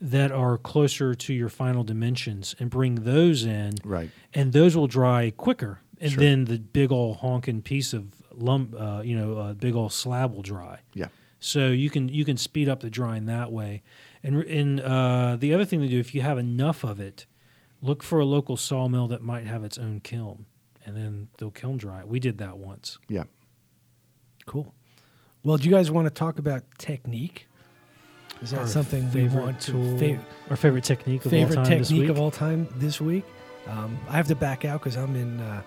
that 0.00 0.32
are 0.32 0.58
closer 0.58 1.14
to 1.14 1.32
your 1.34 1.48
final 1.48 1.84
dimensions 1.84 2.54
and 2.58 2.68
bring 2.70 2.96
those 2.96 3.44
in, 3.44 3.74
Right. 3.84 4.10
and 4.32 4.52
those 4.52 4.76
will 4.76 4.86
dry 4.86 5.30
quicker. 5.30 5.80
And 6.00 6.12
Sure. 6.12 6.20
then 6.22 6.44
the 6.46 6.58
big 6.58 6.90
old 6.90 7.18
honking 7.18 7.62
piece 7.62 7.92
of 7.94 8.08
lump, 8.32 8.74
uh, 8.78 9.02
you 9.04 9.16
know, 9.16 9.38
uh, 9.38 9.52
big 9.54 9.74
old 9.74 9.92
slab 9.92 10.34
will 10.34 10.42
dry. 10.42 10.80
Yeah. 10.92 11.08
So 11.40 11.68
you 11.68 11.88
can 11.90 12.08
you 12.08 12.24
can 12.24 12.36
speed 12.36 12.68
up 12.68 12.80
the 12.80 12.90
drying 12.90 13.26
that 13.26 13.52
way. 13.52 13.82
And 14.22 14.42
and 14.44 14.80
uh, 14.80 15.36
the 15.38 15.54
other 15.54 15.64
thing 15.64 15.80
to 15.80 15.88
do 15.88 15.98
if 16.00 16.14
you 16.14 16.22
have 16.22 16.36
enough 16.38 16.82
of 16.84 16.98
it, 17.00 17.26
look 17.80 18.02
for 18.02 18.18
a 18.18 18.24
local 18.24 18.56
sawmill 18.56 19.06
that 19.08 19.22
might 19.22 19.46
have 19.46 19.62
its 19.64 19.78
own 19.78 20.00
kiln, 20.00 20.46
and 20.84 20.96
then 20.96 21.28
they'll 21.38 21.50
kiln 21.50 21.76
dry 21.76 22.00
it. 22.00 22.08
We 22.08 22.18
did 22.18 22.38
that 22.38 22.58
once. 22.58 22.98
Yeah. 23.08 23.24
Cool. 24.46 24.72
Well, 25.42 25.56
do 25.56 25.68
you 25.68 25.74
guys 25.74 25.90
want 25.90 26.06
to 26.06 26.10
talk 26.10 26.38
about 26.38 26.62
technique? 26.78 27.46
Is 28.42 28.50
that 28.50 28.60
Our 28.60 28.66
something 28.66 29.10
we 29.12 29.28
want 29.28 29.60
to 29.62 29.72
tool, 29.72 30.18
our 30.50 30.56
favorite 30.56 30.84
technique 30.84 31.24
of 31.24 31.30
favorite 31.30 31.58
all 31.58 31.64
time 31.64 31.78
this 31.78 31.88
technique 31.88 32.02
week. 32.02 32.10
of 32.10 32.18
all 32.20 32.30
time 32.30 32.68
this 32.76 33.00
week? 33.00 33.24
Um, 33.68 33.98
I 34.08 34.12
have 34.16 34.28
to 34.28 34.34
back 34.34 34.64
out 34.64 34.80
because 34.80 34.96
I'm 34.96 35.14
in 35.16 35.40
uh, 35.40 35.62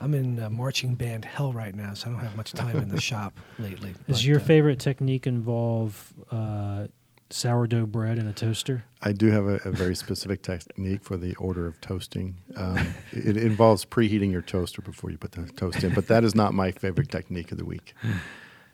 I'm 0.00 0.14
in 0.14 0.40
uh, 0.40 0.50
marching 0.50 0.94
band 0.94 1.24
hell 1.24 1.52
right 1.52 1.74
now, 1.74 1.94
so 1.94 2.08
I 2.08 2.12
don't 2.12 2.20
have 2.20 2.36
much 2.36 2.52
time 2.52 2.76
in 2.76 2.88
the 2.88 3.00
shop 3.10 3.38
lately. 3.58 3.94
Does 4.08 4.26
your 4.26 4.38
uh, 4.38 4.44
favorite 4.44 4.80
technique 4.80 5.26
involve 5.26 6.12
uh, 6.30 6.86
sourdough 7.32 7.86
bread 7.86 8.18
in 8.18 8.26
a 8.26 8.32
toaster? 8.32 8.84
I 9.02 9.12
do 9.12 9.30
have 9.30 9.46
a, 9.46 9.56
a 9.64 9.70
very 9.70 9.94
specific 9.94 10.42
technique 10.42 11.02
for 11.02 11.16
the 11.16 11.34
order 11.36 11.66
of 11.66 11.80
toasting. 11.80 12.36
Um, 12.56 12.94
it 13.12 13.36
involves 13.36 13.84
preheating 13.84 14.30
your 14.30 14.42
toaster 14.42 14.82
before 14.82 15.10
you 15.10 15.18
put 15.18 15.32
the 15.32 15.46
toast 15.46 15.82
in, 15.82 15.94
but 15.94 16.08
that 16.08 16.24
is 16.24 16.34
not 16.34 16.54
my 16.54 16.70
favorite 16.72 17.10
technique 17.10 17.52
of 17.52 17.58
the 17.58 17.64
week. 17.64 17.94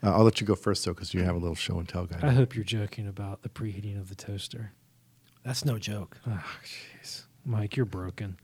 Uh, 0.02 0.12
I'll 0.14 0.24
let 0.24 0.40
you 0.40 0.46
go 0.46 0.54
first, 0.54 0.84
though, 0.84 0.92
because 0.92 1.14
you 1.14 1.22
have 1.22 1.34
a 1.34 1.38
little 1.38 1.54
show 1.54 1.78
and 1.78 1.88
tell 1.88 2.07
guide. 2.07 2.24
I 2.24 2.32
hope 2.32 2.54
you're 2.54 2.64
joking 2.64 3.07
about 3.07 3.42
the 3.42 3.48
preheating 3.48 3.98
of 3.98 4.09
the 4.09 4.14
toaster. 4.14 4.72
That's 5.44 5.64
no 5.64 5.78
joke. 5.78 6.18
Oh, 6.26 6.42
jeez. 6.64 7.24
Mike, 7.44 7.76
you're 7.76 7.86
broken. 7.86 8.36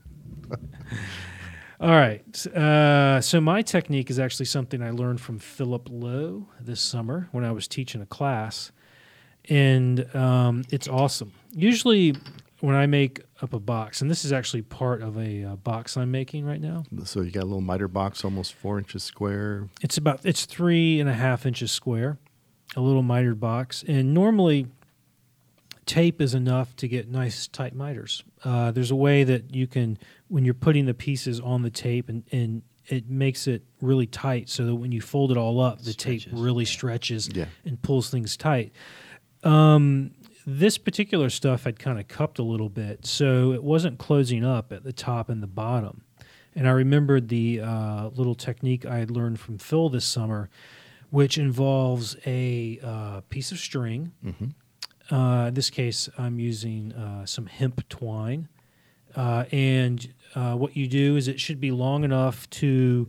All 1.79 1.89
right. 1.89 2.47
Uh, 2.47 3.19
so, 3.19 3.41
my 3.41 3.61
technique 3.61 4.09
is 4.09 4.17
actually 4.17 4.45
something 4.45 4.81
I 4.81 4.91
learned 4.91 5.19
from 5.19 5.37
Philip 5.37 5.89
Lowe 5.91 6.47
this 6.59 6.79
summer 6.79 7.27
when 7.31 7.43
I 7.43 7.51
was 7.51 7.67
teaching 7.67 8.01
a 8.01 8.05
class. 8.05 8.71
And 9.49 10.13
um, 10.15 10.63
it's 10.71 10.87
awesome. 10.87 11.33
Usually, 11.51 12.15
when 12.61 12.75
I 12.75 12.85
make 12.85 13.21
up 13.41 13.53
a 13.53 13.59
box, 13.59 14.01
and 14.01 14.09
this 14.09 14.23
is 14.23 14.31
actually 14.31 14.61
part 14.61 15.01
of 15.01 15.17
a 15.17 15.43
uh, 15.43 15.55
box 15.57 15.97
I'm 15.97 16.11
making 16.11 16.45
right 16.45 16.61
now, 16.61 16.85
So 17.03 17.21
you 17.21 17.29
got 17.31 17.43
a 17.43 17.45
little 17.45 17.61
miter 17.61 17.89
box, 17.89 18.23
almost 18.23 18.53
four 18.53 18.77
inches 18.79 19.03
square. 19.03 19.67
it's 19.81 19.97
about 19.97 20.25
it's 20.25 20.45
three 20.45 20.99
and 21.01 21.09
a 21.09 21.13
half 21.13 21.45
inches 21.45 21.71
square, 21.71 22.17
a 22.75 22.81
little 22.81 23.03
mitered 23.03 23.39
box, 23.41 23.83
and 23.85 24.13
normally 24.13 24.67
tape 25.85 26.21
is 26.21 26.33
enough 26.33 26.73
to 26.77 26.87
get 26.87 27.09
nice 27.09 27.47
tight 27.47 27.75
miters. 27.75 28.23
Uh, 28.45 28.71
there's 28.71 28.91
a 28.91 28.95
way 28.95 29.25
that 29.25 29.53
you 29.53 29.67
can 29.67 29.97
when 30.29 30.45
you're 30.45 30.53
putting 30.53 30.85
the 30.85 30.93
pieces 30.93 31.41
on 31.41 31.61
the 31.63 31.69
tape 31.69 32.07
and, 32.07 32.23
and 32.31 32.61
it 32.87 33.09
makes 33.09 33.47
it 33.47 33.63
really 33.81 34.05
tight 34.07 34.49
so 34.49 34.65
that 34.65 34.75
when 34.75 34.91
you 34.91 35.01
fold 35.01 35.31
it 35.31 35.37
all 35.37 35.59
up, 35.59 35.81
the 35.81 35.93
tape 35.93 36.23
really 36.31 36.63
yeah. 36.63 36.69
stretches 36.69 37.29
Yeah. 37.33 37.45
and 37.65 37.81
pulls 37.81 38.09
things 38.09 38.35
tight. 38.37 38.71
Um, 39.43 40.11
this 40.45 40.77
particular 40.77 41.29
stuff 41.29 41.63
had 41.63 41.79
kind 41.79 41.99
of 41.99 42.07
cupped 42.07 42.39
a 42.39 42.43
little 42.43 42.69
bit, 42.69 43.05
so 43.05 43.53
it 43.53 43.63
wasn't 43.63 43.97
closing 43.97 44.43
up 44.43 44.71
at 44.71 44.83
the 44.83 44.93
top 44.93 45.29
and 45.29 45.41
the 45.41 45.47
bottom. 45.47 46.03
And 46.55 46.67
I 46.67 46.71
remembered 46.71 47.29
the 47.29 47.61
uh, 47.61 48.09
little 48.09 48.35
technique 48.35 48.85
I 48.85 48.97
had 48.97 49.09
learned 49.09 49.39
from 49.39 49.57
Phil 49.57 49.89
this 49.89 50.05
summer, 50.05 50.49
which 51.09 51.37
involves 51.37 52.15
a 52.25 52.79
uh, 52.83 53.21
piece 53.29 53.51
of 53.51 53.59
string. 53.59 54.11
Mm-hmm. 54.23 55.13
Uh, 55.13 55.47
in 55.47 55.53
this 55.53 55.69
case, 55.69 56.09
I'm 56.17 56.39
using 56.39 56.93
uh, 56.93 57.25
some 57.25 57.45
hemp 57.45 57.87
twine. 57.89 58.49
Uh, 59.15 59.45
and 59.51 60.13
uh, 60.35 60.55
what 60.55 60.75
you 60.75 60.87
do 60.87 61.15
is 61.15 61.27
it 61.27 61.39
should 61.39 61.59
be 61.59 61.71
long 61.71 62.03
enough 62.03 62.49
to 62.49 63.07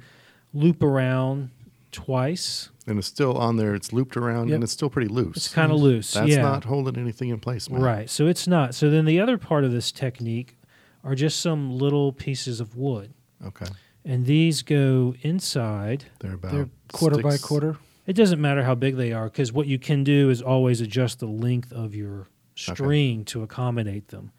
loop 0.53 0.82
around 0.82 1.51
twice. 1.93 2.70
And 2.87 2.99
it's 2.99 3.09
still 3.09 3.37
on 3.39 3.57
there. 3.57 3.74
It's 3.74 3.93
looped 3.93 4.16
around, 4.16 4.49
Yep. 4.49 4.55
and 4.57 4.64
it's 4.64 4.72
still 4.72 4.91
pretty 4.91 5.09
loose. 5.09 5.37
It's 5.37 5.55
kind 5.55 5.72
of 5.72 5.78
loose. 5.80 6.12
That's 6.12 6.28
yeah. 6.28 6.43
not 6.43 6.64
holding 6.64 6.99
anything 6.99 7.30
in 7.30 7.41
place, 7.41 7.70
man. 7.70 7.80
Right. 7.80 8.11
So 8.11 8.26
it's 8.26 8.47
not. 8.47 8.74
So 8.74 8.91
then 8.91 9.07
the 9.07 9.20
other 9.20 9.39
part 9.39 9.64
of 9.64 9.72
this 9.72 9.91
technique 9.91 10.59
are 11.03 11.14
just 11.14 11.41
some 11.41 11.78
little 11.78 12.12
pieces 12.12 12.61
of 12.61 12.76
wood. 12.76 13.14
Okay. 13.45 13.66
And 14.05 14.26
these 14.26 14.62
go 14.62 15.14
inside. 15.22 16.05
They're 16.20 16.35
about 16.35 16.53
They're 16.53 16.68
quarter 16.93 17.22
by 17.22 17.39
quarter. 17.39 17.78
It 18.07 18.12
doesn't 18.14 18.41
matter 18.41 18.62
how 18.62 18.74
big 18.74 18.97
they 18.97 19.12
are 19.12 19.24
because 19.24 19.51
what 19.51 19.66
you 19.66 19.78
can 19.78 20.05
do 20.05 20.28
is 20.28 20.43
always 20.43 20.82
adjust 20.82 21.20
the 21.20 21.26
length 21.26 21.72
of 21.72 21.95
your 21.95 22.28
string 22.55 23.24
to 23.26 23.43
accommodate 23.43 24.09
them. 24.09 24.30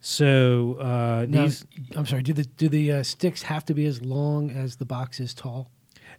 So 0.00 0.76
uh, 0.80 1.26
Now, 1.28 1.44
these, 1.44 1.64
I'm 1.96 2.06
sorry. 2.06 2.22
Do 2.22 2.32
the 2.32 2.44
do 2.44 2.68
the 2.68 2.92
uh, 2.92 3.02
sticks 3.02 3.42
have 3.42 3.64
to 3.66 3.74
be 3.74 3.86
as 3.86 4.02
long 4.02 4.50
as 4.50 4.76
the 4.76 4.84
box 4.84 5.20
is 5.20 5.34
tall? 5.34 5.70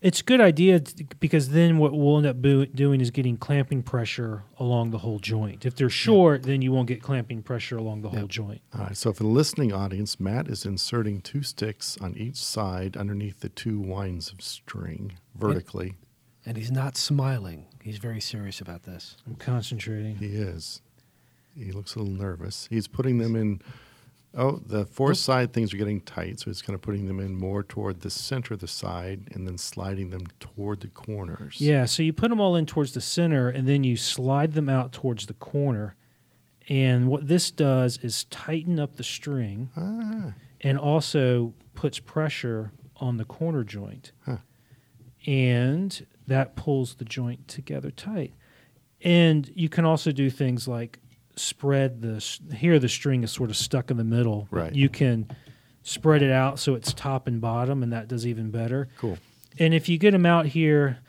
It's 0.04 0.20
a 0.20 0.24
good 0.24 0.42
idea 0.42 0.82
t- 0.82 1.08
because 1.22 1.50
then 1.50 1.78
what 1.78 1.94
we'll 1.94 2.18
end 2.18 2.26
up 2.28 2.42
bo- 2.42 2.66
doing 2.66 3.00
is 3.00 3.10
getting 3.10 3.38
clamping 3.38 3.82
pressure 3.82 4.44
along 4.60 4.92
the 4.92 4.98
whole 4.98 5.18
joint. 5.18 5.66
If 5.66 5.78
they're 5.78 5.90
short, 5.90 6.44
then 6.44 6.62
you 6.62 6.74
won't 6.74 6.90
get 6.90 7.02
clamping 7.02 7.42
pressure 7.42 7.78
along 7.78 8.02
the 8.02 8.10
whole 8.10 8.28
joint. 8.28 8.60
All 8.78 8.82
right, 8.82 8.98
so 8.98 9.14
for 9.14 9.24
the 9.24 9.30
listening 9.30 9.72
audience, 9.72 10.20
Matt 10.20 10.50
is 10.50 10.66
inserting 10.66 11.22
two 11.22 11.42
sticks 11.42 11.98
on 12.02 12.18
each 12.18 12.36
side 12.36 12.98
underneath 12.98 13.40
the 13.40 13.48
two 13.48 13.80
winds 13.80 14.30
of 14.30 14.42
string 14.42 15.14
vertically. 15.36 15.96
And 16.46 16.58
he's 16.58 16.72
not 16.72 16.98
smiling. 16.98 17.68
He's 17.82 17.98
very 17.98 18.20
serious 18.20 18.60
about 18.60 18.84
this. 18.84 19.16
I'm 19.26 19.36
concentrating. 19.36 20.18
He 20.18 20.36
is. 20.36 20.82
He 21.58 21.72
looks 21.72 21.96
a 21.96 22.00
little 22.00 22.14
nervous. 22.14 22.68
He's 22.70 22.88
putting 22.90 23.20
them 23.20 23.38
in. 23.38 23.62
Oh, 24.36 24.60
the 24.66 24.86
four 24.86 25.14
side 25.14 25.54
things 25.54 25.74
are 25.74 25.78
getting 25.78 26.02
tight, 26.02 26.40
so 26.40 26.50
it's 26.50 26.62
kind 26.62 26.74
of 26.74 26.82
putting 26.82 27.08
them 27.08 27.20
in 27.20 27.36
more 27.36 27.62
toward 27.62 28.02
the 28.02 28.10
center 28.10 28.56
of 28.56 28.62
the 28.62 28.68
side 28.68 29.30
and 29.32 29.48
then 29.48 29.60
sliding 29.60 30.10
them 30.10 30.26
toward 30.40 30.80
the 30.80 30.88
corners. 30.88 31.58
Yeah, 31.62 31.86
so 31.86 32.02
you 32.02 32.14
put 32.14 32.30
them 32.30 32.42
all 32.42 32.56
in 32.56 32.66
towards 32.66 32.94
the 32.94 33.02
center 33.02 33.50
and 33.50 33.68
then 33.68 33.84
you 33.84 33.96
slide 33.96 34.54
them 34.54 34.70
out 34.70 34.92
towards 34.92 35.28
the 35.28 35.36
corner. 35.36 35.96
And 36.68 37.10
what 37.10 37.28
this 37.28 37.52
does 37.52 38.00
is 38.00 38.24
tighten 38.26 38.80
up 38.80 38.96
the 38.96 39.04
string 39.04 39.70
Ah, 39.78 40.34
and 40.62 40.80
also 40.80 41.54
puts 41.76 42.00
pressure 42.00 42.72
on 42.98 43.18
the 43.18 43.26
corner 43.26 43.64
joint. 43.64 44.14
Huh. 44.26 44.38
And 45.28 46.06
that 46.26 46.56
pulls 46.56 46.96
the 46.96 47.06
joint 47.06 47.48
together 47.48 47.92
tight. 47.92 48.34
And 49.02 49.52
you 49.54 49.70
can 49.70 49.86
also 49.86 50.12
do 50.12 50.30
things 50.30 50.68
like 50.68 51.00
spread 51.36 52.02
the 52.02 52.24
here 52.56 52.78
the 52.80 52.90
string 52.90 53.24
is 53.24 53.32
sort 53.32 53.50
of 53.50 53.58
stuck 53.58 53.90
in 53.92 53.98
the 53.98 54.04
middle. 54.04 54.48
Right. 54.52 54.74
You 54.74 54.90
can 54.90 55.30
spread 55.82 56.22
it 56.22 56.32
out 56.32 56.60
so 56.60 56.76
it's 56.76 56.94
top 56.94 57.28
and 57.28 57.42
bottom 57.42 57.84
and 57.84 57.92
that 57.94 58.08
does 58.08 58.26
even 58.26 58.52
better. 58.52 58.88
cool. 58.98 59.18
And 59.60 59.74
if 59.74 59.88
you 59.90 59.98
get 59.98 60.12
them 60.12 60.26
out 60.26 60.48
here 60.48 61.00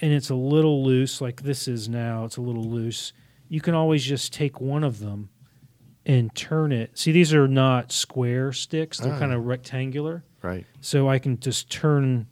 and 0.00 0.12
it's 0.12 0.30
a 0.30 0.34
little 0.34 0.84
loose, 0.84 1.20
like 1.20 1.42
this 1.42 1.66
is 1.66 1.88
now, 1.88 2.24
it's 2.24 2.36
a 2.36 2.40
little 2.42 2.62
loose, 2.64 3.12
you 3.48 3.60
can 3.60 3.74
always 3.74 4.04
just 4.04 4.32
take 4.32 4.60
one 4.60 4.84
of 4.84 5.00
them 5.00 5.28
and 6.06 6.32
turn 6.34 6.70
it. 6.72 6.96
See, 6.96 7.10
these 7.12 7.34
are 7.34 7.48
not 7.48 7.90
square 7.92 8.52
sticks, 8.52 8.98
they're 8.98 9.14
Ah. 9.14 9.18
kind 9.18 9.32
of 9.32 9.44
rectangular. 9.46 10.22
Right. 10.42 10.66
So 10.80 11.08
I 11.08 11.18
can 11.18 11.38
just 11.40 11.70
turn 11.70 12.26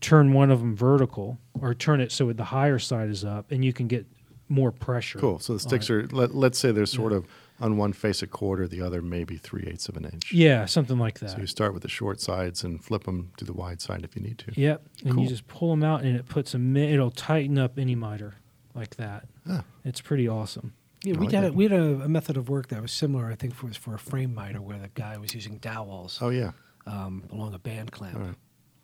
turn 0.00 0.32
one 0.32 0.50
of 0.50 0.60
them 0.60 0.76
vertical 0.76 1.38
or 1.60 1.74
turn 1.74 2.00
it 2.00 2.12
so 2.12 2.32
the 2.32 2.44
higher 2.44 2.78
side 2.78 3.08
is 3.10 3.24
up 3.24 3.50
and 3.50 3.64
you 3.64 3.72
can 3.72 3.88
get 3.88 4.06
more 4.48 4.72
pressure. 4.72 5.18
Cool. 5.18 5.38
So 5.38 5.52
the 5.54 5.58
sticks 5.60 5.90
are, 5.90 6.06
let, 6.08 6.34
let's 6.34 6.58
say 6.58 6.72
they're 6.72 6.86
sort 6.86 7.12
of 7.12 7.26
on 7.60 7.76
one 7.76 7.92
face 7.92 8.22
a 8.22 8.26
quarter, 8.26 8.68
the 8.68 8.80
other 8.80 9.02
maybe 9.02 9.36
three 9.36 9.64
eighths 9.66 9.88
of 9.88 9.96
an 9.96 10.04
inch. 10.04 10.32
Yeah, 10.32 10.64
something 10.66 10.98
like 10.98 11.18
that. 11.18 11.30
So 11.30 11.38
you 11.38 11.46
start 11.46 11.74
with 11.74 11.82
the 11.82 11.88
short 11.88 12.20
sides 12.20 12.62
and 12.64 12.82
flip 12.82 13.04
them 13.04 13.32
to 13.36 13.44
the 13.44 13.52
wide 13.52 13.80
side 13.80 14.04
if 14.04 14.14
you 14.16 14.22
need 14.22 14.38
to. 14.38 14.52
Yep. 14.60 14.82
And 15.04 15.14
Cool. 15.14 15.22
you 15.24 15.28
just 15.28 15.46
pull 15.48 15.70
them 15.70 15.82
out 15.82 16.02
and 16.02 16.16
it 16.16 16.26
puts 16.26 16.54
a 16.54 16.58
mi- 16.58 16.92
it'll 16.92 17.10
tighten 17.10 17.58
up 17.58 17.78
any 17.78 17.94
miter 17.96 18.36
like 18.74 18.96
that. 18.96 19.26
Ah. 19.48 19.64
It's 19.84 20.00
pretty 20.00 20.28
awesome. 20.28 20.72
Yeah, 21.04 21.14
we 21.14 21.26
like 21.26 21.34
had 21.34 21.44
a, 21.44 21.52
we 21.52 21.64
had 21.64 21.72
a, 21.72 22.02
a 22.02 22.08
method 22.08 22.36
of 22.36 22.48
work 22.48 22.68
that 22.68 22.80
was 22.82 22.92
similar. 22.92 23.26
I 23.30 23.34
think 23.34 23.60
was 23.62 23.76
for 23.76 23.94
a 23.94 23.98
frame 23.98 24.34
miter 24.34 24.60
where 24.60 24.78
the 24.78 24.88
guy 24.88 25.16
was 25.18 25.34
using 25.34 25.58
dowels 25.58 26.18
Oh, 26.20 26.28
yeah. 26.30 26.52
um, 26.86 27.24
along 27.32 27.54
a 27.54 27.58
band 27.58 27.92
clamp. 27.92 28.16
All 28.16 28.22
right. 28.22 28.34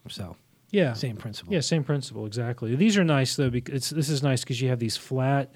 So 0.08 0.36
Yeah. 0.74 0.92
same 0.94 1.16
principle. 1.16 1.52
Yeah, 1.52 1.60
same 1.60 1.84
principle 1.84 2.26
exactly. 2.26 2.74
These 2.76 2.96
are 2.98 3.04
nice 3.04 3.36
though 3.36 3.50
because 3.50 3.74
it's, 3.74 3.90
this 3.90 4.08
is 4.08 4.22
nice 4.22 4.42
because 4.42 4.60
you 4.60 4.68
have 4.68 4.78
these 4.78 4.96
flat 4.96 5.54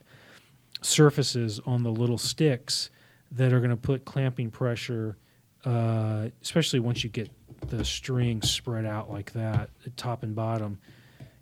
surfaces 0.82 1.60
on 1.66 1.82
the 1.82 1.90
little 1.90 2.18
sticks 2.18 2.90
that 3.32 3.52
are 3.52 3.58
going 3.58 3.70
to 3.70 3.76
put 3.76 4.04
clamping 4.04 4.50
pressure, 4.50 5.16
uh, 5.64 6.28
especially 6.42 6.80
once 6.80 7.04
you 7.04 7.10
get 7.10 7.30
the 7.68 7.84
string 7.84 8.40
spread 8.42 8.86
out 8.86 9.10
like 9.10 9.32
that, 9.32 9.70
at 9.84 9.96
top 9.96 10.22
and 10.22 10.34
bottom. 10.34 10.78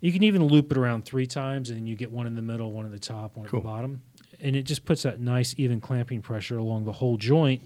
You 0.01 0.11
can 0.11 0.23
even 0.23 0.43
loop 0.45 0.71
it 0.71 0.77
around 0.77 1.05
three 1.05 1.25
times, 1.27 1.69
and 1.69 1.87
you 1.87 1.95
get 1.95 2.11
one 2.11 2.27
in 2.27 2.35
the 2.35 2.41
middle, 2.41 2.71
one 2.71 2.85
at 2.85 2.91
the 2.91 2.99
top, 2.99 3.35
one 3.35 3.47
Cool. 3.47 3.59
at 3.59 3.63
the 3.63 3.67
bottom, 3.69 4.01
and 4.39 4.55
it 4.55 4.63
just 4.63 4.85
puts 4.85 5.03
that 5.03 5.19
nice 5.19 5.55
even 5.57 5.79
clamping 5.81 6.21
pressure 6.21 6.57
along 6.57 6.85
the 6.85 6.91
whole 6.91 7.17
joint, 7.17 7.61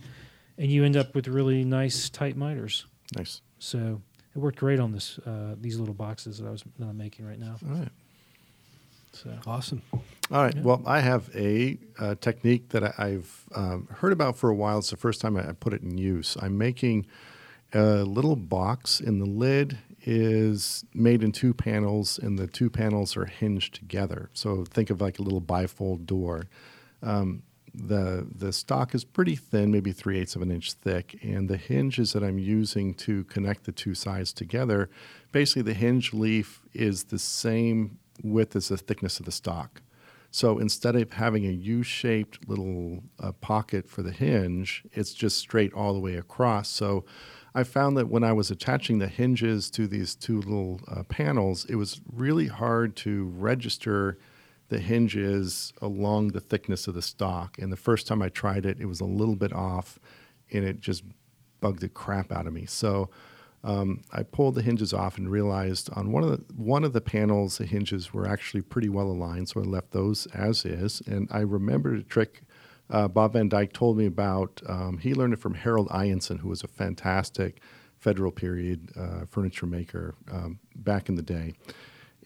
and 0.57 0.71
you 0.71 0.83
end 0.85 0.95
up 0.95 1.15
with 1.15 1.27
really 1.27 1.63
nice 1.63 2.09
tight 2.09 2.37
miters. 2.37 2.85
Nice. 3.17 3.41
So 3.59 4.01
it 4.35 4.39
worked 4.39 4.59
great 4.59 4.79
on 4.79 4.91
this 4.91 5.19
uh, 5.19 5.55
these 5.59 5.77
little 5.77 5.93
boxes 5.93 6.37
that 6.37 6.47
I 6.47 6.51
was 6.51 6.63
that 6.79 6.85
I'm 6.85 6.97
making 6.97 7.27
right 7.27 7.39
now. 7.39 7.55
All 7.67 7.75
right. 7.77 7.89
So 9.13 9.29
Awesome. 9.45 9.81
All 10.31 10.41
right. 10.41 10.55
Yeah. 10.55 10.61
Well, 10.61 10.81
I 10.85 11.01
have 11.01 11.29
a, 11.35 11.77
uh 11.99 12.15
technique 12.15 12.69
that 12.69 12.83
I, 12.83 12.93
I've 12.97 13.43
um, 13.53 13.87
heard 13.91 14.13
about 14.13 14.37
for 14.37 14.49
a 14.49 14.55
while. 14.55 14.79
It's 14.79 14.89
the 14.89 14.97
first 14.97 15.19
time 15.19 15.35
I, 15.35 15.49
I 15.49 15.51
put 15.51 15.73
it 15.73 15.81
in 15.81 15.97
use. 15.97 16.37
I'm 16.41 16.57
making 16.57 17.05
a 17.73 18.03
little 18.03 18.35
box, 18.37 18.99
and 19.01 19.21
the 19.21 19.25
lid 19.25 19.77
is 20.03 20.83
made 20.93 21.23
in 21.23 21.31
two 21.31 21.53
panels, 21.53 22.17
and 22.17 22.39
the 22.39 22.47
two 22.47 22.69
panels 22.69 23.15
are 23.17 23.25
hinged 23.25 23.75
together. 23.75 24.29
So 24.33 24.63
think 24.65 24.89
of 24.89 25.01
like 25.01 25.19
a 25.19 25.21
little 25.21 25.41
bifold 25.41 26.05
door. 26.05 26.45
Um, 27.03 27.43
the 27.73 28.27
the 28.35 28.51
stock 28.51 28.93
is 28.93 29.03
pretty 29.03 29.35
thin, 29.35 29.71
maybe 29.71 29.91
three 29.91 30.19
eighths 30.19 30.35
of 30.35 30.41
an 30.41 30.51
inch 30.51 30.73
thick, 30.73 31.17
and 31.23 31.49
the 31.49 31.57
hinges 31.57 32.13
that 32.13 32.23
I'm 32.23 32.37
using 32.37 32.93
to 32.95 33.23
connect 33.25 33.63
the 33.63 33.71
two 33.71 33.95
sides 33.95 34.33
together, 34.33 34.89
basically 35.31 35.61
the 35.61 35.73
hinge 35.73 36.13
leaf 36.13 36.61
is 36.73 37.05
the 37.05 37.19
same 37.19 37.97
width 38.23 38.55
as 38.55 38.67
the 38.67 38.77
thickness 38.77 39.19
of 39.19 39.25
the 39.25 39.31
stock. 39.31 39.81
So 40.33 40.59
instead 40.59 40.95
of 40.95 41.11
having 41.11 41.45
a 41.45 41.51
U-shaped 41.51 42.47
little 42.47 43.03
uh, 43.19 43.33
pocket 43.33 43.89
for 43.89 44.01
the 44.01 44.11
hinge, 44.11 44.83
it's 44.93 45.13
just 45.13 45.37
straight 45.37 45.73
all 45.73 45.93
the 45.93 45.99
way 45.99 46.15
across. 46.15 46.69
So 46.69 47.03
I 47.53 47.63
found 47.63 47.97
that 47.97 48.07
when 48.07 48.23
I 48.23 48.31
was 48.31 48.49
attaching 48.49 48.99
the 48.99 49.09
hinges 49.09 49.69
to 49.71 49.87
these 49.87 50.15
two 50.15 50.39
little 50.39 50.79
uh, 50.87 51.03
panels, 51.03 51.65
it 51.65 51.75
was 51.75 51.99
really 52.09 52.47
hard 52.47 52.95
to 52.97 53.25
register 53.25 54.17
the 54.71 54.79
hinges 54.79 55.73
along 55.81 56.29
the 56.29 56.39
thickness 56.39 56.87
of 56.87 56.93
the 56.93 57.01
stock. 57.01 57.59
And 57.59 57.73
the 57.73 57.77
first 57.77 58.07
time 58.07 58.21
I 58.21 58.29
tried 58.29 58.65
it, 58.65 58.79
it 58.79 58.85
was 58.85 59.01
a 59.01 59.05
little 59.05 59.35
bit 59.35 59.51
off, 59.51 59.99
and 60.49 60.63
it 60.63 60.79
just 60.79 61.03
bugged 61.59 61.81
the 61.81 61.89
crap 61.89 62.31
out 62.31 62.47
of 62.47 62.53
me. 62.53 62.65
So 62.65 63.09
um, 63.65 64.01
I 64.13 64.23
pulled 64.23 64.55
the 64.55 64.61
hinges 64.61 64.93
off 64.93 65.17
and 65.17 65.29
realized 65.29 65.89
on 65.91 66.13
one 66.13 66.23
of 66.23 66.29
the 66.29 66.53
one 66.55 66.85
of 66.85 66.93
the 66.93 67.01
panels 67.01 67.57
the 67.57 67.65
hinges 67.65 68.13
were 68.13 68.25
actually 68.25 68.61
pretty 68.61 68.87
well 68.87 69.07
aligned, 69.07 69.49
so 69.49 69.59
I 69.59 69.65
left 69.65 69.91
those 69.91 70.25
as 70.27 70.63
is. 70.63 71.01
And 71.05 71.27
I 71.29 71.39
remembered 71.39 71.99
a 71.99 72.03
trick 72.03 72.43
uh, 72.89 73.09
Bob 73.09 73.33
Van 73.33 73.49
Dyke 73.49 73.73
told 73.73 73.97
me 73.97 74.05
about. 74.05 74.61
Um, 74.67 74.99
he 74.99 75.13
learned 75.13 75.33
it 75.33 75.39
from 75.39 75.55
Harold 75.55 75.89
Ionson, 75.89 76.39
who 76.39 76.47
was 76.47 76.63
a 76.63 76.67
fantastic 76.69 77.59
federal 77.97 78.31
period 78.31 78.89
uh, 78.97 79.25
furniture 79.29 79.65
maker 79.65 80.15
um, 80.31 80.59
back 80.77 81.09
in 81.09 81.15
the 81.15 81.21
day. 81.21 81.55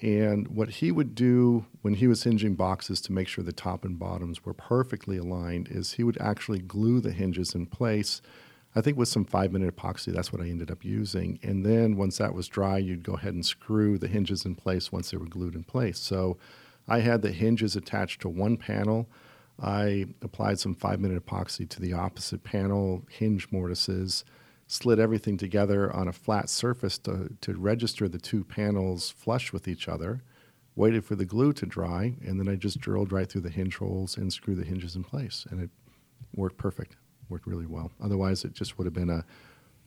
And 0.01 0.49
what 0.49 0.69
he 0.69 0.91
would 0.91 1.15
do 1.15 1.65
when 1.81 1.95
he 1.95 2.07
was 2.07 2.23
hinging 2.23 2.55
boxes 2.55 2.99
to 3.01 3.13
make 3.13 3.27
sure 3.27 3.43
the 3.43 3.53
top 3.53 3.85
and 3.85 3.97
bottoms 3.97 4.43
were 4.43 4.53
perfectly 4.53 5.17
aligned 5.17 5.69
is 5.69 5.93
he 5.93 6.03
would 6.03 6.19
actually 6.19 6.59
glue 6.59 6.99
the 6.99 7.13
hinges 7.13 7.55
in 7.55 7.65
place. 7.65 8.21
I 8.75 8.81
think 8.81 8.97
with 8.97 9.07
some 9.07 9.23
five 9.23 9.53
minute 9.53 9.73
epoxy, 9.73 10.13
that's 10.13 10.33
what 10.33 10.41
I 10.41 10.49
ended 10.49 10.69
up 10.69 10.83
using. 10.83 11.39
And 11.41 11.65
then 11.65 11.95
once 11.95 12.17
that 12.17 12.33
was 12.33 12.49
dry, 12.49 12.77
you'd 12.77 13.03
go 13.03 13.13
ahead 13.13 13.33
and 13.33 13.45
screw 13.45 13.97
the 13.97 14.09
hinges 14.09 14.43
in 14.43 14.55
place 14.55 14.91
once 14.91 15.11
they 15.11 15.17
were 15.17 15.25
glued 15.25 15.55
in 15.55 15.63
place. 15.63 15.97
So 15.97 16.37
I 16.87 16.99
had 16.99 17.21
the 17.21 17.31
hinges 17.31 17.77
attached 17.77 18.21
to 18.21 18.29
one 18.29 18.57
panel. 18.57 19.07
I 19.61 20.07
applied 20.21 20.59
some 20.59 20.75
five 20.75 20.99
minute 20.99 21.25
epoxy 21.25 21.67
to 21.69 21.79
the 21.79 21.93
opposite 21.93 22.43
panel, 22.43 23.03
hinge 23.09 23.47
mortises, 23.49 24.25
slid 24.67 24.99
everything 24.99 25.37
together 25.37 25.93
on 25.95 26.07
a 26.07 26.13
flat 26.13 26.49
surface 26.49 26.97
to, 26.99 27.29
to 27.41 27.53
register 27.53 28.07
the 28.07 28.17
two 28.17 28.43
panels 28.43 29.11
flush 29.11 29.53
with 29.53 29.67
each 29.67 29.87
other, 29.87 30.21
waited 30.75 31.05
for 31.05 31.15
the 31.15 31.25
glue 31.25 31.53
to 31.53 31.65
dry, 31.65 32.15
and 32.25 32.39
then 32.39 32.49
I 32.49 32.55
just 32.55 32.79
drilled 32.79 33.11
right 33.11 33.29
through 33.29 33.41
the 33.41 33.49
hinge 33.49 33.77
holes 33.77 34.17
and 34.17 34.31
screwed 34.33 34.57
the 34.57 34.65
hinges 34.65 34.95
in 34.95 35.03
place. 35.03 35.45
And 35.49 35.61
it 35.61 35.69
worked 36.35 36.57
perfect, 36.57 36.95
worked 37.29 37.47
really 37.47 37.67
well. 37.67 37.91
Otherwise, 38.03 38.43
it 38.43 38.53
just 38.53 38.77
would 38.77 38.85
have 38.85 38.93
been 38.93 39.09
a 39.09 39.23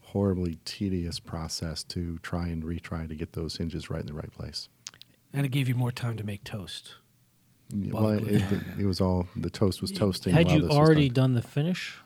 horribly 0.01 0.59
tedious 0.65 1.21
process 1.21 1.83
to 1.85 2.19
try 2.21 2.49
and 2.49 2.63
retry 2.63 3.07
to 3.09 3.15
get 3.15 3.33
those 3.33 3.57
hinges 3.57 3.91
right 3.91 4.01
in 4.01 4.07
the 4.07 4.15
right 4.15 4.33
place. 4.33 4.69
And 5.33 5.45
it 5.45 5.51
gave 5.51 5.69
you 5.69 5.75
more 5.75 5.93
time 5.93 6.17
to 6.17 6.25
make 6.25 6.45
toast. 6.45 6.95
Well, 7.75 8.05
Well, 8.05 8.13
it, 8.13 8.43
it, 8.51 8.63
it 8.81 8.87
was 8.87 9.01
all 9.01 9.29
the 9.37 9.51
toast 9.51 9.83
was 9.83 9.91
toasting. 9.93 10.33
Had 10.33 10.47
while 10.47 10.55
you 10.55 10.61
this 10.63 10.69
was 10.69 10.79
already 10.79 11.09
done. 11.09 11.31
done 11.31 11.35
the 11.35 11.43
finish 11.43 11.99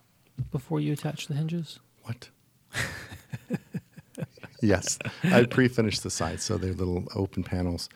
before 0.51 0.81
you 0.81 0.93
attached 0.93 1.29
the 1.29 1.35
hinges? 1.35 1.79
What? 2.03 2.31
yes, 4.63 4.99
I 5.25 5.45
pre-finished 5.45 6.03
the 6.03 6.11
sides, 6.11 6.43
so 6.43 6.57
they're 6.57 6.73
little 6.73 7.05
open 7.15 7.43
panels, 7.43 7.89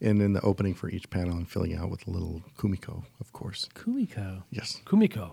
and 0.00 0.20
in 0.20 0.32
the 0.32 0.40
opening 0.42 0.74
for 0.74 0.88
each 0.88 1.08
panel, 1.10 1.36
I'm 1.36 1.46
filling 1.46 1.74
out 1.74 1.90
with 1.90 2.06
a 2.06 2.10
little 2.10 2.42
kumiko, 2.58 3.04
of 3.20 3.32
course. 3.32 3.68
Kumiko. 3.74 4.42
Yes. 4.50 4.80
Kumiko. 4.84 5.32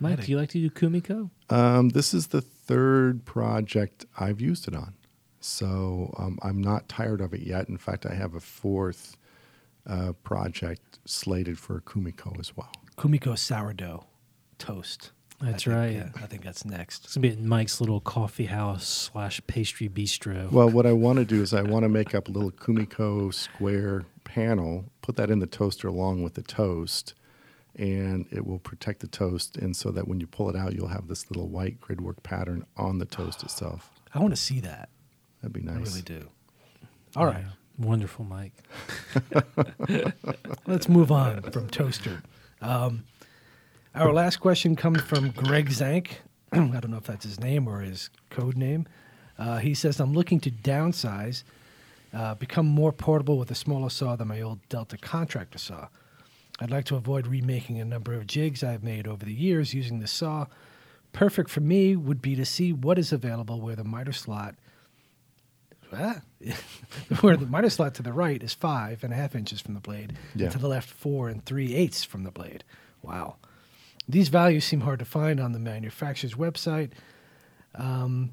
Mike, 0.00 0.24
do 0.24 0.32
you 0.32 0.38
like 0.38 0.48
to 0.50 0.58
do 0.58 0.70
Kumiko? 0.70 1.30
Um, 1.50 1.90
this 1.90 2.14
is 2.14 2.28
the 2.28 2.40
third 2.40 3.26
project 3.26 4.06
I've 4.18 4.40
used 4.40 4.66
it 4.66 4.74
on, 4.74 4.94
so 5.40 6.14
um, 6.18 6.38
I'm 6.42 6.60
not 6.60 6.88
tired 6.88 7.20
of 7.20 7.34
it 7.34 7.40
yet. 7.40 7.68
In 7.68 7.76
fact, 7.76 8.06
I 8.06 8.14
have 8.14 8.34
a 8.34 8.40
fourth 8.40 9.18
uh, 9.86 10.12
project 10.22 10.98
slated 11.04 11.58
for 11.58 11.80
kumiko 11.80 12.38
as 12.38 12.56
well. 12.56 12.72
Kumiko 12.96 13.36
sourdough 13.38 14.06
toast. 14.58 15.10
I 15.42 15.46
That's 15.46 15.64
think, 15.64 15.76
right. 15.76 15.92
Yeah, 15.92 16.08
I 16.16 16.26
think 16.26 16.42
that's 16.44 16.66
next. 16.66 17.04
It's 17.06 17.14
gonna 17.14 17.22
be 17.22 17.32
at 17.32 17.38
Mike's 17.40 17.80
little 17.80 18.00
coffee 18.00 18.46
house 18.46 18.86
slash 18.86 19.40
pastry 19.46 19.88
bistro. 19.88 20.50
Well, 20.52 20.68
what 20.68 20.84
I 20.84 20.92
want 20.92 21.18
to 21.18 21.24
do 21.24 21.40
is 21.40 21.54
I 21.54 21.62
want 21.62 21.84
to 21.84 21.88
make 21.88 22.14
up 22.14 22.28
a 22.28 22.30
little 22.30 22.50
Kumiko 22.50 23.32
square 23.32 24.04
panel, 24.24 24.84
put 25.00 25.16
that 25.16 25.30
in 25.30 25.38
the 25.38 25.46
toaster 25.46 25.88
along 25.88 26.22
with 26.22 26.34
the 26.34 26.42
toast, 26.42 27.14
and 27.74 28.26
it 28.30 28.46
will 28.46 28.58
protect 28.58 29.00
the 29.00 29.06
toast. 29.06 29.56
And 29.56 29.74
so 29.74 29.90
that 29.92 30.06
when 30.06 30.20
you 30.20 30.26
pull 30.26 30.50
it 30.50 30.56
out, 30.56 30.74
you'll 30.74 30.88
have 30.88 31.08
this 31.08 31.30
little 31.30 31.48
white 31.48 31.80
gridwork 31.80 32.22
pattern 32.22 32.66
on 32.76 32.98
the 32.98 33.06
toast 33.06 33.42
itself. 33.42 33.90
I 34.14 34.18
want 34.18 34.34
to 34.34 34.40
see 34.40 34.60
that. 34.60 34.90
That'd 35.40 35.54
be 35.54 35.62
nice. 35.62 35.76
I 35.76 35.80
really 35.80 36.02
do. 36.02 36.28
All 37.16 37.24
right, 37.24 37.44
Yeah. 37.44 37.86
Wonderful, 37.86 38.26
Mike. 38.26 38.52
let's 40.66 40.86
move 40.86 41.10
on 41.10 41.40
from 41.50 41.70
toaster. 41.70 42.22
Um, 42.60 43.04
our 43.94 44.12
last 44.12 44.38
question 44.38 44.76
comes 44.76 45.00
from 45.00 45.30
Greg 45.30 45.70
Zank. 45.70 46.22
I 46.52 46.56
don't 46.58 46.90
know 46.90 46.96
if 46.98 47.04
that's 47.04 47.24
his 47.24 47.40
name 47.40 47.68
or 47.68 47.80
his 47.80 48.10
code 48.30 48.56
name. 48.56 48.86
Uh, 49.38 49.58
he 49.58 49.74
says, 49.74 50.00
I'm 50.00 50.12
looking 50.12 50.40
to 50.40 50.50
downsize, 50.50 51.44
uh, 52.12 52.34
become 52.34 52.66
more 52.66 52.92
portable 52.92 53.38
with 53.38 53.50
a 53.50 53.54
smaller 53.54 53.90
saw 53.90 54.16
than 54.16 54.28
my 54.28 54.40
old 54.40 54.60
Delta 54.68 54.96
contractor 54.98 55.58
saw. 55.58 55.88
I'd 56.60 56.70
like 56.70 56.84
to 56.86 56.96
avoid 56.96 57.26
remaking 57.26 57.80
a 57.80 57.84
number 57.84 58.12
of 58.12 58.26
jigs 58.26 58.62
I've 58.62 58.82
made 58.84 59.06
over 59.06 59.24
the 59.24 59.32
years 59.32 59.72
using 59.72 60.00
the 60.00 60.06
saw. 60.06 60.46
Perfect 61.12 61.48
for 61.50 61.60
me 61.60 61.96
would 61.96 62.20
be 62.20 62.36
to 62.36 62.44
see 62.44 62.72
what 62.72 62.98
is 62.98 63.12
available 63.12 63.60
where 63.60 63.76
the 63.76 63.84
miter 63.84 64.12
slot 64.12 64.54
Ah, 65.92 66.20
where 67.20 67.36
the 67.36 67.46
miter 67.46 67.68
slot 67.68 67.94
to 67.94 68.02
the 68.02 68.12
right 68.12 68.40
is 68.44 68.54
five 68.54 69.02
and 69.02 69.12
a 69.12 69.16
half 69.16 69.34
inches 69.34 69.60
from 69.60 69.74
the 69.74 69.80
blade, 69.80 70.12
Yeah. 70.36 70.44
and 70.44 70.52
to 70.52 70.58
the 70.58 70.68
left 70.68 70.88
four 70.88 71.28
and 71.28 71.44
three 71.44 71.74
eighths 71.74 72.04
from 72.04 72.22
the 72.22 72.30
blade. 72.30 72.62
Wow. 73.02 73.36
These 74.10 74.28
values 74.28 74.64
seem 74.64 74.80
hard 74.80 74.98
to 74.98 75.04
find 75.04 75.40
on 75.40 75.52
the 75.52 75.58
manufacturer's 75.58 76.34
website. 76.34 76.90
Um, 77.74 78.32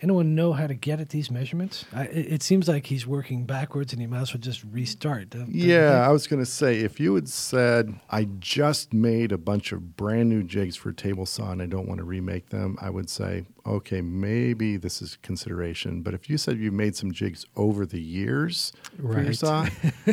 anyone 0.00 0.34
know 0.34 0.52
how 0.52 0.66
to 0.66 0.74
get 0.74 1.00
at 1.00 1.10
these 1.10 1.30
measurements? 1.30 1.84
I, 1.92 2.04
it, 2.04 2.32
it 2.34 2.42
seems 2.42 2.68
like 2.68 2.86
he's 2.86 3.06
working 3.06 3.44
backwards, 3.44 3.92
and 3.92 4.00
he 4.00 4.06
might 4.06 4.20
as 4.22 4.32
well 4.34 4.40
just 4.40 4.64
restart. 4.64 5.30
don't- 5.30 5.46
don't 5.46 5.54
Yeah, 5.54 6.06
I 6.06 6.10
was 6.10 6.26
going 6.26 6.40
to 6.42 6.50
say 6.50 6.80
if 6.80 6.98
you 7.00 7.14
had 7.14 7.28
said 7.28 7.98
I 8.10 8.24
just 8.38 8.92
made 8.94 9.32
a 9.32 9.38
bunch 9.38 9.72
of 9.72 9.96
brand 9.96 10.28
new 10.28 10.42
jigs 10.42 10.76
for 10.76 10.92
table 10.92 11.26
saw 11.26 11.50
and 11.52 11.60
I 11.62 11.66
don't 11.66 11.86
want 11.88 11.98
to 11.98 12.04
remake 12.04 12.50
them, 12.50 12.76
I 12.80 12.90
would 12.90 13.10
say 13.10 13.44
okay, 13.68 14.00
maybe 14.00 14.76
this 14.76 15.00
is 15.02 15.16
consideration. 15.22 16.02
But 16.02 16.14
if 16.14 16.28
you 16.30 16.38
said 16.38 16.58
you 16.58 16.72
made 16.72 16.96
some 16.96 17.12
jigs 17.12 17.46
over 17.56 17.84
the 17.86 18.00
years 18.00 18.72
for 19.00 19.20
your 19.22 19.32
saw, 19.32 19.66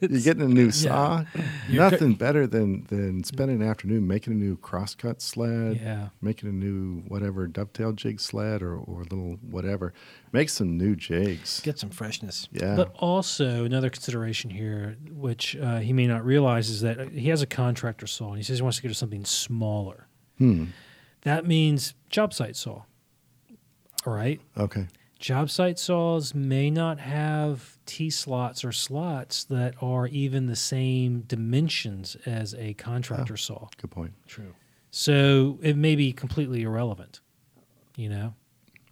you're 0.00 0.20
getting 0.20 0.42
a 0.42 0.48
new 0.48 0.70
saw. 0.70 1.24
You're 1.68 1.90
Nothing 1.90 2.14
better 2.14 2.46
than 2.46 2.84
than 2.88 3.24
spending 3.24 3.60
an 3.62 3.68
afternoon 3.68 4.06
making 4.06 4.32
a 4.34 4.36
new 4.36 4.56
crosscut 4.56 5.20
sled, 5.20 5.80
Yeah. 5.82 6.08
making 6.20 6.48
a 6.48 6.52
new 6.52 7.02
whatever 7.08 7.46
dovetail 7.46 7.92
jig 7.92 8.20
sled 8.20 8.62
or 8.62 8.76
or 8.76 9.02
little 9.04 9.38
whatever. 9.50 9.92
Make 10.32 10.48
some 10.48 10.78
new 10.78 10.96
jigs. 10.96 11.60
get 11.60 11.78
some 11.78 11.90
freshness. 11.90 12.48
yeah. 12.52 12.74
But 12.76 12.94
also 12.98 13.64
another 13.64 13.90
consideration 13.90 14.48
here, 14.50 14.96
which 15.10 15.56
uh, 15.56 15.78
he 15.80 15.92
may 15.92 16.06
not 16.06 16.24
realize, 16.24 16.70
is 16.70 16.80
that 16.80 17.10
he 17.12 17.28
has 17.28 17.42
a 17.42 17.46
contractor 17.46 18.06
saw, 18.06 18.28
and 18.28 18.38
he 18.38 18.42
says 18.42 18.58
he 18.58 18.62
wants 18.62 18.78
to 18.78 18.82
go 18.82 18.88
to 18.88 18.94
something 18.94 19.24
smaller. 19.24 20.06
hmm. 20.38 20.66
That 21.22 21.46
means 21.46 21.94
job 22.08 22.32
site 22.34 22.56
saw. 22.56 22.82
All 24.06 24.12
right. 24.12 24.40
Okay. 24.56 24.86
Job 25.18 25.50
site 25.50 25.78
saws 25.78 26.34
may 26.34 26.68
not 26.70 26.98
have 26.98 27.78
T 27.86 28.10
slots 28.10 28.64
or 28.64 28.72
slots 28.72 29.44
that 29.44 29.74
are 29.80 30.08
even 30.08 30.46
the 30.46 30.56
same 30.56 31.20
dimensions 31.20 32.16
as 32.26 32.54
a 32.54 32.74
contractor 32.74 33.36
saw. 33.36 33.68
Good 33.80 33.90
point. 33.92 34.12
True. 34.26 34.54
So 34.90 35.58
it 35.62 35.76
may 35.76 35.94
be 35.94 36.12
completely 36.12 36.62
irrelevant, 36.62 37.20
you 37.96 38.08
know? 38.08 38.34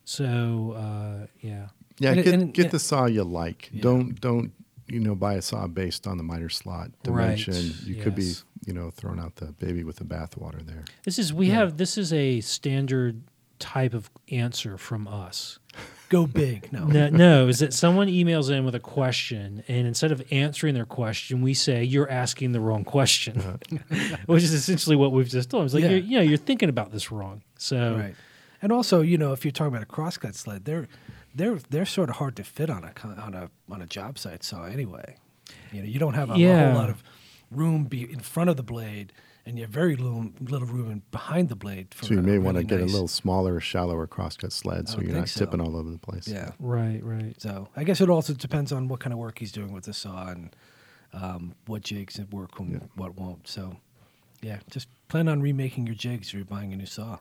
So, 0.05 0.73
uh, 0.77 1.27
yeah. 1.41 1.69
Yeah, 1.99 2.13
And 2.13 2.25
get 2.25 2.35
and- 2.35 2.55
get 2.55 2.65
yeah. 2.67 2.71
the 2.71 2.79
saw 2.79 3.07
you 3.07 3.25
like. 3.25 3.69
Yeah. 3.73 3.83
Don't 3.83 4.21
don't 4.21 4.53
you 4.89 5.01
know 5.01 5.15
buy 5.15 5.35
a 5.35 5.43
saw 5.43 5.67
based 5.67 6.07
on 6.07 6.17
the 6.17 6.23
miter 6.25 6.49
slot 6.49 6.91
dimension. 7.03 7.55
Right, 7.55 7.83
You 7.83 7.97
could 8.03 8.15
be 8.15 8.33
you 8.67 8.73
know 8.73 8.91
throwing 8.91 9.19
out 9.19 9.37
the 9.37 9.47
baby 9.53 9.85
with 9.85 9.97
the 9.97 10.05
bathwater 10.05 10.65
there. 10.65 10.85
This 11.05 11.19
is, 11.19 11.33
we 11.33 11.49
have, 11.51 11.77
this 11.77 11.97
is 11.99 12.13
a 12.13 12.41
standard 12.41 13.23
type 13.61 13.95
of 13.95 14.11
answer 14.31 14.77
from 14.77 15.07
us. 15.07 15.59
Go 16.09 16.27
big. 16.27 16.73
No. 16.73 16.87
No, 16.87 17.09
no, 17.09 17.47
is 17.47 17.61
that 17.61 17.73
someone 17.73 18.09
emails 18.09 18.51
in 18.51 18.65
with 18.65 18.75
a 18.75 18.81
question, 18.81 19.63
and 19.69 19.87
instead 19.87 20.11
of 20.11 20.21
answering 20.33 20.75
their 20.75 20.85
question, 20.85 21.41
we 21.41 21.55
say 21.55 21.85
you're 21.85 22.11
asking 22.11 22.51
the 22.51 22.59
wrong 22.59 22.83
question, 22.83 23.41
uh-huh. 23.41 24.17
which 24.27 24.43
is 24.43 24.53
essentially 24.53 24.97
what 24.97 25.13
we've 25.13 25.29
just 25.29 25.51
told. 25.51 25.67
It's 25.67 25.75
like 25.75 25.85
Yeah. 25.85 25.91
you're, 25.91 25.99
you 25.99 26.17
know, 26.19 26.23
you're 26.25 26.37
thinking 26.37 26.69
about 26.69 26.91
this 26.91 27.13
wrong. 27.13 27.43
So 27.57 27.97
Right. 27.97 28.15
And 28.63 28.73
also, 28.73 29.01
you 29.01 29.17
know, 29.17 29.33
if 29.33 29.45
you're 29.45 29.53
talking 29.53 29.73
about 29.73 29.83
a 29.83 29.87
crosscut 29.87 30.35
sled, 30.35 30.65
they're 30.65 30.89
they're 31.35 31.59
they're 31.71 31.87
sort 31.87 32.11
of 32.11 32.17
hard 32.17 32.37
to 32.37 32.45
fit 32.45 32.69
on 32.69 32.85
a 32.85 32.93
on 33.21 33.35
a 33.35 33.51
on 33.71 33.81
a 33.81 33.87
job 33.87 34.19
site 34.19 34.43
saw 34.43 34.65
anyway. 34.65 35.17
You 35.73 35.83
know, 35.83 35.89
you 35.89 35.99
don't 35.99 36.15
have 36.15 36.31
a, 36.31 36.35
a 36.35 36.37
whole 36.67 36.75
lot 36.75 36.91
of 36.91 37.03
room 37.51 37.85
be 37.85 38.03
in 38.03 38.21
front 38.21 38.51
of 38.51 38.57
the 38.57 38.63
blade, 38.63 39.13
and 39.51 39.59
you 39.59 39.65
have 39.65 39.71
very 39.71 39.97
little 39.97 40.31
little 40.41 40.67
room 40.69 40.91
in, 40.91 41.03
behind 41.11 41.49
the 41.51 41.57
blade. 41.57 41.93
For 41.93 42.07
So 42.07 42.15
you 42.15 42.21
a 42.21 42.23
may 42.23 42.33
really 42.33 42.45
want 42.45 42.57
to 42.57 42.63
get 42.65 42.81
nice- 42.81 42.89
a 42.89 42.93
little 42.93 43.09
smaller, 43.09 43.61
shallower 43.61 44.07
crosscut 44.07 44.53
sled, 44.53 44.89
so 44.89 45.01
you're 45.01 45.13
not 45.15 45.29
so. 45.29 45.45
tipping 45.45 45.61
all 45.61 45.77
over 45.77 45.91
the 45.91 45.99
place. 45.99 46.27
Yeah. 46.29 46.53
right, 46.59 47.01
right. 47.05 47.35
So 47.41 47.69
I 47.77 47.85
guess 47.85 48.01
it 48.01 48.09
also 48.09 48.33
depends 48.33 48.73
on 48.73 48.89
what 48.89 49.01
kind 49.01 49.13
of 49.13 49.19
work 49.19 49.39
he's 49.41 49.53
doing 49.53 49.73
with 49.73 49.85
the 49.85 49.93
saw 49.93 50.29
and 50.29 50.57
um, 51.13 51.55
what 51.67 51.83
jigs 51.83 52.19
and 52.19 52.33
work 52.33 52.59
and 52.61 52.73
Yeah. 52.73 52.79
what 52.95 53.17
won't. 53.19 53.47
So 53.49 53.77
yeah, 54.41 54.61
just 54.71 54.89
plan 55.09 55.29
on 55.29 55.43
remaking 55.43 55.87
your 55.87 55.97
jigs 55.97 56.29
if 56.29 56.35
you're 56.35 56.45
buying 56.45 56.73
a 56.73 56.77
new 56.77 56.87
saw. 56.87 57.19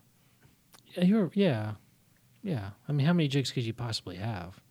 Yeah, 0.96 1.04
You're, 1.04 1.32
yeah, 1.34 1.74
yeah. 2.44 2.70
I 2.88 2.92
mean, 2.94 3.06
how 3.06 3.14
many 3.14 3.28
jigs 3.28 3.52
could 3.52 3.64
you 3.64 3.74
possibly 3.74 4.16
have? 4.18 4.62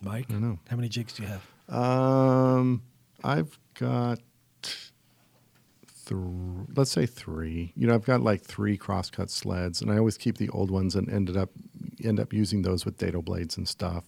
Mike, 0.00 0.26
I 0.28 0.32
don't 0.32 0.42
know. 0.42 0.58
how 0.68 0.76
many 0.76 0.88
jigs 0.88 1.12
do 1.14 1.22
you 1.22 1.28
have? 1.28 1.42
Um, 1.74 2.82
I've 3.24 3.58
got, 3.74 4.18
th- 6.06 6.20
let's 6.76 6.90
say 6.90 7.06
three. 7.06 7.72
You 7.76 7.86
know, 7.86 7.94
I've 7.94 8.04
got 8.04 8.20
like 8.20 8.42
three 8.42 8.76
crosscut 8.76 9.30
sleds, 9.30 9.80
and 9.80 9.90
I 9.90 9.98
always 9.98 10.16
keep 10.18 10.38
the 10.38 10.48
old 10.50 10.70
ones 10.70 10.94
and 10.94 11.08
ended 11.10 11.36
up 11.36 11.50
end 12.02 12.18
up 12.20 12.32
using 12.32 12.62
those 12.62 12.84
with 12.84 12.98
dado 12.98 13.22
blades 13.22 13.56
and 13.56 13.68
stuff. 13.68 14.04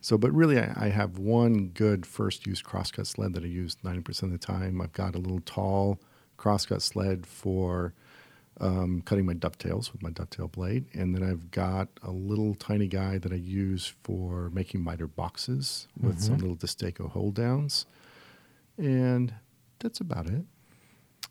So, 0.00 0.18
but 0.18 0.32
really, 0.32 0.58
I, 0.58 0.86
I 0.86 0.88
have 0.88 1.16
one 1.18 1.68
good 1.68 2.04
first 2.06 2.44
use 2.46 2.60
crosscut 2.60 3.06
sled 3.06 3.34
that 3.34 3.44
I 3.44 3.46
use 3.46 3.76
ninety 3.84 4.02
percent 4.02 4.32
of 4.32 4.40
the 4.40 4.44
time. 4.46 4.80
I've 4.80 4.92
got 4.92 5.14
a 5.14 5.18
little 5.18 5.40
tall 5.46 6.00
crosscut 6.36 6.82
sled 6.82 7.24
for 7.26 7.94
um, 8.60 9.02
cutting 9.02 9.24
my 9.26 9.32
dovetails 9.34 9.92
with 9.92 10.02
my 10.02 10.10
dovetail 10.10 10.48
blade, 10.48 10.86
and 10.92 11.14
then 11.14 11.22
I've 11.22 11.50
got 11.52 11.88
a 12.02 12.10
little 12.10 12.54
tiny 12.56 12.88
guy 12.88 13.18
that 13.18 13.32
I 13.32 13.36
use 13.36 13.94
for 14.02 14.50
making 14.50 14.82
miter 14.82 15.06
boxes 15.06 15.86
with 16.00 16.20
some 16.20 16.38
little 16.38 16.56
Destaco 16.56 17.10
hold 17.10 17.34
downs, 17.34 17.86
and 18.76 19.34
that's 19.78 20.00
about 20.00 20.28
it. 20.28 20.44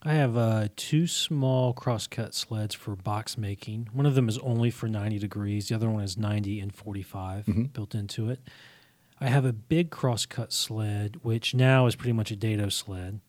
I 0.06 0.14
have 0.16 0.36
uh, 0.36 0.68
two 0.76 1.08
small 1.08 1.74
crosscut 1.74 2.34
sleds 2.34 2.76
for 2.76 2.96
box 2.96 3.38
making. 3.38 3.88
One 3.94 4.06
of 4.06 4.16
them 4.16 4.28
is 4.28 4.38
only 4.40 4.70
for 4.70 4.88
90 4.90 5.18
degrees. 5.20 5.70
The 5.70 5.76
other 5.76 5.90
one 5.90 6.04
is 6.04 6.18
90 6.18 6.60
and 6.60 6.74
45 6.76 7.46
Mhm. 7.46 7.72
built 7.74 7.96
into 7.96 8.30
it. 8.30 8.42
I 9.22 9.28
have 9.28 9.46
a 9.46 9.54
big 9.54 9.90
crosscut 9.92 10.52
sled, 10.52 11.18
which 11.24 11.56
now 11.56 11.86
is 11.86 11.96
pretty 11.96 12.12
much 12.12 12.32
a 12.32 12.36
dado 12.36 12.68
sled. 12.70 13.22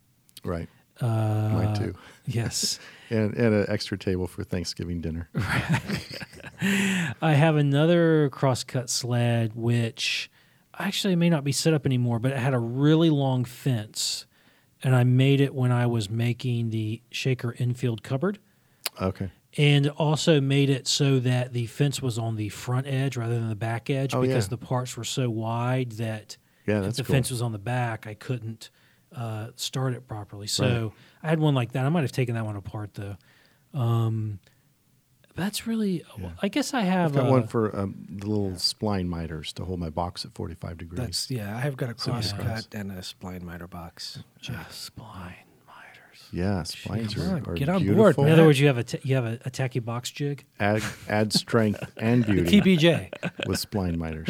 Right, 0.43 0.69
Uh, 1.01 1.07
mine 1.53 1.75
too, 1.77 1.95
Yes. 2.27 2.79
and 3.11 3.35
and 3.35 3.55
an 3.55 3.67
extra 3.69 3.97
table 3.97 4.27
for 4.27 4.43
Thanksgiving 4.45 5.01
dinner. 5.01 5.29
I 7.23 7.35
have 7.35 7.57
another 7.57 8.29
crosscut 8.31 8.91
sled, 8.91 9.53
which 9.55 10.31
actually 10.79 11.15
may 11.15 11.31
not 11.31 11.45
be 11.45 11.53
set 11.53 11.73
up 11.73 11.87
anymore, 11.87 12.19
but 12.19 12.33
it 12.33 12.39
had 12.39 12.55
a 12.55 12.59
really 12.59 13.11
long 13.11 13.45
fence. 13.45 14.27
And 14.85 14.95
I 14.95 15.03
made 15.03 15.41
it 15.41 15.55
when 15.55 15.73
I 15.73 15.87
was 15.87 16.09
making 16.11 16.71
the 16.71 17.01
Shaker 17.11 17.55
Enfield 17.59 18.03
cupboard. 18.03 18.39
Okay, 19.01 19.31
and 19.57 19.89
also 19.89 20.41
made 20.41 20.69
it 20.71 20.87
so 20.87 21.19
that 21.21 21.53
the 21.53 21.67
fence 21.67 22.01
was 22.03 22.19
on 22.19 22.37
the 22.37 22.49
front 22.51 22.87
edge 22.87 23.17
rather 23.17 23.35
than 23.35 23.49
the 23.49 23.57
back 23.57 23.89
edge 23.91 24.15
Oh, 24.15 24.21
because 24.21 24.47
yeah. 24.47 24.51
the 24.51 24.59
parts 24.59 24.97
were 24.97 25.05
so 25.05 25.31
wide 25.31 25.93
that 25.93 26.37
yeah, 26.67 26.85
if 26.85 26.97
the 26.97 27.03
cool. 27.05 27.15
fence 27.15 27.31
was 27.31 27.41
on 27.43 27.53
the 27.53 27.59
back, 27.59 28.07
I 28.07 28.15
couldn't 28.15 28.71
uh, 29.15 29.49
start 29.57 29.95
it 29.95 30.07
properly. 30.07 30.47
So 30.47 30.93
I 31.23 31.29
had 31.29 31.39
one 31.41 31.55
like 31.55 31.73
that. 31.73 31.87
I 31.87 31.89
might 31.89 32.03
have 32.03 32.13
taken 32.13 32.35
that 32.35 32.45
one 32.45 32.57
apart 32.57 32.95
though. 32.95 33.17
Um, 33.73 34.39
that's 35.37 35.67
really, 35.67 36.05
Yeah. 36.19 36.31
I 36.43 36.49
guess 36.49 36.73
I 36.75 36.81
I've 37.05 37.13
got 37.15 37.27
uh, 37.27 37.31
one 37.31 37.47
for 37.49 37.77
um, 37.77 38.07
the 38.09 38.27
little 38.27 38.53
spline 38.53 39.07
miters 39.09 39.53
to 39.55 39.65
hold 39.65 39.81
my 39.81 39.91
box 39.91 40.25
at 40.25 40.33
45 40.35 40.79
degrees. 40.79 40.99
That's 41.01 41.31
yeah. 41.31 41.57
I 41.57 41.61
have 41.61 41.77
got 41.77 41.91
a 41.91 41.99
Super 41.99 42.19
crosscut 42.19 42.45
nice. 42.45 42.69
and 42.73 42.93
a 42.93 42.97
spline 43.01 43.43
miter 43.43 43.67
box. 43.67 44.23
uh, 44.49 44.53
spline 44.71 45.35
miters. 45.67 46.29
yeah, 46.33 46.63
splines 46.63 47.15
Come 47.17 47.25
are, 47.25 47.37
on, 47.37 47.45
are 47.47 47.55
get 47.55 47.69
on 47.69 47.95
board. 47.95 48.19
In 48.19 48.29
other 48.31 48.45
words, 48.45 48.61
you 48.61 48.67
have 48.69 48.79
a 48.79 48.85
t- 48.85 49.01
you 49.03 49.15
have 49.17 49.25
a, 49.25 49.39
a 49.45 49.51
tacky 49.51 49.81
box 49.81 50.11
jig. 50.11 50.45
add 50.61 50.83
add 51.09 51.33
strength 51.33 51.83
and 51.97 52.25
beauty 52.27 52.61
TPJ. 52.61 53.11
with 53.49 53.69
spline 53.71 53.97
miters. 53.97 54.29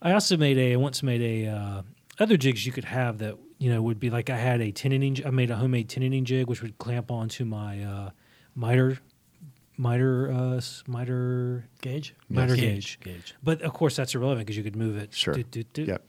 I 0.00 0.12
also 0.12 0.36
made 0.36 0.58
a 0.58 0.72
I 0.74 0.76
once 0.76 1.02
made 1.02 1.20
a 1.22 1.50
uh, 1.50 1.82
other 2.18 2.36
jigs 2.36 2.64
you 2.64 2.72
could 2.72 2.84
have 2.84 3.18
that 3.18 3.36
you 3.58 3.70
know 3.70 3.80
would 3.82 3.98
be 4.00 4.10
like 4.10 4.30
I 4.30 4.36
had 4.36 4.60
a 4.60 4.70
tenon 4.72 5.16
I 5.24 5.30
made 5.30 5.50
a 5.50 5.56
homemade 5.56 5.88
tenoning 5.88 6.24
jig 6.24 6.46
which 6.48 6.62
would 6.62 6.78
clamp 6.78 7.10
onto 7.10 7.44
my 7.44 7.82
uh, 7.82 8.10
miter 8.54 8.98
miter 9.76 10.30
uh, 10.30 10.60
miter 10.86 11.64
Gauge? 11.80 12.14
Miter 12.28 12.56
Gauge. 12.56 13.00
gauge. 13.00 13.00
Gauge. 13.00 13.34
But 13.42 13.62
of 13.62 13.72
course, 13.72 13.96
that's 13.96 14.14
irrelevant 14.14 14.46
because 14.46 14.56
you 14.56 14.62
could 14.62 14.76
move 14.76 14.96
it. 14.96 15.14
Sure. 15.14 15.34
Doot, 15.34 15.50
doot, 15.50 15.72
doot. 15.72 15.88
Yep. 15.88 16.04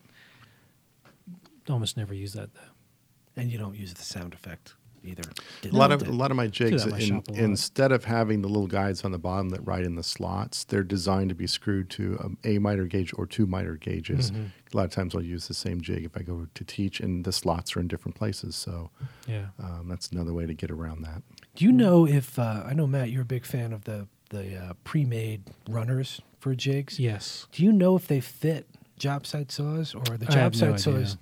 Almost 1.70 1.98
never 1.98 2.14
use 2.14 2.34
that 2.34 2.54
though. 2.54 3.42
And 3.42 3.52
you 3.52 3.58
don't 3.58 3.76
use 3.76 3.94
the 3.94 4.04
sound 4.04 4.34
effect 4.34 4.76
either. 5.08 5.24
A 5.64 5.68
lot 5.76 5.92
of 5.92 6.08
a 6.08 6.12
lot 6.12 6.32
of 6.32 6.38
my 6.38 6.48
jigs, 6.48 6.84
in 6.84 6.92
my 6.92 7.00
in, 7.00 7.24
a 7.30 7.34
instead 7.34 7.92
of 7.92 8.06
having 8.06 8.42
the 8.42 8.48
little 8.48 8.68
guides 8.68 9.04
on 9.04 9.12
the 9.12 9.18
bottom 9.20 9.50
that 9.50 9.62
ride 9.66 9.84
in 9.86 9.96
the 9.96 10.04
slots, 10.04 10.64
they're 10.64 10.84
designed 10.84 11.30
to 11.30 11.36
be 11.36 11.48
screwed 11.48 11.90
to 11.92 12.18
um, 12.24 12.38
a 12.44 12.60
miter 12.60 12.86
gauge 12.86 13.14
or 13.18 13.26
two 13.26 13.46
miter 13.46 13.76
gauges. 13.76 14.32
Mm-hmm. 14.32 14.46
A 14.74 14.78
lot 14.78 14.86
of 14.86 14.92
times 14.92 15.16
I'll 15.16 15.22
use 15.24 15.48
the 15.48 15.54
same 15.54 15.80
jig 15.82 16.04
if 16.04 16.18
I 16.18 16.22
go 16.22 16.48
to 16.54 16.64
teach, 16.64 17.00
and 17.00 17.24
the 17.24 17.32
slots 17.32 17.76
are 17.76 17.80
in 17.80 17.88
different 17.88 18.16
places. 18.16 18.56
So 18.56 18.90
Yeah. 19.28 19.48
um, 19.60 19.88
that's 19.88 20.10
another 20.10 20.34
way 20.34 20.46
to 20.46 20.54
get 20.54 20.72
around 20.72 21.02
that. 21.04 21.22
Do 21.56 21.64
you 21.66 21.72
know 21.72 22.06
if 22.06 22.38
uh, 22.38 22.64
I 22.66 22.74
know 22.74 22.88
Matt? 22.88 23.10
You're 23.12 23.22
a 23.22 23.26
big 23.26 23.46
fan 23.46 23.72
of 23.74 23.86
the 23.86 24.08
the 24.32 24.58
uh, 24.58 24.74
pre-made 24.84 25.44
runners 25.70 26.20
for 26.40 26.56
jigs. 26.56 27.00
Yes. 27.00 27.48
Do 27.52 27.64
you 27.64 27.72
know 27.72 27.96
if 27.96 28.08
they 28.08 28.20
fit 28.20 28.68
job 28.98 29.26
site 29.26 29.52
saws 29.52 29.94
or 29.94 30.04
the 30.18 30.26
I 30.30 30.36
have 30.36 30.52
job 30.54 30.70
no 30.70 30.72
site 30.78 30.80
saws? 30.80 30.96
idea. 30.96 31.18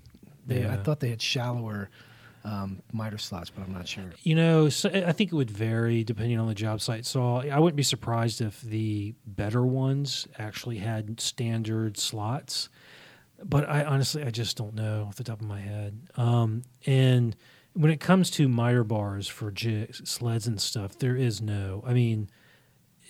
They, 0.45 0.67
I 0.67 0.77
thought 0.77 0.99
they 0.99 1.09
had 1.09 1.21
shallower 1.21 1.89
um, 2.43 2.81
miter 2.91 3.17
slots, 3.17 3.49
but 3.49 3.63
I'm 3.63 3.73
not 3.73 3.87
sure. 3.87 4.11
You 4.23 4.35
know, 4.35 4.69
so 4.69 4.89
I 4.89 5.11
think 5.13 5.31
it 5.31 5.35
would 5.35 5.51
vary 5.51 6.03
depending 6.03 6.39
on 6.39 6.47
the 6.47 6.53
job 6.55 6.81
site 6.81 7.05
So 7.05 7.37
I 7.37 7.59
wouldn't 7.59 7.77
be 7.77 7.83
surprised 7.83 8.41
if 8.41 8.61
the 8.61 9.13
better 9.25 9.65
ones 9.65 10.27
actually 10.37 10.77
had 10.77 11.19
standard 11.19 11.97
slots, 11.97 12.69
but 13.43 13.67
I 13.69 13.83
honestly 13.85 14.23
I 14.23 14.29
just 14.29 14.57
don't 14.57 14.75
know 14.75 15.05
off 15.07 15.15
the 15.15 15.23
top 15.23 15.41
of 15.41 15.47
my 15.47 15.59
head. 15.59 16.07
Um, 16.17 16.63
and 16.85 17.35
when 17.73 17.91
it 17.91 17.99
comes 17.99 18.29
to 18.31 18.47
miter 18.47 18.83
bars 18.83 19.27
for 19.27 19.51
jigs, 19.51 20.07
sleds 20.09 20.45
and 20.45 20.61
stuff, 20.61 20.97
there 20.99 21.15
is 21.15 21.41
no. 21.41 21.83
I 21.85 21.93
mean, 21.93 22.29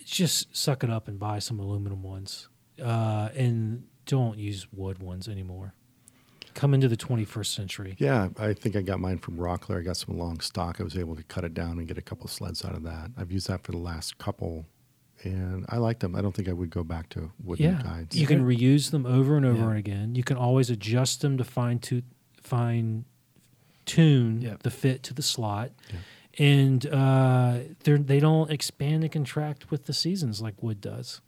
just 0.04 0.56
suck 0.56 0.84
it 0.84 0.90
up 0.90 1.08
and 1.08 1.18
buy 1.18 1.38
some 1.38 1.58
aluminum 1.58 2.02
ones, 2.02 2.48
uh, 2.82 3.30
and 3.34 3.84
don't 4.06 4.38
use 4.38 4.66
wood 4.72 5.02
ones 5.02 5.28
anymore. 5.28 5.74
Come 6.54 6.72
into 6.74 6.88
the 6.88 6.96
21st 6.96 7.46
century. 7.54 7.96
Yeah, 7.98 8.28
I 8.38 8.52
think 8.52 8.76
I 8.76 8.82
got 8.82 9.00
mine 9.00 9.18
from 9.18 9.36
Rockler. 9.36 9.78
I 9.80 9.82
got 9.82 9.96
some 9.96 10.16
long 10.16 10.38
stock. 10.40 10.80
I 10.80 10.84
was 10.84 10.96
able 10.96 11.16
to 11.16 11.22
cut 11.24 11.44
it 11.44 11.52
down 11.52 11.78
and 11.78 11.86
get 11.88 11.98
a 11.98 12.02
couple 12.02 12.28
sleds 12.28 12.64
out 12.64 12.74
of 12.76 12.84
that. 12.84 13.10
I've 13.16 13.32
used 13.32 13.48
that 13.48 13.64
for 13.64 13.72
the 13.72 13.78
last 13.78 14.18
couple, 14.18 14.64
and 15.24 15.66
I 15.68 15.78
like 15.78 15.98
them. 15.98 16.14
I 16.14 16.20
don't 16.22 16.32
think 16.34 16.48
I 16.48 16.52
would 16.52 16.70
go 16.70 16.84
back 16.84 17.08
to 17.10 17.32
wooden 17.42 17.64
yeah, 17.66 17.82
guides. 17.82 18.16
you 18.16 18.26
can 18.26 18.44
reuse 18.46 18.90
them 18.92 19.04
over 19.04 19.36
and 19.36 19.44
over 19.44 19.58
Yeah. 19.62 19.68
and 19.70 19.78
again. 19.78 20.14
You 20.14 20.22
can 20.22 20.36
always 20.36 20.70
adjust 20.70 21.22
them 21.22 21.36
to 21.38 21.44
fine 21.44 21.80
to 21.80 22.02
fine 22.40 23.04
tune 23.84 24.40
Yep. 24.40 24.62
the 24.62 24.70
fit 24.70 25.02
to 25.04 25.14
the 25.14 25.22
slot, 25.22 25.72
and 26.38 26.86
uh, 26.86 27.58
they 27.82 27.96
they 27.96 28.20
don't 28.20 28.50
expand 28.50 29.02
and 29.02 29.12
contract 29.12 29.70
with 29.72 29.86
the 29.86 29.92
seasons 29.92 30.40
like 30.40 30.62
wood 30.62 30.80
does. 30.80 31.20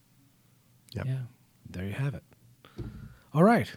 Yep. 0.93 1.07
Yeah, 1.07 1.19
There 1.69 1.85
you 1.85 1.93
have 1.93 2.15
it. 2.15 2.23
All 3.35 3.43
right. 3.43 3.71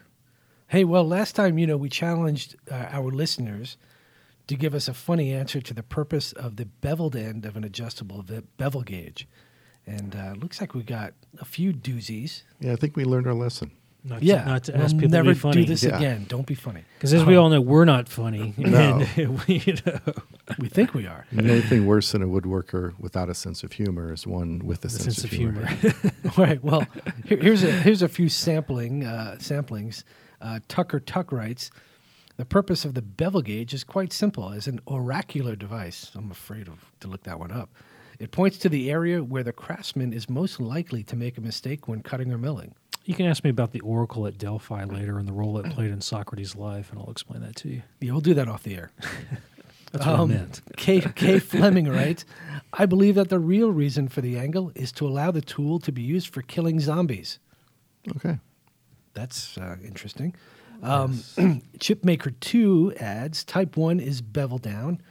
Hey, 0.69 0.83
well, 0.83 1.03
last 1.07 1.35
time, 1.35 1.57
you 1.57 1.65
know, 1.67 1.77
we 1.77 1.89
challenged 1.89 2.55
uh, 2.71 2.75
our 2.91 3.09
listeners 3.11 3.75
to 4.47 4.55
give 4.55 4.73
us 4.75 4.87
a 4.87 4.93
funny 4.93 5.33
answer 5.33 5.61
to 5.61 5.73
the 5.73 5.83
purpose 5.83 6.31
of 6.33 6.55
the 6.57 6.65
beveled 6.65 7.15
end 7.15 7.45
of 7.45 7.55
an 7.57 7.63
adjustable 7.63 8.21
vi- 8.21 8.43
bevel 8.57 8.81
gauge. 8.83 9.27
And 9.87 10.15
uh, 10.15 10.33
looks 10.37 10.61
like 10.61 10.75
we 10.75 10.83
got 10.83 11.13
a 11.39 11.45
few 11.45 11.73
doozies. 11.73 12.43
Yeah, 12.59 12.73
I 12.73 12.75
think 12.75 12.95
we 12.95 13.03
learned 13.03 13.25
our 13.25 13.33
lesson. 13.33 13.71
not 14.03 14.21
yeah. 14.21 14.43
to, 14.43 14.49
not 14.49 14.63
to 14.65 14.71
we'll 14.73 14.81
ask 14.83 14.95
people 14.95 15.09
never 15.09 15.29
to 15.29 15.33
be 15.33 15.39
funny 15.39 15.61
do 15.61 15.65
this 15.65 15.83
Yeah. 15.83 15.97
again. 15.97 16.25
Don't 16.29 16.45
be 16.45 16.53
funny. 16.55 16.83
because 16.97 17.13
as 17.15 17.25
we 17.25 17.35
Uh, 17.35 17.41
all 17.41 17.49
know, 17.49 17.61
we're 17.61 17.85
not 17.85 18.07
funny. 18.07 18.53
No. 18.57 19.03
And 19.17 19.41
we, 19.47 19.55
you 19.65 19.75
know, 19.87 19.99
We 20.59 20.67
think 20.69 20.93
we 20.93 21.07
are. 21.07 21.25
And 21.31 21.49
anything 21.49 21.87
worse 21.87 22.11
than 22.11 22.21
a 22.21 22.27
woodworker 22.27 22.93
without 22.99 23.29
a 23.29 23.33
sense 23.33 23.63
of 23.63 23.71
humor 23.73 24.13
is 24.13 24.27
one 24.27 24.59
with 24.59 24.79
a 24.85 24.87
the 24.87 24.89
sense, 24.99 25.23
of 25.23 25.31
humor. 25.31 25.67
All 26.37 26.45
right. 26.45 26.63
Well, 26.63 26.85
here, 27.25 27.39
here's 27.41 27.63
a 27.63 27.71
here's 27.71 28.03
a 28.03 28.07
few 28.09 28.29
sampling 28.29 29.03
uh, 29.05 29.37
samplings. 29.39 30.03
Uh, 30.41 30.59
Tucker 30.67 30.99
Tuck 30.99 31.31
writes, 31.31 31.71
the 32.37 32.45
purpose 32.45 32.85
of 32.85 32.93
the 32.93 33.01
bevel 33.01 33.41
gauge 33.41 33.73
is 33.73 33.83
quite 33.83 34.13
simple. 34.13 34.51
As 34.51 34.67
an 34.67 34.79
oracular 34.85 35.55
device, 35.55 36.11
I'm 36.15 36.31
afraid 36.31 36.67
of 36.67 36.91
to 37.01 37.07
look 37.07 37.23
that 37.23 37.39
one 37.39 37.51
up. 37.51 37.69
It 38.17 38.31
points 38.31 38.57
to 38.59 38.69
the 38.69 38.89
area 38.91 39.23
where 39.23 39.43
the 39.43 39.51
craftsman 39.53 40.13
is 40.13 40.29
most 40.29 40.59
likely 40.59 41.03
to 41.03 41.15
make 41.15 41.37
a 41.37 41.41
mistake 41.41 41.87
when 41.87 42.01
cutting 42.01 42.31
or 42.31 42.37
milling. 42.37 42.75
you 43.05 43.13
can 43.15 43.25
ask 43.25 43.43
me 43.43 43.49
about 43.49 43.71
the 43.71 43.79
oracle 43.81 44.27
at 44.27 44.37
Delphi 44.37 44.83
later 44.85 45.17
and 45.17 45.27
the 45.27 45.33
role 45.33 45.57
it 45.57 45.69
played 45.71 45.89
in 45.91 45.99
Socrates' 46.01 46.55
life, 46.55 46.91
and 46.91 46.99
I'll 46.99 47.09
explain 47.11 47.41
that 47.41 47.55
to 47.57 47.69
you. 47.69 47.81
Yeah, 48.01 48.11
we'll 48.11 48.21
do 48.21 48.33
that 48.35 48.47
off 48.47 48.63
the 48.63 48.75
air. 48.75 48.91
That's 49.91 50.05
what 50.05 50.19
Um, 50.19 50.31
I 50.31 50.35
meant. 50.35 50.61
K. 50.77 51.01
K. 51.01 51.39
Fleming 51.39 51.87
writes, 51.89 52.23
I 52.73 52.85
believe 52.85 53.15
that 53.15 53.29
the 53.29 53.39
real 53.39 53.71
reason 53.71 54.07
for 54.07 54.21
the 54.21 54.37
angle 54.37 54.71
is 54.75 54.91
to 54.93 55.07
allow 55.07 55.31
the 55.31 55.41
tool 55.41 55.79
to 55.79 55.91
be 55.91 56.01
used 56.03 56.27
for 56.33 56.41
killing 56.43 56.79
zombies. 56.79 57.39
Okay. 58.17 58.37
That's 59.13 59.57
uh, 59.57 59.77
interesting. 59.83 60.35
Um, 60.81 61.13
Chipmaker 61.77 62.33
2 62.39 62.93
adds 62.99 63.43
Type 63.43 63.75
1 63.75 63.99
is 63.99 64.21
bevel 64.21 64.57
down, 64.57 65.01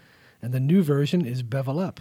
and 0.41 0.53
the 0.53 0.61
new 0.61 0.83
version 0.83 1.27
is 1.27 1.43
bevel 1.43 1.79
up. 1.79 2.01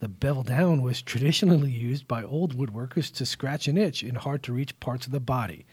The 0.00 0.08
bevel 0.08 0.42
down 0.42 0.80
was 0.82 1.02
traditionally 1.02 1.70
used 1.70 2.08
by 2.08 2.22
old 2.22 2.56
woodworkers 2.56 3.12
to 3.14 3.26
scratch 3.26 3.68
an 3.68 3.76
itch 3.76 4.02
in 4.02 4.14
hard 4.14 4.42
to 4.44 4.52
reach 4.52 4.78
parts 4.80 5.06
of 5.06 5.12
the 5.12 5.20
body. 5.20 5.66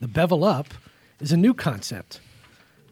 The 0.00 0.08
bevel 0.08 0.44
up 0.44 0.74
is 1.20 1.32
a 1.32 1.38
new 1.38 1.54
concept 1.54 2.20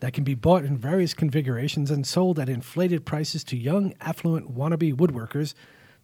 that 0.01 0.15
can 0.15 0.25
be 0.25 0.35
bought 0.35 0.65
in 0.65 0.79
various 0.79 1.13
configurations 1.13 1.91
and 1.91 2.07
sold 2.07 2.39
at 2.39 2.49
inflated 2.49 3.05
prices 3.05 3.45
to 3.45 3.57
young, 3.57 3.95
affluent 4.01 4.55
wannabe 4.55 4.95
woodworkers 4.95 5.55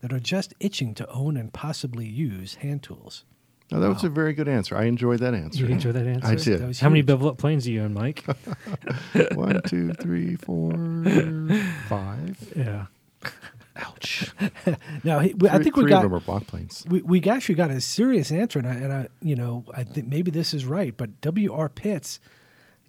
that 0.01 0.13
are 0.13 0.21
just 0.21 0.55
itching 0.61 0.95
to 0.95 1.09
own 1.11 1.37
and 1.37 1.53
possibly 1.53 2.07
use 2.07 2.57
hand 2.57 2.83
tools. 2.83 3.25
Now, 3.71 3.79
that 3.79 3.89
was 3.89 4.03
a 4.03 4.09
very 4.09 4.33
good 4.33 4.49
answer. 4.49 4.77
I 4.77 4.85
enjoyed 4.85 5.21
that 5.21 5.33
answer. 5.35 5.61
You 5.61 5.67
enjoyed 5.69 5.95
that 5.95 6.07
answer? 6.07 6.27
I 6.27 6.35
did. 6.35 6.77
How 6.79 6.89
many 6.89 7.03
bevel 7.03 7.29
up 7.29 7.39
planes 7.39 7.65
do 7.65 7.73
you 7.73 7.83
own, 7.83 7.95
Mike? 7.95 8.25
One, 9.35 9.61
two, 9.63 9.93
three, 9.95 10.37
four, 10.37 10.73
five. 11.89 12.37
yeah. 12.57 12.87
Ouch. 13.77 14.33
Now, 15.05 15.21
he, 15.21 15.35
I 15.49 15.59
think 15.63 15.77
we 15.77 15.85
three 15.85 15.91
got 15.91 16.05
of 16.05 16.27
block 16.27 16.47
planes. 16.47 16.85
we, 16.89 17.01
we 17.03 17.23
actually 17.31 17.55
got 17.55 17.71
a 17.71 17.81
serious 17.81 18.31
answer, 18.31 18.59
and 18.59 18.69
I, 18.69 18.75
and 18.75 18.93
I, 18.93 19.09
you 19.23 19.37
know, 19.37 19.65
I 19.73 19.85
think 19.85 20.09
maybe 20.09 20.31
this 20.31 20.53
is 20.53 20.67
right, 20.67 20.95
but 20.97 21.21
W.R. 21.21 21.69
Pitts 21.69 22.21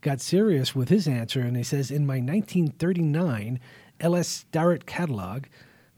got 0.01 0.19
serious 0.19 0.75
with 0.75 0.89
his 0.89 1.07
answer, 1.07 1.41
and 1.41 1.55
he 1.55 1.63
says, 1.63 1.91
in 1.91 2.05
my 2.05 2.15
1939 2.15 3.59
L.S. 3.99 4.27
Starrett 4.27 4.86
catalog, 4.86 5.45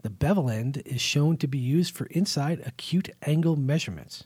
the 0.02 0.10
bevel 0.10 0.50
end 0.50 0.84
is 0.86 1.02
shown 1.02 1.38
to 1.38 1.48
be 1.48 1.58
used 1.58 1.96
for 1.96 2.06
inside 2.08 2.62
acute 2.66 3.10
angle 3.26 3.56
measurements. 3.56 4.26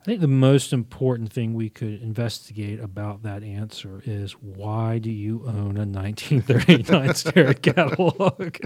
I 0.00 0.04
think 0.04 0.22
the 0.22 0.28
most 0.28 0.72
important 0.72 1.30
thing 1.30 1.52
we 1.52 1.68
could 1.68 2.00
investigate 2.00 2.80
about 2.80 3.22
that 3.24 3.42
answer 3.42 4.00
is 4.06 4.32
why 4.32 4.96
do 4.98 5.10
you 5.10 5.42
own 5.46 5.76
a 5.76 5.84
1939 5.84 7.14
Starrett 7.14 7.60
catalog? 7.62 8.56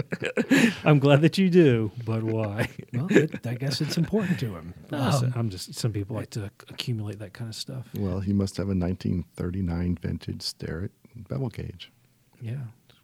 I'm 0.85 0.99
glad 0.99 1.19
that 1.21 1.37
you 1.37 1.49
do, 1.49 1.91
but 2.05 2.23
why? 2.23 2.69
Well, 2.93 3.07
it, 3.09 3.45
I 3.45 3.55
guess 3.55 3.81
it's 3.81 3.97
important 3.97 4.39
to 4.39 4.55
him. 4.55 4.73
Listen, 4.89 5.25
Um, 5.27 5.33
I'm 5.35 5.49
just 5.49 5.75
some 5.75 5.91
people 5.91 6.15
like 6.15 6.29
to 6.31 6.49
accumulate 6.69 7.19
that 7.19 7.33
kind 7.33 7.49
of 7.49 7.55
stuff. 7.55 7.85
Well, 7.97 8.21
he 8.21 8.31
must 8.31 8.55
have 8.55 8.67
a 8.67 8.75
1939 8.75 9.97
vintage 10.01 10.41
Starrett 10.41 10.91
bevel 11.27 11.49
gauge. 11.49 11.91
Yeah, 12.41 12.55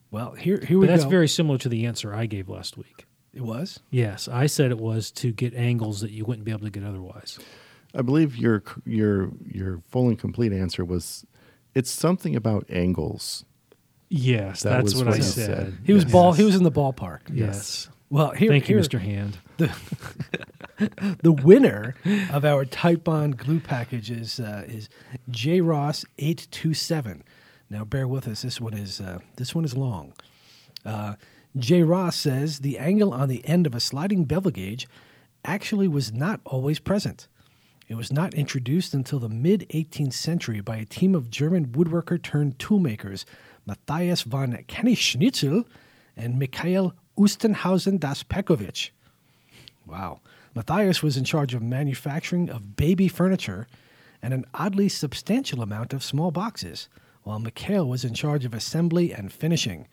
well, 0.10 0.32
here, 0.36 0.60
here 0.66 0.80
we 0.80 0.86
but 0.88 0.92
that's 0.94 1.04
go. 1.04 1.10
very 1.10 1.28
similar 1.28 1.58
to 1.58 1.68
the 1.70 1.86
answer 1.86 2.14
I 2.14 2.28
gave 2.28 2.48
last 2.48 2.78
week. 2.78 3.08
it 3.34 3.42
was. 3.42 3.80
Yes, 3.90 4.28
I 4.30 4.46
said 4.46 4.72
it 4.72 4.78
was 4.80 5.12
to 5.12 5.32
get 5.34 5.54
angles 5.54 6.00
that 6.02 6.12
you 6.12 6.24
wouldn't 6.24 6.46
be 6.46 6.52
able 6.52 6.62
to 6.62 6.70
get 6.70 6.84
otherwise. 6.84 7.38
I 7.94 8.02
believe 8.02 8.38
your 8.38 8.64
your 8.86 9.32
your 9.46 9.82
full 9.90 10.08
and 10.10 10.18
complete 10.18 10.54
answer 10.54 10.84
was 10.86 11.26
it's 11.76 11.90
something 11.90 12.36
about 12.36 12.66
angles. 12.70 13.46
Yes, 14.10 14.64
That 14.64 14.84
that's 14.84 14.96
what, 14.96 15.08
what 15.08 15.16
I 15.16 15.20
said. 15.20 15.46
said. 15.46 15.78
He 15.86 15.94
was 15.94 16.04
ball. 16.04 16.34
He 16.34 16.44
was 16.44 16.56
in 16.56 16.64
the 16.64 16.72
ballpark. 16.72 17.20
Yes. 17.32 17.88
Well, 18.10 18.32
here, 18.32 18.50
Thank 18.50 18.68
you, 18.68 18.76
Mr. 18.78 19.00
Hand. 19.00 19.38
The 21.22 21.32
winner 21.32 21.94
of 22.32 22.44
our 22.44 22.66
Titebond 22.66 23.38
glue 23.38 23.60
package 23.60 24.10
is 24.10 24.40
uh, 24.40 24.64
is 24.68 24.90
J 25.30 25.62
Ross 25.62 26.04
eight 26.18 26.48
two 26.50 26.74
seven. 26.74 27.24
Now 27.70 27.86
bear 27.86 28.08
with 28.08 28.28
us. 28.28 28.42
This 28.42 28.60
one 28.60 28.74
is 28.74 29.00
uh, 29.00 29.20
this 29.36 29.54
one 29.54 29.64
is 29.64 29.78
long. 29.78 30.14
Uh, 30.84 31.16
J 31.56 31.84
Ross 31.84 32.16
says 32.16 32.60
the 32.60 32.80
angle 32.80 33.14
on 33.14 33.30
the 33.30 33.48
end 33.48 33.68
of 33.68 33.76
a 33.76 33.80
sliding 33.80 34.26
bevel 34.26 34.50
gauge 34.50 34.88
actually 35.46 35.88
was 35.88 36.12
not 36.12 36.42
always 36.46 36.80
present. 36.80 37.28
It 37.92 37.98
was 37.98 38.14
not 38.14 38.34
introduced 38.34 38.94
until 38.94 39.20
the 39.20 39.28
mid 39.28 39.68
18th 39.70 40.14
century 40.14 40.62
by 40.62 40.78
a 40.78 40.86
team 40.86 41.14
of 41.14 41.30
German 41.30 41.68
woodworker 41.74 42.24
turned 42.24 42.58
toolmakers, 42.58 43.26
Matthias 43.66 44.22
von 44.22 44.58
Kenny-Schnitzel 44.68 45.66
and 46.16 46.40
Mikhail 46.40 46.94
Ustenhausen 47.18 48.00
das 48.00 48.24
Pekovic. 48.24 48.92
Wow. 49.86 50.22
Matthias 50.56 51.04
was 51.04 51.18
in 51.18 51.26
charge 51.26 51.54
of 51.54 51.62
manufacturing 51.62 52.50
of 52.50 52.78
baby 52.78 53.10
furniture 53.10 53.68
and 54.22 54.34
an 54.34 54.46
oddly 54.54 54.88
substantial 54.88 55.62
amount 55.62 55.92
of 55.92 56.02
small 56.02 56.32
boxes, 56.32 56.88
while 57.24 57.40
Mikhail 57.40 57.86
was 57.86 58.06
in 58.06 58.14
charge 58.14 58.46
of 58.46 58.54
assembly 58.54 59.12
and 59.12 59.34
finishing. 59.34 59.86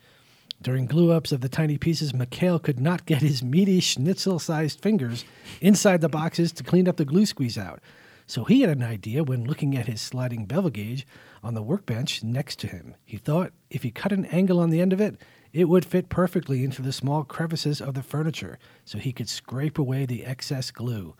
During 0.61 0.87
glue 0.87 1.11
ups 1.11 1.31
of 1.31 1.39
the 1.39 1.47
tiny 1.47 1.77
pieces, 1.77 2.13
Mikhail 2.13 2.59
could 2.59 2.81
not 2.81 3.05
get 3.05 3.21
his 3.21 3.41
meaty 3.41 3.79
schnitzel 3.79 4.39
sized 4.39 4.81
fingers 4.81 5.23
inside 5.61 6.01
the 6.01 6.09
boxes 6.09 6.51
to 6.53 6.63
clean 6.63 6.87
up 6.87 6.97
the 6.97 7.05
glue 7.05 7.25
squeeze 7.25 7.57
out. 7.57 7.79
So 8.27 8.43
he 8.43 8.61
had 8.61 8.69
an 8.69 8.83
idea 8.83 9.23
when 9.23 9.45
looking 9.45 9.77
at 9.77 9.87
his 9.87 10.01
sliding 10.01 10.45
bevel 10.45 10.69
gauge 10.69 11.07
on 11.41 11.53
the 11.53 11.63
workbench 11.63 12.23
next 12.23 12.59
to 12.59 12.67
him. 12.67 12.95
He 13.05 13.17
thought 13.17 13.53
if 13.69 13.83
he 13.83 13.89
cut 13.89 14.11
an 14.11 14.25
angle 14.25 14.59
on 14.59 14.69
the 14.69 14.81
end 14.81 14.91
of 14.91 14.99
it, 15.01 15.15
it 15.53 15.69
would 15.69 15.85
fit 15.85 16.09
perfectly 16.09 16.63
into 16.63 16.81
the 16.81 16.91
small 16.91 17.23
crevices 17.23 17.81
of 17.81 17.93
the 17.93 18.03
furniture 18.03 18.59
so 18.85 18.97
he 18.97 19.13
could 19.13 19.29
scrape 19.29 19.79
away 19.79 20.05
the 20.05 20.25
excess 20.25 20.71
glue. 20.71 21.15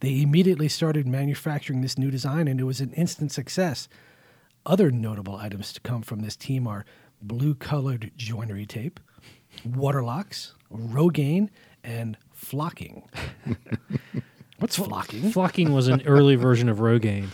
They 0.00 0.22
immediately 0.22 0.68
started 0.68 1.06
manufacturing 1.06 1.80
this 1.80 1.98
new 1.98 2.10
design 2.10 2.46
and 2.46 2.60
it 2.60 2.64
was 2.64 2.80
an 2.80 2.92
instant 2.92 3.32
success. 3.32 3.88
Other 4.64 4.90
notable 4.90 5.36
items 5.36 5.72
to 5.72 5.80
come 5.80 6.02
from 6.02 6.20
this 6.20 6.36
team 6.36 6.66
are 6.66 6.86
blue 7.22 7.54
colored 7.54 8.10
joinery 8.16 8.66
tape, 8.66 9.00
Waterlox, 9.66 10.52
Rogaine, 10.72 11.48
and 11.84 12.16
flocking. 12.32 13.08
What's 14.58 14.74
flocking? 14.76 15.30
Flocking 15.30 15.72
was 15.72 15.86
an 15.86 16.02
early 16.04 16.34
version 16.34 16.68
of 16.68 16.78
Rogaine, 16.78 17.28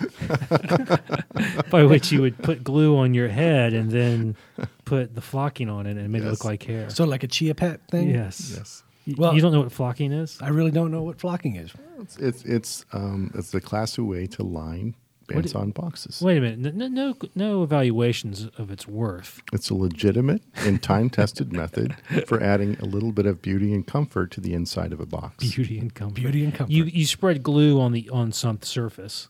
by 1.71 1.83
which 1.85 2.13
you 2.13 2.21
would 2.21 2.37
put 2.43 2.63
glue 2.63 2.99
on 2.99 3.15
your 3.15 3.29
head 3.29 3.73
and 3.73 3.91
then 3.91 4.37
put 4.85 5.15
the 5.15 5.23
flocking 5.23 5.71
on 5.71 5.87
it 5.87 5.97
and 5.97 6.11
make 6.13 6.23
it 6.23 6.31
look 6.31 6.45
like 6.45 6.63
hair. 6.65 6.91
So, 6.91 7.05
like 7.05 7.23
a 7.23 7.27
chia 7.27 7.55
pet 7.55 7.81
thing? 7.91 8.11
yes. 8.11 8.53
Yes. 8.57 8.83
Y- 9.07 9.15
Well- 9.17 9.35
you 9.35 9.41
don't 9.41 9.53
know 9.53 9.61
what 9.63 9.73
flocking 9.73 10.13
is? 10.13 10.39
I 10.43 10.49
really 10.49 10.71
don't 10.71 10.91
know 10.91 11.03
what 11.03 11.19
flocking 11.19 11.57
is. 11.57 11.71
It's 11.99 12.17
it's 12.19 12.43
it's, 12.45 12.85
um, 12.93 13.31
it's 13.35 13.51
the 13.53 13.61
classic 13.61 14.05
way 14.05 14.27
to 14.27 14.43
line 14.43 14.89
What 14.89 15.04
bands 15.27 15.55
i- 15.55 15.59
on 15.61 15.71
boxes. 15.71 16.21
Wait 16.23 16.39
a 16.39 16.41
minute. 16.41 16.75
No, 16.75 16.89
no, 16.89 17.15
no 17.35 17.63
evaluations 17.63 18.47
of 18.59 18.71
its 18.71 18.87
worth. 18.87 19.43
It's 19.53 19.71
a 19.71 19.75
legitimate 19.75 20.43
and 20.57 20.83
time 20.83 21.11
tested 21.11 21.53
method 21.63 21.97
for 22.27 22.43
adding 22.43 22.77
a 22.81 22.85
little 22.85 23.13
bit 23.13 23.27
of 23.27 23.43
beauty 23.43 23.73
and 23.73 23.87
comfort 23.87 24.31
to 24.33 24.41
the 24.41 24.55
inside 24.55 24.93
of 24.93 25.01
a 25.01 25.07
box. 25.07 25.55
Beauty 25.55 25.79
and 25.79 25.95
comfort. 25.95 26.15
Beauty 26.17 26.45
and 26.45 26.55
comfort. 26.55 26.73
You 26.73 26.85
you 26.85 27.07
spread 27.07 27.43
glue 27.43 27.81
on 27.81 27.93
the 27.93 28.09
on 28.11 28.33
some 28.33 28.61
surface, 28.63 29.29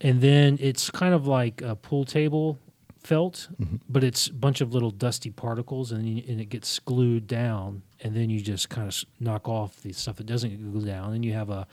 and 0.00 0.20
then 0.20 0.58
it's 0.60 0.90
kind 0.90 1.14
of 1.14 1.26
like 1.26 1.62
a 1.62 1.76
pool 1.76 2.04
table 2.04 2.58
felt, 3.02 3.48
mm-hmm. 3.60 3.76
but 3.88 4.04
it's 4.04 4.28
a 4.28 4.32
bunch 4.32 4.60
of 4.60 4.72
little 4.72 4.90
dusty 4.90 5.30
particles, 5.30 5.90
and 5.92 6.08
you, 6.08 6.22
and 6.28 6.40
it 6.40 6.46
gets 6.46 6.78
glued 6.78 7.26
down, 7.26 7.82
and 8.00 8.14
then 8.14 8.30
you 8.30 8.40
just 8.40 8.68
kind 8.68 8.86
of 8.88 9.04
knock 9.18 9.48
off 9.48 9.82
the 9.82 9.92
stuff 9.92 10.16
that 10.16 10.26
doesn't 10.26 10.50
get 10.50 10.72
glued 10.72 10.86
down, 10.86 11.12
and 11.12 11.24
you 11.24 11.32
have 11.32 11.50
a 11.50 11.66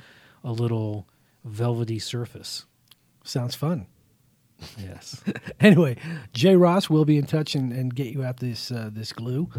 a 0.43 0.51
little 0.51 1.07
velvety 1.43 1.99
surface. 1.99 2.65
Sounds 3.23 3.55
fun. 3.55 3.87
Yes. 4.77 5.23
Anyway, 5.61 5.97
Jay 6.31 6.55
Ross 6.55 6.89
will 6.89 7.03
be 7.03 7.17
in 7.17 7.25
touch 7.25 7.53
and, 7.53 7.73
and 7.73 7.93
get 7.93 8.07
you 8.07 8.23
out 8.23 8.37
this 8.37 8.71
uh, 8.71 8.89
this 8.93 9.11
glue. 9.11 9.49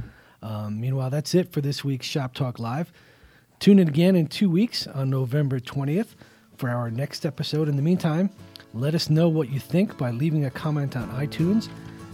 Um, 0.43 0.81
meanwhile, 0.81 1.11
that's 1.11 1.35
it 1.35 1.53
for 1.53 1.61
this 1.61 1.85
week's 1.85 2.07
Shop 2.07 2.33
Talk 2.33 2.59
Live. 2.59 2.91
Tune 3.59 3.79
in 3.79 3.89
again 3.89 4.17
in 4.17 4.27
two 4.29 4.49
weeks 4.49 4.87
on 4.87 5.11
November 5.11 5.61
20th 5.61 6.15
for 6.57 6.71
our 6.71 6.91
next 6.91 7.27
episode. 7.27 7.69
In 7.69 7.77
the 7.77 7.83
meantime, 7.83 8.31
let 8.73 8.95
us 8.95 9.11
know 9.11 9.29
what 9.29 9.51
you 9.51 9.61
think 9.61 9.99
by 9.99 10.11
leaving 10.11 10.47
a 10.47 10.51
comment 10.51 10.97
on 10.97 11.11
iTunes. 11.11 11.69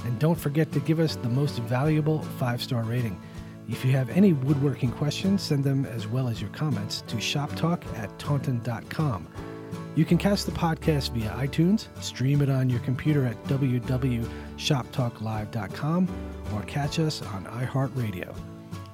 And 0.04 0.18
don't 0.18 0.34
forget 0.34 0.72
to 0.72 0.80
give 0.80 0.98
us 0.98 1.14
the 1.14 1.28
most 1.28 1.60
valuable 1.60 2.22
five 2.38 2.60
star 2.60 2.82
rating. 2.82 3.20
If 3.68 3.84
you 3.84 3.92
have 3.92 4.10
any 4.10 4.32
woodworking 4.32 4.90
questions, 4.90 5.42
send 5.42 5.62
them 5.62 5.84
as 5.86 6.08
well 6.08 6.26
as 6.26 6.40
your 6.40 6.50
comments 6.50 7.02
to 7.02 7.16
shoptalk 7.16 7.84
at 7.96 8.16
taunton.com. 8.18 9.28
You 9.96 10.04
can 10.04 10.18
catch 10.18 10.44
the 10.44 10.52
podcast 10.52 11.12
via 11.12 11.30
iTunes, 11.30 11.86
stream 12.02 12.42
it 12.42 12.50
on 12.50 12.68
your 12.68 12.80
computer 12.80 13.24
at 13.24 13.42
www.shoptalklive.com, 13.44 16.08
or 16.54 16.62
catch 16.62 16.98
us 16.98 17.22
on 17.22 17.46
iHeartRadio. 17.46 18.36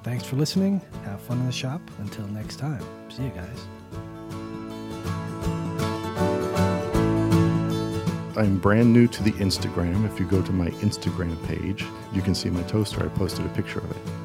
Thanks 0.03 0.23
for 0.23 0.37
listening. 0.37 0.81
Have 1.03 1.19
fun 1.21 1.39
in 1.39 1.45
the 1.45 1.51
shop. 1.51 1.81
Until 1.99 2.25
next 2.27 2.55
time. 2.55 2.81
See 3.09 3.23
you 3.23 3.31
guys. 3.31 3.67
I'm 8.35 8.57
brand 8.57 8.91
new 8.91 9.07
to 9.07 9.23
the 9.23 9.31
Instagram. 9.33 10.05
If 10.05 10.19
you 10.19 10.25
go 10.25 10.41
to 10.41 10.51
my 10.51 10.69
Instagram 10.69 11.41
page, 11.47 11.85
you 12.13 12.21
can 12.21 12.33
see 12.33 12.49
my 12.49 12.63
toaster. 12.63 13.03
I 13.03 13.09
posted 13.09 13.45
a 13.45 13.49
picture 13.49 13.79
of 13.79 13.91
it. 13.91 14.22